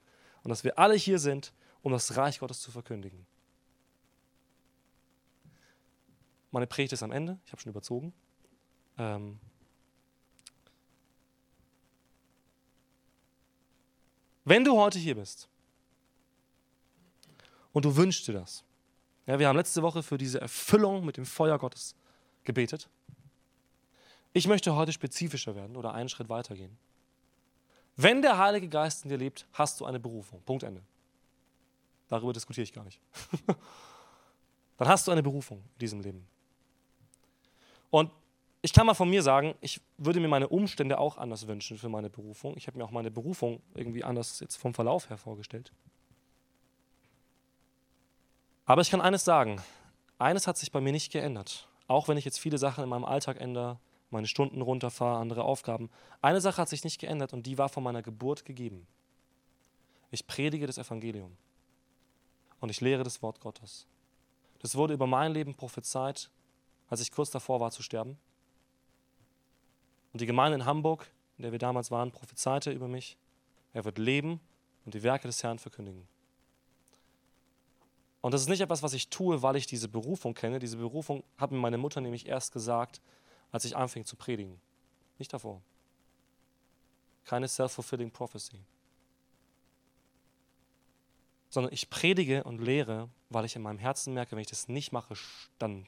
und 0.43 0.49
dass 0.49 0.63
wir 0.63 0.79
alle 0.79 0.95
hier 0.95 1.19
sind, 1.19 1.51
um 1.81 1.91
das 1.91 2.15
Reich 2.15 2.39
Gottes 2.39 2.61
zu 2.61 2.71
verkündigen. 2.71 3.25
Meine 6.51 6.67
Predigt 6.67 6.93
ist 6.93 7.03
am 7.03 7.11
Ende, 7.11 7.39
ich 7.45 7.51
habe 7.51 7.61
schon 7.61 7.71
überzogen. 7.71 8.13
Ähm 8.97 9.39
Wenn 14.45 14.63
du 14.63 14.77
heute 14.77 14.99
hier 14.99 15.15
bist 15.15 15.47
und 17.71 17.85
du 17.85 17.95
wünschst 17.95 18.27
dir 18.27 18.33
das, 18.33 18.63
ja, 19.25 19.39
wir 19.39 19.47
haben 19.47 19.55
letzte 19.55 19.81
Woche 19.81 20.03
für 20.03 20.17
diese 20.17 20.41
Erfüllung 20.41 21.05
mit 21.05 21.17
dem 21.17 21.25
Feuer 21.25 21.57
Gottes 21.57 21.95
gebetet. 22.43 22.89
Ich 24.33 24.47
möchte 24.47 24.75
heute 24.75 24.91
spezifischer 24.91 25.55
werden 25.55 25.77
oder 25.77 25.93
einen 25.93 26.09
Schritt 26.09 26.27
weitergehen. 26.27 26.77
Wenn 27.95 28.21
der 28.21 28.37
Heilige 28.37 28.67
Geist 28.67 29.03
in 29.03 29.09
dir 29.09 29.17
lebt, 29.17 29.45
hast 29.53 29.79
du 29.79 29.85
eine 29.85 29.99
Berufung. 29.99 30.41
Punkt 30.41 30.63
Ende. 30.63 30.81
Darüber 32.09 32.33
diskutiere 32.33 32.63
ich 32.63 32.73
gar 32.73 32.83
nicht. 32.83 32.99
Dann 34.77 34.87
hast 34.87 35.07
du 35.07 35.11
eine 35.11 35.23
Berufung 35.23 35.59
in 35.59 35.79
diesem 35.79 36.01
Leben. 36.01 36.27
Und 37.91 38.11
ich 38.65 38.71
kann 38.71 38.85
mal 38.87 38.93
von 38.93 39.09
mir 39.09 39.21
sagen, 39.21 39.55
ich 39.59 39.81
würde 39.97 40.21
mir 40.21 40.29
meine 40.29 40.47
Umstände 40.47 40.97
auch 40.97 41.17
anders 41.17 41.47
wünschen 41.47 41.77
für 41.77 41.89
meine 41.89 42.09
Berufung. 42.09 42.55
Ich 42.55 42.65
habe 42.67 42.77
mir 42.77 42.85
auch 42.85 42.91
meine 42.91 43.11
Berufung 43.11 43.61
irgendwie 43.75 44.05
anders 44.05 44.39
jetzt 44.39 44.55
vom 44.55 44.73
Verlauf 44.73 45.09
her 45.09 45.17
vorgestellt. 45.17 45.73
Aber 48.63 48.81
ich 48.81 48.89
kann 48.89 49.01
eines 49.01 49.25
sagen, 49.25 49.61
eines 50.17 50.47
hat 50.47 50.57
sich 50.57 50.71
bei 50.71 50.79
mir 50.79 50.93
nicht 50.93 51.11
geändert. 51.11 51.67
Auch 51.87 52.07
wenn 52.07 52.15
ich 52.15 52.23
jetzt 52.23 52.39
viele 52.39 52.57
Sachen 52.57 52.85
in 52.85 52.89
meinem 52.89 53.03
Alltag 53.03 53.41
ändere, 53.41 53.79
meine 54.11 54.27
Stunden 54.27 54.61
runterfahre, 54.61 55.19
andere 55.19 55.43
Aufgaben. 55.43 55.89
Eine 56.21 56.39
Sache 56.39 56.61
hat 56.61 56.69
sich 56.69 56.85
nicht 56.85 57.01
geändert 57.01 57.33
und 57.33 57.45
die 57.45 57.57
war 57.57 57.67
von 57.67 57.83
meiner 57.83 58.01
Geburt 58.01 58.45
gegeben. 58.45 58.87
Ich 60.09 60.25
predige 60.25 60.67
das 60.67 60.77
Evangelium 60.77 61.35
und 62.61 62.69
ich 62.69 62.79
lehre 62.79 63.03
das 63.03 63.21
Wort 63.21 63.41
Gottes. 63.41 63.87
Das 64.59 64.75
wurde 64.77 64.93
über 64.93 65.05
mein 65.05 65.33
Leben 65.33 65.53
prophezeit, 65.53 66.29
als 66.87 67.01
ich 67.01 67.11
kurz 67.11 67.29
davor 67.29 67.59
war 67.59 67.71
zu 67.71 67.83
sterben. 67.83 68.17
Und 70.13 70.21
die 70.21 70.25
Gemeinde 70.25 70.55
in 70.55 70.65
Hamburg, 70.65 71.11
in 71.37 71.43
der 71.43 71.51
wir 71.51 71.59
damals 71.59 71.91
waren, 71.91 72.11
prophezeite 72.11 72.71
über 72.71 72.87
mich. 72.87 73.17
Er 73.73 73.83
wird 73.83 73.97
leben 73.97 74.39
und 74.85 74.93
die 74.93 75.03
Werke 75.03 75.27
des 75.27 75.43
Herrn 75.43 75.59
verkündigen. 75.59 76.07
Und 78.21 78.33
das 78.33 78.41
ist 78.41 78.47
nicht 78.47 78.61
etwas, 78.61 78.83
was 78.83 78.93
ich 78.93 79.09
tue, 79.09 79.41
weil 79.41 79.57
ich 79.57 79.65
diese 79.65 79.89
Berufung 79.89 80.33
kenne. 80.33 80.59
Diese 80.59 80.77
Berufung 80.77 81.23
hat 81.37 81.51
mir 81.51 81.57
meine 81.57 81.77
Mutter 81.77 81.99
nämlich 81.99 82.27
erst 82.27 82.53
gesagt, 82.53 83.01
als 83.51 83.65
ich 83.65 83.75
anfing 83.75 84.05
zu 84.05 84.15
predigen. 84.15 84.61
Nicht 85.17 85.33
davor. 85.33 85.61
Keine 87.25 87.47
self-fulfilling 87.47 88.11
prophecy. 88.11 88.59
Sondern 91.49 91.73
ich 91.73 91.89
predige 91.89 92.43
und 92.43 92.59
lehre, 92.61 93.09
weil 93.29 93.45
ich 93.45 93.55
in 93.55 93.61
meinem 93.61 93.79
Herzen 93.79 94.13
merke, 94.13 94.31
wenn 94.31 94.41
ich 94.41 94.47
das 94.47 94.69
nicht 94.69 94.91
mache, 94.91 95.15
dann 95.59 95.85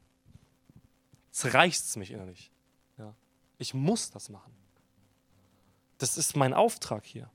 zerreißt 1.32 1.86
es 1.86 1.96
mich 1.96 2.12
innerlich. 2.12 2.52
Ja. 2.98 3.14
Ich 3.58 3.74
muss 3.74 4.12
das 4.12 4.30
machen. 4.30 4.54
Das 5.98 6.18
ist 6.18 6.36
mein 6.36 6.54
Auftrag 6.54 7.06
hier. 7.06 7.30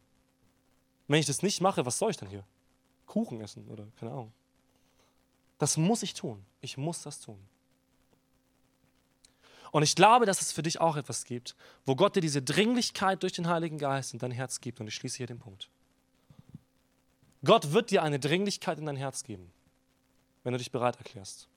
Wenn 1.09 1.21
ich 1.21 1.27
das 1.27 1.43
nicht 1.43 1.61
mache, 1.61 1.87
was 1.87 1.99
soll 1.99 2.11
ich 2.11 2.17
dann 2.17 2.29
hier? 2.29 2.45
Kuchen 3.07 3.41
essen 3.41 3.67
oder 3.69 3.87
keine 3.99 4.13
Ahnung. 4.13 4.33
Das 5.59 5.77
muss 5.77 6.03
ich 6.03 6.15
tun. 6.15 6.45
Ich 6.61 6.77
muss 6.77 7.03
das 7.03 7.21
tun. 7.21 7.39
Und 9.73 9.83
ich 9.83 9.95
glaube, 9.95 10.27
dass 10.27 10.41
es 10.41 10.53
für 10.53 10.63
dich 10.63 10.81
auch 10.81 10.97
etwas 10.97 11.25
gibt, 11.25 11.55
wo 11.87 11.95
Gott 11.95 12.17
dir 12.17 12.21
diese 12.21 12.43
Dringlichkeit 12.43 13.23
durch 13.23 13.33
den 13.33 13.49
Heiligen 13.49 13.79
Geist 13.79 14.13
in 14.13 14.19
dein 14.19 14.33
Herz 14.33 14.61
gibt. 14.61 14.81
Und 14.81 14.89
ich 14.89 14.95
schließe 14.95 15.19
hier 15.19 15.27
den 15.27 15.39
Punkt. 15.39 15.69
Gott 17.45 17.73
wird 17.73 17.91
dir 17.91 18.03
eine 18.03 18.19
Dringlichkeit 18.19 18.79
in 18.79 18.87
dein 18.87 18.97
Herz 18.97 19.23
geben, 19.23 19.51
wenn 20.43 20.53
du 20.53 20.59
dich 20.59 20.73
bereit 20.73 20.97
erklärst. 20.97 21.49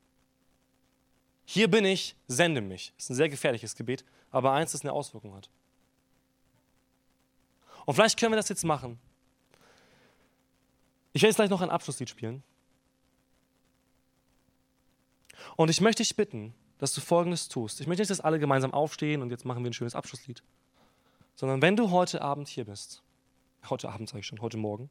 Hier 1.45 1.69
bin 1.69 1.83
ich, 1.83 2.15
sende 2.27 2.61
mich. 2.61 2.93
Das 2.95 3.05
ist 3.05 3.09
ein 3.11 3.15
sehr 3.15 3.29
gefährliches 3.29 3.75
Gebet, 3.75 4.05
aber 4.33 4.51
eins, 4.51 4.73
das 4.73 4.81
eine 4.81 4.91
Auswirkung 4.91 5.33
hat. 5.35 5.49
Und 7.85 7.93
vielleicht 7.93 8.19
können 8.19 8.33
wir 8.33 8.37
das 8.37 8.49
jetzt 8.49 8.65
machen. 8.65 8.99
Ich 11.13 11.21
werde 11.21 11.29
jetzt 11.29 11.35
gleich 11.37 11.49
noch 11.49 11.61
ein 11.61 11.69
Abschlusslied 11.69 12.09
spielen. 12.09 12.43
Und 15.55 15.69
ich 15.69 15.81
möchte 15.81 16.01
dich 16.01 16.15
bitten, 16.15 16.53
dass 16.79 16.93
du 16.93 17.01
Folgendes 17.01 17.47
tust. 17.47 17.79
Ich 17.79 17.87
möchte 17.87 18.01
nicht, 18.01 18.09
dass 18.09 18.21
alle 18.21 18.39
gemeinsam 18.39 18.73
aufstehen 18.73 19.21
und 19.21 19.29
jetzt 19.29 19.45
machen 19.45 19.63
wir 19.63 19.69
ein 19.69 19.73
schönes 19.73 19.93
Abschlusslied. 19.93 20.41
Sondern 21.35 21.61
wenn 21.61 21.75
du 21.75 21.91
heute 21.91 22.21
Abend 22.21 22.47
hier 22.47 22.65
bist, 22.65 23.03
heute 23.69 23.89
Abend 23.89 24.09
sage 24.09 24.21
ich 24.21 24.27
schon, 24.27 24.41
heute 24.41 24.57
Morgen, 24.57 24.89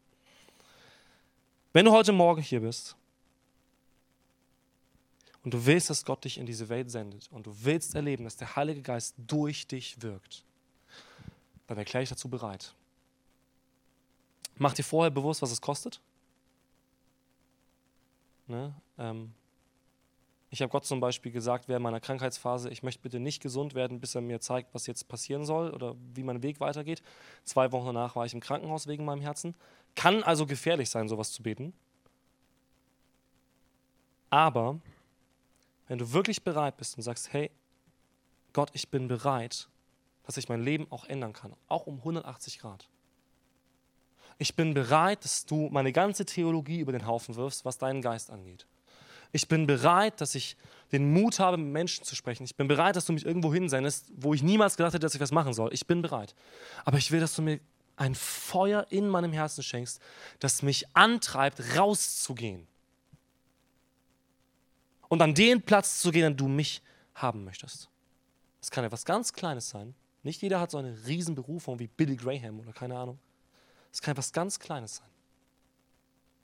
wenn 1.73 1.85
du 1.85 1.91
heute 1.91 2.13
Morgen 2.13 2.43
hier 2.43 2.61
bist 2.61 2.97
und 5.45 5.55
du 5.55 5.67
willst, 5.67 5.91
dass 5.91 6.05
Gott 6.05 6.25
dich 6.25 6.39
in 6.39 6.47
diese 6.47 6.69
Welt 6.69 6.91
sendet 6.91 7.29
und 7.31 7.47
du 7.47 7.55
willst 7.63 7.95
erleben, 7.95 8.25
dass 8.25 8.37
der 8.37 8.57
Heilige 8.57 8.83
Geist 8.83 9.15
durch 9.19 9.67
dich 9.67 10.01
wirkt, 10.03 10.45
dann 11.67 11.79
erkläre 11.79 12.03
ich 12.03 12.09
dazu 12.09 12.29
bereit. 12.29 12.75
Mach 14.57 14.75
dir 14.75 14.85
vorher 14.85 15.11
bewusst, 15.11 15.43
was 15.43 15.51
es 15.51 15.61
kostet. 15.61 16.01
Ne? 18.47 18.75
Ähm, 18.99 19.33
ich 20.51 20.61
habe 20.61 20.71
Gott 20.71 20.85
zum 20.85 21.01
Beispiel 21.01 21.33
gesagt 21.33 21.67
während 21.67 21.83
meiner 21.83 21.99
Krankheitsphase, 21.99 22.69
ich 22.69 22.83
möchte 22.83 23.01
bitte 23.01 23.19
nicht 23.19 23.43
gesund 23.43 23.75
werden, 23.75 24.01
bis 24.01 24.15
er 24.15 24.21
mir 24.21 24.39
zeigt, 24.39 24.75
was 24.75 24.87
jetzt 24.87 25.09
passieren 25.09 25.47
soll 25.47 25.71
oder 25.71 25.97
wie 26.15 26.23
mein 26.23 26.43
Weg 26.43 26.61
weitergeht. 26.61 27.03
Zwei 27.43 27.73
Wochen 27.73 27.87
danach 27.87 28.17
war 28.17 28.27
ich 28.27 28.35
im 28.35 28.41
Krankenhaus 28.41 28.87
wegen 28.87 29.07
meinem 29.07 29.23
Herzen. 29.23 29.55
Kann 29.95 30.23
also 30.23 30.45
gefährlich 30.45 30.91
sein, 30.91 31.09
sowas 31.09 31.33
zu 31.33 31.43
beten. 31.43 31.73
Aber 34.29 34.79
wenn 35.93 35.99
du 35.99 36.15
wirklich 36.15 36.43
bereit 36.43 36.79
bist 36.79 36.97
und 36.97 37.03
sagst, 37.03 37.35
hey, 37.35 37.51
Gott, 38.55 38.71
ich 38.73 38.89
bin 38.89 39.09
bereit, 39.09 39.69
dass 40.23 40.39
ich 40.39 40.49
mein 40.49 40.63
Leben 40.63 40.87
auch 40.89 41.05
ändern 41.05 41.35
kann, 41.35 41.53
auch 41.69 41.87
um 41.87 41.99
180 41.99 42.61
Grad. 42.61 42.89
Ich 44.39 44.57
bin 44.57 44.73
bereit, 44.73 45.23
dass 45.23 45.45
du 45.45 45.69
meine 45.71 45.93
ganze 45.93 46.25
Theologie 46.25 46.81
über 46.81 46.93
den 46.93 47.07
Haufen 47.07 47.37
wirfst, 47.37 47.67
was 47.67 47.77
deinen 47.77 48.01
Geist 48.01 48.31
angeht. 48.31 48.67
Ich 49.33 49.49
bin 49.49 49.67
bereit, 49.67 50.19
dass 50.23 50.35
ich 50.35 50.57
den 50.93 51.13
Mut 51.13 51.39
habe, 51.39 51.59
mit 51.59 51.71
Menschen 51.71 52.07
zu 52.07 52.17
sprechen. 52.17 52.45
Ich 52.45 52.57
bin 52.57 52.69
bereit, 52.69 52.97
dass 52.97 53.05
du 53.05 53.13
mich 53.13 53.27
irgendwo 53.27 53.53
hinsendest, 53.53 54.11
wo 54.17 54.33
ich 54.33 54.43
niemals 54.43 54.79
gedacht 54.79 54.95
hätte, 54.95 55.05
dass 55.05 55.15
ich 55.15 55.21
was 55.21 55.31
machen 55.31 55.53
soll. 55.53 55.75
Ich 55.75 55.87
bin 55.87 56.01
bereit. 56.01 56.35
Aber 56.87 56.97
ich 56.97 57.11
will, 57.11 57.21
dass 57.21 57.37
du 57.37 57.43
mir 57.43 57.61
ein 57.97 58.15
Feuer 58.15 58.87
in 58.89 59.11
meinem 59.11 59.35
Herzen 59.35 59.63
schenkst, 59.63 60.01
das 60.41 60.63
mich 60.63 60.87
antreibt, 60.97 61.77
rauszugehen. 61.77 62.67
Und 65.13 65.21
an 65.21 65.35
den 65.35 65.61
Platz 65.61 66.01
zu 66.01 66.11
gehen, 66.11 66.25
an 66.25 66.39
du 66.39 66.49
mich 66.49 66.81
haben 67.15 67.45
möchtest. 67.45 67.91
Das 68.61 68.71
kann 68.71 68.83
etwas 68.83 69.05
ganz 69.05 69.35
Kleines 69.35 69.69
sein. 69.69 69.95
Nicht 70.23 70.41
jeder 70.41 70.59
hat 70.59 70.71
so 70.71 70.79
eine 70.79 71.07
Riesenberufung 71.07 71.79
wie 71.81 71.89
Billy 71.89 72.17
Graham 72.17 72.61
oder 72.61 72.73
keine 72.73 72.97
Ahnung. 72.97 73.19
Es 73.93 74.01
kann 74.01 74.13
etwas 74.13 74.33
ganz 74.33 74.59
Kleines 74.59 74.97
sein. 74.97 75.11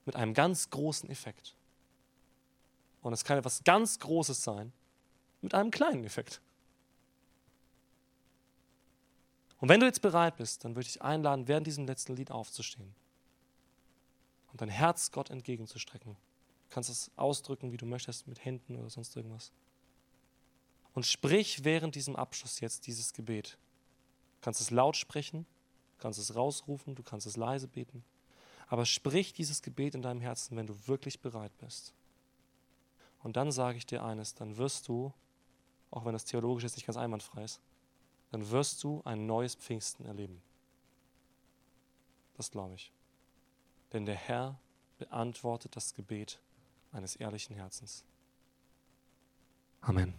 Mit 0.04 0.16
einem 0.16 0.34
ganz 0.34 0.68
großen 0.68 1.08
Effekt. 1.08 1.54
Und 3.00 3.14
es 3.14 3.24
kann 3.24 3.38
etwas 3.38 3.64
ganz 3.64 4.00
Großes 4.00 4.44
sein 4.44 4.74
mit 5.40 5.54
einem 5.54 5.70
kleinen 5.70 6.04
Effekt. 6.04 6.42
Und 9.60 9.70
wenn 9.70 9.80
du 9.80 9.86
jetzt 9.86 10.02
bereit 10.02 10.36
bist, 10.36 10.66
dann 10.66 10.72
würde 10.72 10.88
ich 10.88 10.92
dich 10.92 11.00
einladen, 11.00 11.48
während 11.48 11.66
diesem 11.66 11.86
letzten 11.86 12.16
Lied 12.16 12.30
aufzustehen 12.30 12.94
und 14.52 14.60
dein 14.60 14.68
Herz 14.68 15.10
Gott 15.10 15.30
entgegenzustrecken. 15.30 16.18
Du 16.68 16.74
kannst 16.74 16.90
es 16.90 17.10
ausdrücken, 17.16 17.72
wie 17.72 17.78
du 17.78 17.86
möchtest, 17.86 18.26
mit 18.26 18.44
Händen 18.44 18.76
oder 18.76 18.90
sonst 18.90 19.16
irgendwas. 19.16 19.52
Und 20.92 21.06
sprich 21.06 21.64
während 21.64 21.94
diesem 21.94 22.16
Abschluss 22.16 22.60
jetzt 22.60 22.86
dieses 22.86 23.12
Gebet. 23.12 23.56
Du 24.36 24.40
kannst 24.42 24.60
es 24.60 24.70
laut 24.70 24.96
sprechen, 24.96 25.46
du 25.96 26.02
kannst 26.02 26.18
es 26.18 26.34
rausrufen, 26.34 26.94
du 26.94 27.02
kannst 27.02 27.26
es 27.26 27.36
leise 27.36 27.68
beten. 27.68 28.04
Aber 28.66 28.84
sprich 28.84 29.32
dieses 29.32 29.62
Gebet 29.62 29.94
in 29.94 30.02
deinem 30.02 30.20
Herzen, 30.20 30.56
wenn 30.56 30.66
du 30.66 30.86
wirklich 30.86 31.20
bereit 31.20 31.56
bist. 31.58 31.94
Und 33.22 33.36
dann 33.36 33.50
sage 33.50 33.78
ich 33.78 33.86
dir 33.86 34.04
eines, 34.04 34.34
dann 34.34 34.58
wirst 34.58 34.88
du, 34.88 35.12
auch 35.90 36.04
wenn 36.04 36.12
das 36.12 36.24
theologisch 36.26 36.64
jetzt 36.64 36.76
nicht 36.76 36.86
ganz 36.86 36.98
einwandfrei 36.98 37.44
ist, 37.44 37.60
dann 38.30 38.50
wirst 38.50 38.84
du 38.84 39.00
ein 39.04 39.26
neues 39.26 39.54
Pfingsten 39.54 40.04
erleben. 40.04 40.42
Das 42.36 42.50
glaube 42.50 42.74
ich. 42.74 42.92
Denn 43.92 44.04
der 44.04 44.14
Herr 44.14 44.60
beantwortet 44.98 45.74
das 45.74 45.94
Gebet 45.94 46.40
eines 46.92 47.16
ehrlichen 47.16 47.56
Herzens. 47.56 48.04
Amen. 49.80 50.14